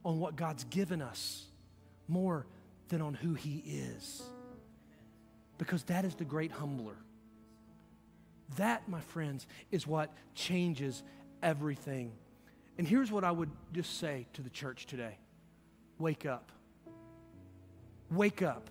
on 0.04 0.20
what 0.20 0.36
God's 0.36 0.64
given 0.64 1.02
us 1.02 1.44
more 2.06 2.46
than 2.88 3.00
on 3.00 3.14
who 3.14 3.34
He 3.34 3.62
is. 3.66 4.22
Because 5.58 5.84
that 5.84 6.04
is 6.04 6.14
the 6.14 6.24
great 6.24 6.52
humbler. 6.52 6.96
That, 8.56 8.88
my 8.88 9.00
friends, 9.00 9.46
is 9.70 9.86
what 9.86 10.12
changes 10.34 11.02
everything. 11.42 12.12
And 12.76 12.86
here's 12.86 13.10
what 13.10 13.24
I 13.24 13.30
would 13.30 13.50
just 13.72 13.98
say 13.98 14.26
to 14.34 14.42
the 14.42 14.50
church 14.50 14.86
today 14.86 15.16
wake 15.98 16.26
up. 16.26 16.50
Wake 18.10 18.42
up. 18.42 18.70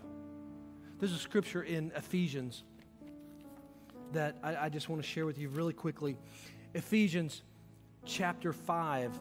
There's 1.00 1.14
a 1.14 1.18
scripture 1.18 1.64
in 1.64 1.92
Ephesians 1.96 2.64
that 4.14 4.38
I, 4.44 4.56
I 4.56 4.70
just 4.70 4.90
want 4.90 5.02
to 5.02 5.08
share 5.08 5.26
with 5.26 5.38
you 5.38 5.50
really 5.50 5.74
quickly. 5.74 6.18
Ephesians 6.74 7.44
chapter 8.06 8.54
5, 8.54 9.12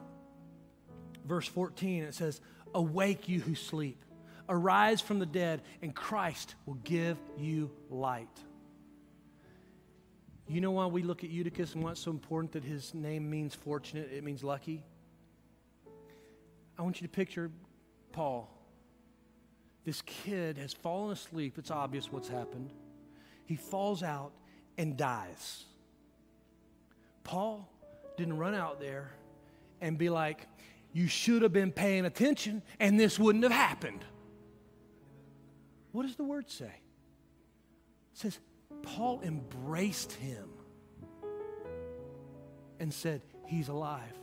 verse 1.27 1.47
14, 1.49 2.05
it 2.05 2.15
says, 2.15 2.41
Awake, 2.75 3.29
you 3.29 3.41
who 3.41 3.55
sleep, 3.55 4.05
arise 4.49 5.01
from 5.01 5.19
the 5.19 5.27
dead, 5.27 5.63
and 5.83 5.95
Christ 5.95 6.55
will 6.67 6.79
give 6.85 7.19
you 7.39 7.71
light. 7.91 8.29
You 10.49 10.61
know 10.61 10.73
why 10.73 10.87
we 10.87 11.03
look 11.03 11.25
at 11.25 11.31
Eutychus 11.31 11.75
and 11.75 11.83
why 11.83 11.93
it's 11.93 12.01
so 12.01 12.11
important 12.11 12.53
that 12.53 12.65
his 12.65 12.93
name 12.95 13.31
means 13.31 13.55
fortunate, 13.55 14.11
it 14.13 14.23
means 14.23 14.45
lucky? 14.45 14.85
I 16.79 16.83
want 16.83 17.01
you 17.01 17.07
to 17.07 17.13
picture 17.13 17.51
Paul. 18.13 18.49
This 19.85 20.03
kid 20.03 20.59
has 20.59 20.73
fallen 20.73 21.13
asleep. 21.13 21.59
It's 21.59 21.71
obvious 21.71 22.13
what's 22.13 22.29
happened. 22.29 22.71
He 23.47 23.57
falls 23.57 24.03
out 24.03 24.33
and 24.79 24.97
dies. 24.97 25.65
Paul 27.25 27.69
didn't 28.17 28.37
run 28.37 28.55
out 28.55 28.81
there 28.81 29.11
and 29.81 29.99
be 29.99 30.09
like, 30.09 30.47
You 30.93 31.09
should 31.09 31.43
have 31.43 31.53
been 31.53 31.73
paying 31.73 32.05
attention 32.05 32.63
and 32.79 32.99
this 32.99 33.19
wouldn't 33.19 33.45
have 33.45 33.53
happened. 33.53 34.05
What 35.91 36.07
does 36.07 36.17
the 36.17 36.25
word 36.25 36.51
say? 36.51 36.65
It 38.13 38.19
says, 38.19 38.39
Paul 38.83 39.21
embraced 39.23 40.13
him 40.13 40.49
and 42.81 42.93
said, 42.93 43.23
He's 43.47 43.69
alive. 43.69 44.22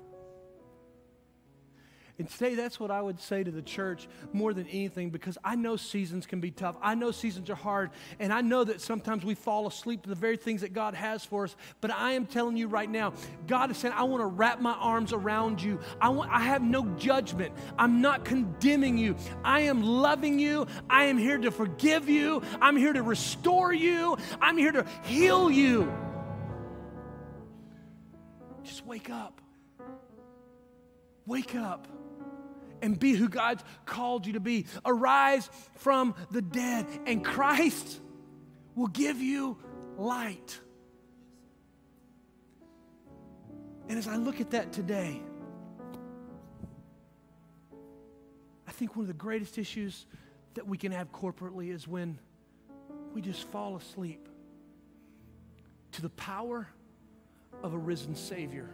And 2.20 2.30
today, 2.30 2.54
that's 2.54 2.82
what 2.82 2.92
I 2.92 3.02
would 3.02 3.22
say 3.22 3.46
to 3.46 3.50
the 3.50 3.62
church 3.62 4.10
more 4.34 4.54
than 4.54 4.68
anything 4.68 5.10
because 5.10 5.38
I 5.42 5.56
know 5.56 5.78
seasons 5.78 6.26
can 6.26 6.42
be 6.42 6.52
tough. 6.52 6.76
I 6.82 6.94
know 6.94 7.12
seasons 7.12 7.50
are 7.50 7.56
hard. 7.56 7.92
And 8.20 8.34
I 8.34 8.42
know 8.42 8.66
that 8.66 8.82
sometimes 8.82 9.24
we 9.24 9.36
fall 9.36 9.68
asleep 9.68 10.04
to 10.04 10.10
the 10.10 10.16
very 10.16 10.36
things 10.36 10.60
that 10.62 10.74
God 10.74 10.96
has 10.96 11.24
for 11.24 11.46
us. 11.46 11.56
But 11.80 11.92
I 11.92 12.12
am 12.12 12.26
telling 12.26 12.58
you 12.58 12.68
right 12.68 12.90
now, 12.90 13.14
God 13.48 13.72
is 13.72 13.78
saying, 13.78 13.94
I 13.96 14.04
want 14.04 14.22
to 14.22 14.26
wrap 14.26 14.60
my 14.60 14.74
arms 14.74 15.14
around 15.14 15.62
you. 15.62 15.80
I, 16.02 16.10
want, 16.10 16.30
I 16.30 16.42
have 16.42 16.62
no 16.62 16.86
judgment. 16.98 17.54
I'm 17.78 18.02
not 18.02 18.26
condemning 18.26 18.98
you. 18.98 19.16
I 19.46 19.62
am 19.62 19.82
loving 19.82 20.40
you. 20.40 20.68
I 20.90 21.06
am 21.06 21.18
here 21.18 21.38
to 21.38 21.52
forgive 21.52 22.10
you. 22.10 22.42
I'm 22.60 22.76
here 22.76 22.92
to 22.92 23.02
restore 23.02 23.72
you. 23.72 24.18
I'm 24.42 24.58
here 24.58 24.74
to 24.74 24.86
heal 25.04 25.50
you. 25.50 25.90
Just 28.66 28.86
wake 28.86 29.10
up. 29.10 29.40
Wake 31.26 31.56
up 31.56 31.88
and 32.82 33.00
be 33.00 33.14
who 33.14 33.30
God's 33.30 33.64
called 33.86 34.26
you 34.26 34.34
to 34.34 34.40
be. 34.40 34.66
Arise 34.86 35.50
from 35.78 36.16
the 36.32 36.42
dead, 36.42 36.86
and 37.06 37.24
Christ 37.24 38.00
will 38.76 38.88
give 38.88 39.22
you 39.22 39.58
light. 39.98 40.60
And 43.88 43.98
as 43.98 44.08
I 44.08 44.16
look 44.16 44.40
at 44.40 44.52
that 44.52 44.72
today, 44.72 45.22
I 48.68 48.72
think 48.72 48.96
one 48.96 49.04
of 49.04 49.08
the 49.08 49.14
greatest 49.14 49.58
issues 49.58 50.06
that 50.54 50.68
we 50.68 50.78
can 50.78 50.92
have 50.92 51.12
corporately 51.12 51.74
is 51.74 51.88
when 51.88 52.20
we 53.14 53.22
just 53.22 53.48
fall 53.50 53.76
asleep 53.76 54.30
to 55.94 56.02
the 56.02 56.10
power 56.10 56.68
of 57.64 57.74
a 57.74 57.78
risen 57.78 58.16
Savior 58.16 58.70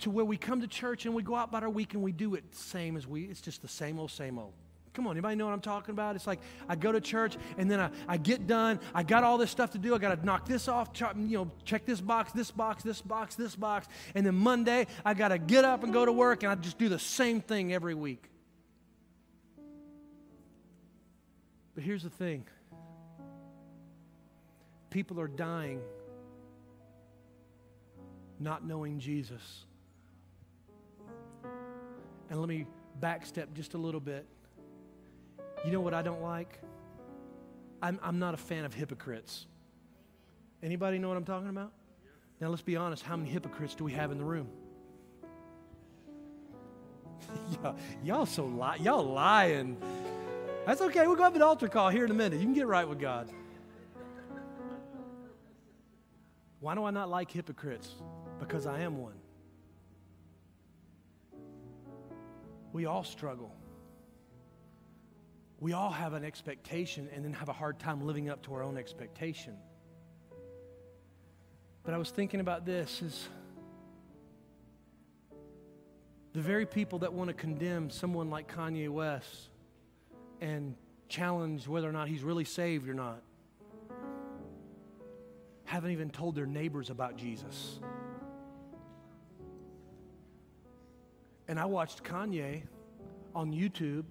to 0.00 0.10
where 0.10 0.24
we 0.24 0.36
come 0.36 0.60
to 0.60 0.66
church 0.66 1.06
and 1.06 1.14
we 1.14 1.22
go 1.22 1.34
out 1.34 1.48
about 1.48 1.62
our 1.62 1.70
week 1.70 1.94
and 1.94 2.02
we 2.02 2.12
do 2.12 2.34
it 2.34 2.44
same 2.54 2.96
as 2.96 3.06
we, 3.06 3.24
it's 3.24 3.40
just 3.40 3.62
the 3.62 3.68
same 3.68 3.98
old, 3.98 4.10
same 4.10 4.38
old. 4.38 4.52
Come 4.94 5.06
on, 5.06 5.12
anybody 5.12 5.36
know 5.36 5.46
what 5.46 5.52
I'm 5.52 5.60
talking 5.60 5.92
about? 5.92 6.16
It's 6.16 6.26
like 6.26 6.40
I 6.68 6.74
go 6.74 6.90
to 6.90 7.00
church 7.00 7.36
and 7.56 7.70
then 7.70 7.78
I, 7.78 7.90
I 8.08 8.16
get 8.16 8.46
done. 8.46 8.80
I 8.92 9.04
got 9.04 9.22
all 9.22 9.38
this 9.38 9.50
stuff 9.50 9.70
to 9.72 9.78
do. 9.78 9.94
I 9.94 9.98
got 9.98 10.18
to 10.18 10.26
knock 10.26 10.46
this 10.46 10.66
off, 10.66 10.90
you 11.16 11.38
know, 11.38 11.50
check 11.64 11.84
this 11.84 12.00
box, 12.00 12.32
this 12.32 12.50
box, 12.50 12.82
this 12.82 13.00
box, 13.00 13.36
this 13.36 13.54
box. 13.54 13.86
And 14.14 14.26
then 14.26 14.34
Monday, 14.34 14.86
I 15.04 15.14
got 15.14 15.28
to 15.28 15.38
get 15.38 15.64
up 15.64 15.84
and 15.84 15.92
go 15.92 16.04
to 16.04 16.12
work 16.12 16.42
and 16.42 16.50
I 16.50 16.56
just 16.56 16.78
do 16.78 16.88
the 16.88 16.98
same 16.98 17.40
thing 17.40 17.72
every 17.72 17.94
week. 17.94 18.28
But 21.74 21.84
here's 21.84 22.02
the 22.02 22.10
thing 22.10 22.44
people 24.90 25.20
are 25.20 25.28
dying 25.28 25.80
not 28.40 28.64
knowing 28.64 28.98
Jesus. 28.98 29.64
And 32.30 32.40
let 32.40 32.48
me 32.48 32.66
backstep 33.00 33.52
just 33.54 33.74
a 33.74 33.78
little 33.78 34.00
bit. 34.00 34.26
You 35.64 35.72
know 35.72 35.80
what 35.80 35.94
I 35.94 36.02
don't 36.02 36.22
like? 36.22 36.60
I'm, 37.82 37.98
I'm 38.02 38.18
not 38.18 38.34
a 38.34 38.36
fan 38.36 38.64
of 38.64 38.74
hypocrites. 38.74 39.46
Anybody 40.62 40.98
know 40.98 41.08
what 41.08 41.16
I'm 41.16 41.24
talking 41.24 41.48
about? 41.48 41.72
Now 42.40 42.48
let's 42.48 42.62
be 42.62 42.76
honest. 42.76 43.02
How 43.02 43.16
many 43.16 43.30
hypocrites 43.30 43.74
do 43.74 43.84
we 43.84 43.92
have 43.92 44.10
in 44.10 44.18
the 44.18 44.24
room? 44.24 44.48
y'all, 47.62 47.76
y'all 48.02 48.26
so 48.26 48.44
lie, 48.44 48.76
y'all 48.76 49.04
lying. 49.04 49.76
That's 50.66 50.80
okay. 50.80 51.06
We'll 51.06 51.16
go 51.16 51.24
have 51.24 51.34
an 51.34 51.42
altar 51.42 51.68
call 51.68 51.88
here 51.88 52.04
in 52.04 52.10
a 52.10 52.14
minute. 52.14 52.38
You 52.38 52.44
can 52.44 52.54
get 52.54 52.66
right 52.66 52.86
with 52.86 53.00
God. 53.00 53.28
Why 56.60 56.74
do 56.74 56.84
I 56.84 56.90
not 56.90 57.08
like 57.08 57.30
hypocrites? 57.30 57.90
Because 58.40 58.66
I 58.66 58.80
am 58.80 58.98
one. 58.98 59.17
We 62.72 62.86
all 62.86 63.04
struggle. 63.04 63.54
We 65.60 65.72
all 65.72 65.90
have 65.90 66.12
an 66.12 66.24
expectation 66.24 67.08
and 67.14 67.24
then 67.24 67.32
have 67.32 67.48
a 67.48 67.52
hard 67.52 67.78
time 67.78 68.06
living 68.06 68.28
up 68.30 68.42
to 68.42 68.54
our 68.54 68.62
own 68.62 68.76
expectation. 68.76 69.56
But 71.82 71.94
I 71.94 71.98
was 71.98 72.10
thinking 72.10 72.40
about 72.40 72.64
this 72.64 73.02
is 73.02 73.28
the 76.32 76.40
very 76.40 76.66
people 76.66 77.00
that 77.00 77.12
want 77.12 77.28
to 77.28 77.34
condemn 77.34 77.90
someone 77.90 78.30
like 78.30 78.54
Kanye 78.54 78.88
West 78.88 79.48
and 80.40 80.76
challenge 81.08 81.66
whether 81.66 81.88
or 81.88 81.92
not 81.92 82.08
he's 82.08 82.22
really 82.22 82.44
saved 82.44 82.88
or 82.88 82.94
not 82.94 83.22
haven't 85.68 85.90
even 85.90 86.08
told 86.08 86.34
their 86.34 86.46
neighbors 86.46 86.88
about 86.88 87.16
Jesus. 87.16 87.78
And 91.48 91.58
I 91.58 91.64
watched 91.64 92.04
Kanye 92.04 92.62
on 93.34 93.52
YouTube 93.52 94.04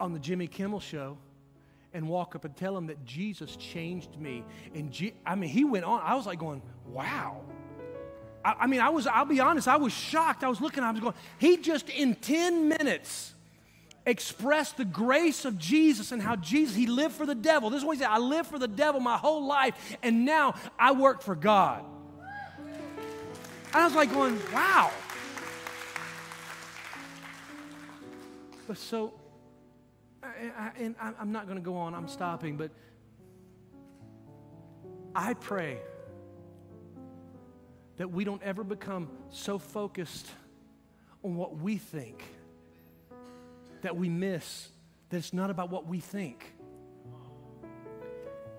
on 0.00 0.12
the 0.12 0.18
Jimmy 0.18 0.46
Kimmel 0.46 0.80
show 0.80 1.18
and 1.94 2.08
walk 2.08 2.34
up 2.34 2.44
and 2.44 2.56
tell 2.56 2.76
him 2.76 2.86
that 2.86 3.04
Jesus 3.04 3.56
changed 3.56 4.18
me. 4.18 4.44
And 4.74 4.90
G- 4.90 5.14
I 5.26 5.34
mean, 5.34 5.50
he 5.50 5.64
went 5.64 5.84
on. 5.84 6.00
I 6.02 6.14
was 6.14 6.26
like 6.26 6.38
going, 6.38 6.62
wow. 6.86 7.42
I, 8.44 8.54
I 8.60 8.66
mean, 8.66 8.80
I 8.80 8.88
was, 8.88 9.06
I'll 9.06 9.26
be 9.26 9.40
honest, 9.40 9.68
I 9.68 9.76
was 9.76 9.92
shocked. 9.92 10.42
I 10.42 10.48
was 10.48 10.60
looking, 10.60 10.82
I 10.82 10.90
was 10.90 11.00
going, 11.00 11.14
he 11.38 11.58
just 11.58 11.88
in 11.90 12.14
10 12.14 12.68
minutes 12.68 13.34
expressed 14.06 14.78
the 14.78 14.84
grace 14.84 15.44
of 15.44 15.58
Jesus 15.58 16.12
and 16.12 16.20
how 16.20 16.36
Jesus, 16.36 16.74
he 16.74 16.86
lived 16.86 17.14
for 17.14 17.26
the 17.26 17.34
devil. 17.34 17.70
This 17.70 17.80
is 17.80 17.84
what 17.84 17.96
he 17.96 18.02
said 18.02 18.10
I 18.10 18.18
lived 18.18 18.48
for 18.48 18.58
the 18.58 18.68
devil 18.68 19.00
my 19.00 19.16
whole 19.16 19.46
life, 19.46 19.96
and 20.02 20.24
now 20.24 20.54
I 20.78 20.92
work 20.92 21.22
for 21.22 21.34
God. 21.34 21.84
And 22.58 23.80
I 23.80 23.84
was 23.84 23.94
like, 23.94 24.12
going, 24.12 24.38
wow. 24.52 24.90
So, 28.74 29.14
and 30.78 30.94
I'm 31.00 31.32
not 31.32 31.46
going 31.46 31.58
to 31.58 31.64
go 31.64 31.76
on, 31.76 31.94
I'm 31.94 32.08
stopping, 32.08 32.56
but 32.56 32.70
I 35.14 35.34
pray 35.34 35.78
that 37.96 38.10
we 38.10 38.24
don't 38.24 38.42
ever 38.42 38.64
become 38.64 39.08
so 39.30 39.58
focused 39.58 40.26
on 41.22 41.36
what 41.36 41.58
we 41.58 41.76
think 41.76 42.22
that 43.82 43.96
we 43.96 44.08
miss 44.08 44.68
that 45.10 45.18
it's 45.18 45.32
not 45.32 45.50
about 45.50 45.70
what 45.70 45.86
we 45.86 46.00
think, 46.00 46.54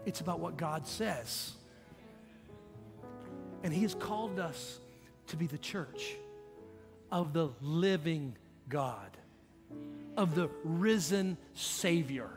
it's 0.05 0.21
about 0.21 0.39
what 0.39 0.55
God 0.55 0.85
says. 0.85 1.53
And 3.63 3.73
He 3.73 3.81
has 3.81 3.95
called 3.95 4.39
us 4.39 4.79
to 5.27 5.37
be 5.37 5.47
the 5.47 5.57
church 5.57 6.13
of 7.11 7.33
the 7.33 7.49
living 7.61 8.37
God, 8.69 9.17
of 10.17 10.35
the 10.35 10.49
risen 10.63 11.37
Savior. 11.53 12.29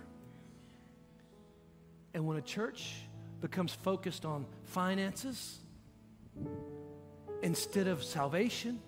And 2.14 2.26
when 2.26 2.38
a 2.38 2.42
church 2.42 2.94
becomes 3.40 3.72
focused 3.72 4.24
on 4.24 4.46
finances 4.64 5.58
instead 7.42 7.86
of 7.86 8.02
salvation, 8.02 8.80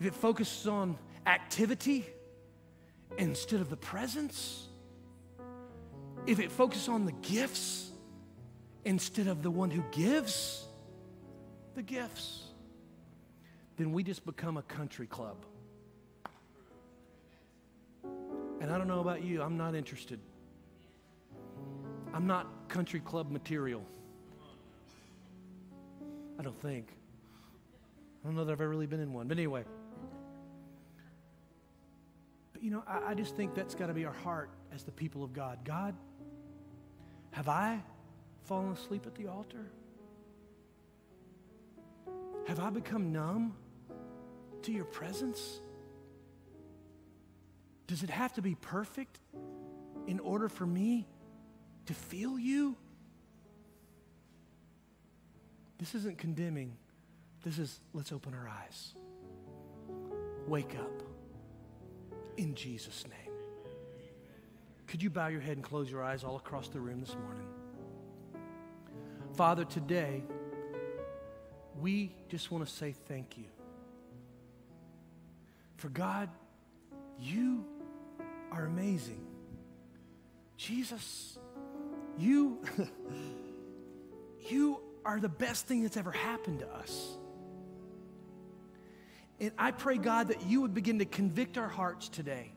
if 0.00 0.06
it 0.06 0.14
focuses 0.14 0.66
on 0.66 0.96
activity 1.26 2.06
instead 3.18 3.60
of 3.60 3.70
the 3.70 3.76
presence, 3.76 4.66
if 6.26 6.38
it 6.38 6.52
focuses 6.52 6.88
on 6.88 7.04
the 7.04 7.12
gifts 7.12 7.90
instead 8.84 9.26
of 9.26 9.42
the 9.42 9.50
one 9.50 9.70
who 9.70 9.82
gives 9.90 10.64
the 11.74 11.82
gifts, 11.82 12.44
then 13.76 13.92
we 13.92 14.02
just 14.02 14.24
become 14.24 14.56
a 14.56 14.62
country 14.62 15.06
club. 15.06 15.36
And 18.60 18.72
I 18.72 18.78
don't 18.78 18.88
know 18.88 19.00
about 19.00 19.22
you, 19.22 19.42
I'm 19.42 19.56
not 19.56 19.74
interested. 19.74 20.18
I'm 22.12 22.26
not 22.26 22.68
country 22.68 23.00
club 23.00 23.30
material. 23.30 23.82
I 26.38 26.42
don't 26.42 26.60
think. 26.60 26.88
I 28.22 28.28
don't 28.28 28.36
know 28.36 28.44
that 28.44 28.52
I've 28.52 28.60
ever 28.60 28.70
really 28.70 28.86
been 28.86 29.00
in 29.00 29.12
one. 29.12 29.28
But 29.28 29.38
anyway. 29.38 29.64
But 32.52 32.62
you 32.62 32.70
know, 32.70 32.82
I, 32.86 33.10
I 33.10 33.14
just 33.14 33.36
think 33.36 33.54
that's 33.54 33.74
got 33.74 33.88
to 33.88 33.94
be 33.94 34.04
our 34.04 34.12
heart 34.12 34.50
as 34.74 34.82
the 34.82 34.92
people 34.92 35.22
of 35.22 35.32
God. 35.32 35.58
God, 35.64 35.94
have 37.32 37.48
I 37.48 37.82
fallen 38.44 38.72
asleep 38.72 39.06
at 39.06 39.14
the 39.14 39.26
altar? 39.26 39.70
Have 42.46 42.60
I 42.60 42.70
become 42.70 43.12
numb 43.12 43.54
to 44.62 44.72
your 44.72 44.84
presence? 44.84 45.60
Does 47.86 48.02
it 48.02 48.10
have 48.10 48.32
to 48.34 48.42
be 48.42 48.54
perfect 48.54 49.18
in 50.06 50.18
order 50.20 50.48
for 50.48 50.66
me 50.66 51.06
to 51.86 51.94
feel 51.94 52.38
you? 52.38 52.76
This 55.78 55.94
isn't 55.94 56.18
condemning. 56.18 56.76
This 57.44 57.58
is 57.58 57.80
let's 57.92 58.12
open 58.12 58.34
our 58.34 58.48
eyes. 58.48 58.94
Wake 60.48 60.74
up 60.76 61.02
in 62.36 62.54
Jesus' 62.54 63.04
name. 63.06 63.34
Could 64.86 65.02
you 65.02 65.10
bow 65.10 65.26
your 65.28 65.40
head 65.40 65.56
and 65.56 65.64
close 65.64 65.90
your 65.90 66.02
eyes 66.02 66.24
all 66.24 66.36
across 66.36 66.68
the 66.68 66.80
room 66.80 67.00
this 67.00 67.14
morning? 67.14 67.46
Father, 69.34 69.64
today, 69.64 70.22
we 71.80 72.14
just 72.28 72.50
want 72.50 72.66
to 72.66 72.72
say 72.72 72.94
thank 73.06 73.36
you. 73.36 73.44
For 75.76 75.88
God, 75.88 76.30
you 77.20 77.64
are 78.52 78.64
amazing. 78.64 79.26
Jesus, 80.56 81.38
you, 82.18 82.58
you 84.48 84.80
are 85.04 85.20
the 85.20 85.28
best 85.28 85.66
thing 85.66 85.82
that's 85.82 85.96
ever 85.96 86.12
happened 86.12 86.60
to 86.60 86.68
us. 86.68 87.16
And 89.38 89.52
I 89.58 89.70
pray, 89.70 89.98
God, 89.98 90.28
that 90.28 90.46
you 90.46 90.62
would 90.62 90.74
begin 90.74 90.98
to 91.00 91.04
convict 91.04 91.58
our 91.58 91.68
hearts 91.68 92.08
today. 92.08 92.52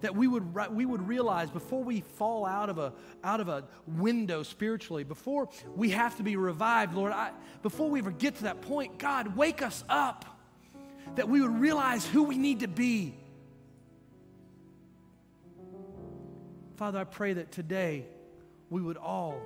That 0.00 0.16
we 0.16 0.26
would, 0.26 0.54
we 0.72 0.86
would 0.86 1.06
realize 1.06 1.50
before 1.50 1.84
we 1.84 2.00
fall 2.00 2.46
out 2.46 2.70
of, 2.70 2.78
a, 2.78 2.94
out 3.22 3.40
of 3.40 3.48
a 3.48 3.64
window 3.86 4.42
spiritually, 4.42 5.04
before 5.04 5.50
we 5.76 5.90
have 5.90 6.16
to 6.16 6.22
be 6.22 6.36
revived, 6.36 6.94
Lord, 6.94 7.12
I, 7.12 7.32
before 7.62 7.90
we 7.90 7.98
ever 7.98 8.10
get 8.10 8.36
to 8.36 8.44
that 8.44 8.62
point, 8.62 8.98
God, 8.98 9.36
wake 9.36 9.60
us 9.60 9.84
up. 9.90 10.24
That 11.16 11.28
we 11.28 11.42
would 11.42 11.60
realize 11.60 12.06
who 12.06 12.22
we 12.22 12.38
need 12.38 12.60
to 12.60 12.68
be. 12.68 13.19
Father, 16.80 16.98
I 16.98 17.04
pray 17.04 17.34
that 17.34 17.52
today 17.52 18.06
we 18.70 18.80
would 18.80 18.96
all 18.96 19.38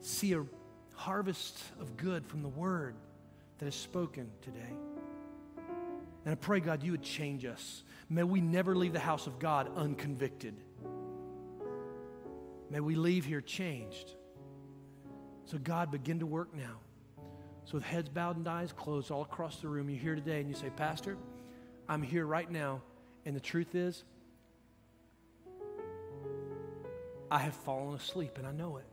see 0.00 0.34
a 0.34 0.44
harvest 0.92 1.58
of 1.80 1.96
good 1.96 2.26
from 2.26 2.42
the 2.42 2.50
word 2.50 2.94
that 3.56 3.66
is 3.66 3.74
spoken 3.74 4.30
today. 4.42 4.74
And 6.26 6.32
I 6.32 6.34
pray, 6.34 6.60
God, 6.60 6.82
you 6.82 6.90
would 6.90 7.02
change 7.02 7.46
us. 7.46 7.82
May 8.10 8.24
we 8.24 8.42
never 8.42 8.76
leave 8.76 8.92
the 8.92 8.98
house 8.98 9.26
of 9.26 9.38
God 9.38 9.70
unconvicted. 9.74 10.54
May 12.68 12.80
we 12.80 12.94
leave 12.94 13.24
here 13.24 13.40
changed. 13.40 14.12
So, 15.46 15.56
God, 15.56 15.92
begin 15.92 16.18
to 16.18 16.26
work 16.26 16.54
now. 16.54 16.76
So, 17.64 17.78
with 17.78 17.84
heads 17.84 18.10
bowed 18.10 18.36
and 18.36 18.46
eyes 18.46 18.70
closed 18.70 19.10
all 19.10 19.22
across 19.22 19.62
the 19.62 19.68
room, 19.68 19.88
you're 19.88 19.98
here 19.98 20.14
today 20.14 20.40
and 20.40 20.48
you 20.50 20.54
say, 20.54 20.68
Pastor, 20.68 21.16
I'm 21.88 22.02
here 22.02 22.26
right 22.26 22.50
now. 22.50 22.82
And 23.24 23.34
the 23.34 23.40
truth 23.40 23.74
is, 23.74 24.04
I 27.34 27.38
have 27.38 27.54
fallen 27.54 27.96
asleep 27.96 28.38
and 28.38 28.46
I 28.46 28.52
know 28.52 28.76
it. 28.76 28.84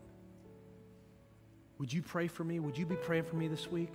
Would 1.78 1.94
you 1.94 2.02
pray 2.02 2.28
for 2.28 2.44
me? 2.44 2.60
Would 2.60 2.76
you 2.76 2.88
be 2.88 2.96
praying 2.96 3.26
for 3.26 3.36
me 3.36 3.48
this 3.48 3.70
week? 3.70 3.94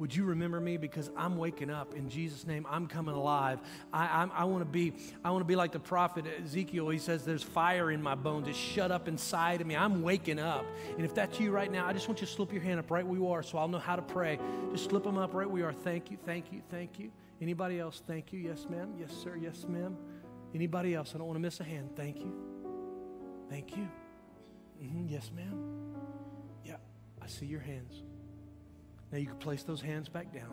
Would 0.00 0.12
you 0.12 0.24
remember 0.24 0.58
me 0.58 0.76
because 0.76 1.12
I'm 1.16 1.36
waking 1.36 1.70
up 1.70 1.94
in 1.94 2.08
Jesus' 2.08 2.44
name? 2.44 2.66
I'm 2.68 2.88
coming 2.88 3.14
alive. 3.14 3.60
I, 3.92 4.06
I, 4.06 4.28
I 4.40 4.44
want 4.46 4.62
to 4.62 4.68
be. 4.68 4.94
I 5.24 5.30
want 5.30 5.42
to 5.42 5.46
be 5.46 5.54
like 5.54 5.70
the 5.70 5.78
prophet 5.78 6.24
Ezekiel. 6.42 6.88
He 6.88 6.98
says, 6.98 7.24
"There's 7.24 7.44
fire 7.44 7.92
in 7.92 8.02
my 8.02 8.16
bones. 8.16 8.48
It's 8.48 8.58
shut 8.58 8.90
up 8.90 9.06
inside 9.06 9.60
of 9.60 9.68
me. 9.68 9.76
I'm 9.76 10.02
waking 10.02 10.40
up." 10.40 10.66
And 10.96 11.04
if 11.04 11.14
that's 11.14 11.38
you 11.38 11.52
right 11.52 11.70
now, 11.70 11.86
I 11.86 11.92
just 11.92 12.08
want 12.08 12.20
you 12.20 12.26
to 12.26 12.32
slip 12.32 12.52
your 12.52 12.62
hand 12.62 12.80
up 12.80 12.90
right 12.90 13.06
where 13.06 13.16
you 13.16 13.28
are, 13.28 13.44
so 13.44 13.58
I'll 13.58 13.68
know 13.68 13.78
how 13.78 13.94
to 13.94 14.02
pray. 14.02 14.40
Just 14.72 14.90
slip 14.90 15.04
them 15.04 15.18
up 15.18 15.34
right 15.34 15.48
where 15.48 15.60
you 15.60 15.66
are. 15.66 15.72
Thank 15.72 16.10
you. 16.10 16.18
Thank 16.26 16.52
you. 16.52 16.62
Thank 16.68 16.98
you. 16.98 17.12
Anybody 17.40 17.78
else? 17.78 18.02
Thank 18.04 18.32
you. 18.32 18.40
Yes, 18.40 18.66
ma'am. 18.68 18.94
Yes, 18.98 19.12
sir. 19.12 19.36
Yes, 19.40 19.64
ma'am. 19.68 19.96
Anybody 20.52 20.96
else? 20.96 21.12
I 21.14 21.18
don't 21.18 21.28
want 21.28 21.36
to 21.36 21.42
miss 21.42 21.60
a 21.60 21.64
hand. 21.64 21.90
Thank 21.94 22.18
you. 22.18 22.53
Thank 23.54 23.76
you. 23.76 23.88
Mm-hmm. 24.82 25.06
Yes, 25.06 25.30
ma'am. 25.32 25.94
Yeah, 26.64 26.74
I 27.22 27.28
see 27.28 27.46
your 27.46 27.60
hands. 27.60 28.02
Now 29.12 29.18
you 29.18 29.26
can 29.26 29.36
place 29.36 29.62
those 29.62 29.80
hands 29.80 30.08
back 30.08 30.34
down. 30.34 30.50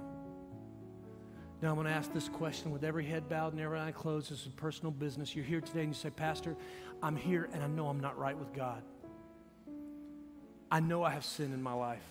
Now 1.64 1.70
I'm 1.70 1.76
going 1.78 1.88
to 1.88 1.94
ask 1.94 2.14
this 2.14 2.30
question 2.30 2.70
with 2.70 2.84
every 2.84 3.04
head 3.04 3.28
bowed 3.28 3.54
and 3.54 3.60
every 3.60 3.80
eye 3.80 3.92
closed. 3.92 4.30
This 4.30 4.46
is 4.46 4.50
personal 4.50 4.92
business. 4.92 5.36
You're 5.36 5.44
here 5.44 5.62
today 5.62 5.80
and 5.80 5.90
you 5.90 5.96
say, 5.96 6.12
Pastor, 6.12 6.56
I'm 7.02 7.16
here 7.16 7.50
and 7.54 7.64
I 7.64 7.68
know 7.68 7.88
I'm 7.88 8.00
not 8.00 8.20
right 8.20 8.38
with 8.38 8.54
God. 8.54 8.84
I 10.70 10.80
know 10.80 11.02
I 11.02 11.10
have 11.10 11.26
sin 11.26 11.54
in 11.54 11.64
my 11.64 11.74
life. 11.74 12.06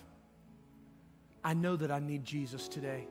I 1.41 1.53
know 1.53 1.77
that 1.77 1.89
I 1.89 1.99
need 1.99 2.25
Jesus 2.25 2.67
today. 2.67 3.07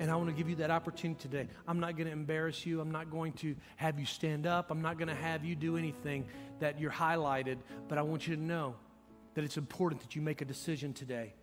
And 0.00 0.10
I 0.10 0.16
want 0.16 0.30
to 0.30 0.34
give 0.34 0.48
you 0.48 0.56
that 0.56 0.70
opportunity 0.70 1.20
today. 1.20 1.46
I'm 1.68 1.78
not 1.78 1.94
going 1.94 2.06
to 2.06 2.12
embarrass 2.12 2.64
you. 2.64 2.80
I'm 2.80 2.90
not 2.90 3.10
going 3.10 3.34
to 3.34 3.54
have 3.76 4.00
you 4.00 4.06
stand 4.06 4.46
up. 4.46 4.70
I'm 4.70 4.80
not 4.80 4.96
going 4.96 5.08
to 5.08 5.14
have 5.14 5.44
you 5.44 5.54
do 5.54 5.76
anything 5.76 6.24
that 6.58 6.80
you're 6.80 6.90
highlighted. 6.90 7.58
But 7.86 7.98
I 7.98 8.02
want 8.02 8.26
you 8.26 8.34
to 8.34 8.42
know 8.42 8.76
that 9.34 9.44
it's 9.44 9.58
important 9.58 10.00
that 10.00 10.16
you 10.16 10.22
make 10.22 10.40
a 10.40 10.46
decision 10.46 10.94
today. 10.94 11.34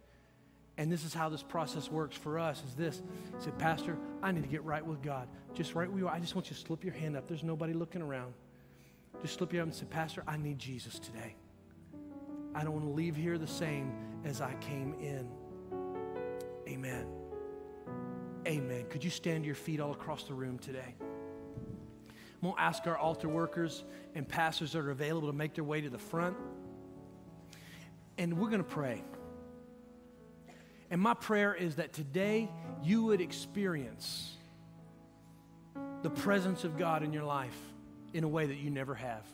And 0.75 0.91
this 0.91 1.03
is 1.03 1.13
how 1.13 1.29
this 1.29 1.43
process 1.43 1.91
works 1.91 2.17
for 2.17 2.39
us 2.39 2.63
is 2.67 2.73
this. 2.73 3.01
Say, 3.39 3.51
Pastor, 3.59 3.95
I 4.23 4.31
need 4.31 4.43
to 4.43 4.49
get 4.49 4.63
right 4.63 4.85
with 4.85 5.03
God. 5.03 5.27
Just 5.53 5.75
right 5.75 5.89
where 5.89 5.99
you 5.99 6.07
are. 6.07 6.13
I 6.13 6.19
just 6.19 6.33
want 6.33 6.49
you 6.49 6.55
to 6.55 6.61
slip 6.61 6.83
your 6.83 6.93
hand 6.93 7.15
up. 7.15 7.27
There's 7.27 7.43
nobody 7.43 7.73
looking 7.73 8.01
around. 8.01 8.33
Just 9.21 9.35
slip 9.35 9.53
your 9.53 9.61
hand 9.61 9.71
and 9.71 9.79
say, 9.79 9.85
Pastor, 9.85 10.23
I 10.27 10.37
need 10.37 10.57
Jesus 10.57 10.97
today. 10.97 11.35
I 12.55 12.63
don't 12.63 12.73
want 12.73 12.85
to 12.85 12.91
leave 12.91 13.15
here 13.15 13.37
the 13.37 13.45
same 13.45 13.91
as 14.25 14.41
I 14.41 14.53
came 14.55 14.95
in. 14.99 15.27
Amen. 16.67 17.16
Amen. 18.47 18.85
Could 18.89 19.03
you 19.03 19.09
stand 19.09 19.43
to 19.43 19.45
your 19.45 19.55
feet 19.55 19.81
all 19.81 19.91
across 19.91 20.23
the 20.23 20.33
room 20.33 20.57
today? 20.57 20.95
I'm 21.01 22.41
going 22.41 22.55
to 22.55 22.61
ask 22.61 22.87
our 22.87 22.97
altar 22.97 23.27
workers 23.27 23.83
and 24.15 24.25
pastors 24.25 24.71
that 24.71 24.79
are 24.79 24.91
available 24.91 25.27
to 25.27 25.35
make 25.35 25.53
their 25.53 25.65
way 25.65 25.81
to 25.81 25.89
the 25.89 25.97
front. 25.97 26.37
And 28.17 28.37
we're 28.37 28.47
going 28.47 28.63
to 28.63 28.69
pray. 28.69 29.03
And 30.89 31.01
my 31.01 31.13
prayer 31.13 31.53
is 31.53 31.75
that 31.75 31.91
today 31.91 32.49
you 32.81 33.03
would 33.03 33.19
experience 33.19 34.37
the 36.01 36.09
presence 36.09 36.63
of 36.63 36.77
God 36.77 37.03
in 37.03 37.11
your 37.11 37.25
life 37.25 37.57
in 38.13 38.23
a 38.23 38.29
way 38.29 38.45
that 38.45 38.57
you 38.57 38.69
never 38.69 38.95
have. 38.95 39.25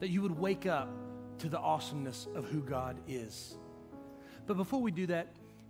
That 0.00 0.10
you 0.10 0.20
would 0.20 0.38
wake 0.38 0.66
up 0.66 0.90
to 1.38 1.48
the 1.48 1.58
awesomeness 1.58 2.28
of 2.34 2.44
who 2.44 2.60
God 2.60 2.98
is. 3.08 3.56
But 4.46 4.58
before 4.58 4.82
we 4.82 4.90
do 4.90 5.06
that, 5.06 5.28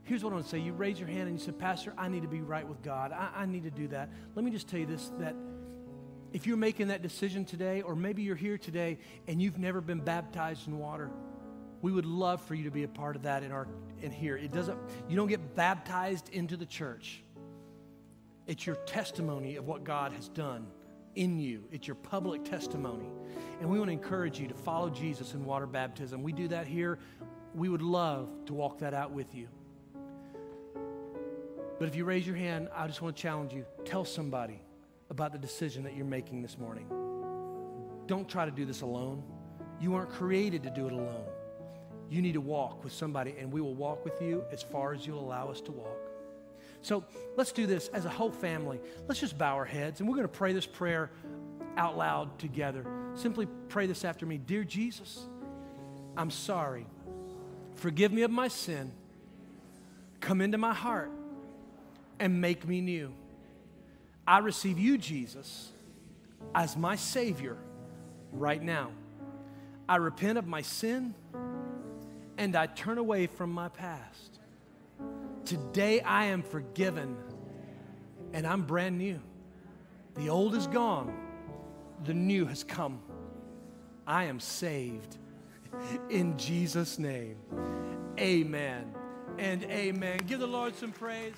here's 0.09 0.25
what 0.25 0.33
I 0.33 0.37
want 0.37 0.47
to 0.47 0.51
say. 0.51 0.59
You 0.59 0.73
raise 0.73 0.99
your 0.99 1.09
hand 1.09 1.29
and 1.29 1.39
you 1.39 1.45
say, 1.45 1.53
Pastor, 1.53 1.93
I 1.99 2.09
need 2.09 2.23
to 2.23 2.29
be 2.29 2.41
right 2.41 2.67
with 2.67 2.83
God. 2.83 3.13
I, 3.13 3.31
I 3.37 3.47
need 3.47 3.65
to 3.65 3.71
do 3.71 3.89
that. 3.89 4.09
Let 4.35 4.45
me 4.45 4.51
just 4.51 4.67
tell 4.67 4.81
you 4.81 4.87
this 4.87 5.13
that 5.19 5.37
if 6.33 6.47
you're 6.47 6.57
making 6.57 6.89
that 6.89 7.03
decision 7.03 7.45
today, 7.45 7.83
or 7.83 7.95
maybe 7.95 8.23
you're 8.23 8.37
here 8.37 8.59
today 8.59 8.99
and 9.27 9.41
you've 9.41 9.59
never 9.59 9.81
been 9.81 10.01
baptized 10.01 10.67
in 10.67 10.79
water, 10.79 11.11
we 11.83 11.93
would 11.93 12.07
love 12.07 12.43
for 12.43 12.55
you 12.55 12.65
to 12.65 12.71
be 12.71 12.83
a 12.83 12.89
part 12.89 13.17
of 13.17 13.23
that 13.23 13.43
in 13.43 13.53
our 13.53 13.69
in 14.01 14.11
here. 14.11 14.37
It 14.37 14.53
doesn't 14.53 14.79
you 15.09 15.17
don't 15.17 15.29
get 15.29 15.55
baptized 15.55 16.31
into 16.31 16.57
the 16.57 16.67
church. 16.67 17.23
It's 18.47 18.67
your 18.67 18.77
testimony 18.77 19.57
of 19.57 19.67
what 19.67 19.85
God 19.85 20.13
has 20.13 20.29
done 20.31 20.67
in 21.15 21.39
you. 21.39 21.65
It's 21.71 21.87
your 21.87 21.97
public 21.97 22.45
testimony. 22.45 23.09
And 23.61 23.69
we 23.69 23.79
want 23.79 23.89
to 23.89 23.93
encourage 23.93 24.41
you 24.41 24.49
to 24.49 24.55
follow 24.55 24.89
Jesus 24.89 25.35
in 25.35 25.45
water 25.45 25.67
baptism. 25.67 26.23
We 26.23 26.33
do 26.33 26.49
that 26.49 26.67
here. 26.67 26.99
We 27.55 27.69
would 27.69 27.83
love 27.83 28.29
to 28.47 28.55
walk 28.55 28.79
that 28.79 28.95
out 28.95 29.11
with 29.11 29.35
you. 29.35 29.49
But 31.79 31.89
if 31.89 31.95
you 31.95 32.05
raise 32.05 32.26
your 32.26 32.37
hand, 32.37 32.68
I 32.74 32.87
just 32.87 33.01
want 33.03 33.16
to 33.16 33.22
challenge 33.22 33.53
you. 33.53 33.64
Tell 33.85 34.05
somebody 34.05 34.61
about 35.11 35.33
the 35.33 35.39
decision 35.39 35.85
that 35.85 35.97
you're 35.97 36.05
making 36.05 36.43
this 36.43 36.59
morning. 36.59 36.89
Don't 38.07 38.29
try 38.29 38.45
to 38.45 38.51
do 38.51 38.64
this 38.64 38.81
alone. 38.81 39.22
You 39.81 39.93
weren't 39.93 40.11
created 40.11 40.62
to 40.64 40.70
do 40.70 40.87
it 40.87 40.93
alone. 40.93 41.24
You 42.11 42.20
need 42.20 42.33
to 42.33 42.41
walk 42.41 42.83
with 42.83 42.93
somebody, 42.93 43.35
and 43.39 43.53
we 43.53 43.61
will 43.61 43.74
walk 43.74 44.05
with 44.05 44.20
you 44.20 44.45
as 44.51 44.62
far 44.62 44.93
as 44.93 45.07
you'll 45.07 45.20
allow 45.20 45.51
us 45.51 45.61
to 45.62 45.72
walk. 45.72 45.99
So 46.83 47.05
let's 47.37 47.53
do 47.53 47.66
this 47.66 47.89
as 47.89 48.05
a 48.07 48.09
whole 48.09 48.31
family. 48.31 48.81
Let's 49.07 49.20
just 49.20 49.39
bow 49.39 49.55
our 49.55 49.64
heads, 49.64 50.01
and 50.01 50.09
we're 50.09 50.16
going 50.16 50.29
to 50.29 50.33
pray 50.33 50.53
this 50.53 50.66
prayer 50.66 51.11
out 51.76 51.97
loud 51.97 52.39
together. 52.39 52.85
Simply 53.14 53.47
pray 53.68 53.87
this 53.87 54.05
after 54.05 54.26
me 54.26 54.39
Dear 54.39 54.64
Jesus, 54.64 55.26
I'm 56.16 56.31
sorry. 56.31 56.87
Forgive 57.76 58.12
me 58.12 58.22
of 58.22 58.31
my 58.31 58.49
sin. 58.49 58.91
Come 60.20 60.41
into 60.41 60.59
my 60.59 60.74
heart 60.74 61.12
and 62.19 62.41
make 62.41 62.66
me 62.66 62.81
new. 62.81 63.12
I 64.27 64.39
receive 64.39 64.79
you, 64.79 64.99
Jesus, 64.99 65.73
as 66.55 66.77
my 66.77 66.97
Savior 66.97 67.57
right 68.33 68.62
now. 68.62 68.91
I 69.89 69.97
repent 69.97 70.37
of 70.39 70.47
my 70.47 70.62
sin 70.62 71.14
and 72.37 72.55
I 72.55 72.66
turn 72.66 72.99
away 72.99 73.27
from 73.27 73.51
my 73.51 73.69
past. 73.69 74.39
Today 75.45 76.01
I 76.01 76.27
am 76.27 76.43
forgiven 76.43 77.16
and 78.35 78.47
I'm 78.47 78.62
brand 78.62 78.99
new. 78.99 79.19
The 80.14 80.29
old 80.29 80.55
is 80.55 80.66
gone, 80.66 81.14
the 82.05 82.14
new 82.14 82.45
has 82.45 82.64
come. 82.64 83.01
I 84.07 84.25
am 84.25 84.41
saved. 84.41 85.16
In 86.11 86.37
Jesus' 86.37 86.99
name, 86.99 87.37
amen 88.19 88.95
and 89.39 89.64
amen. 89.64 90.19
Give 90.27 90.41
the 90.41 90.47
Lord 90.47 90.77
some 90.77 90.93
praise. 90.93 91.35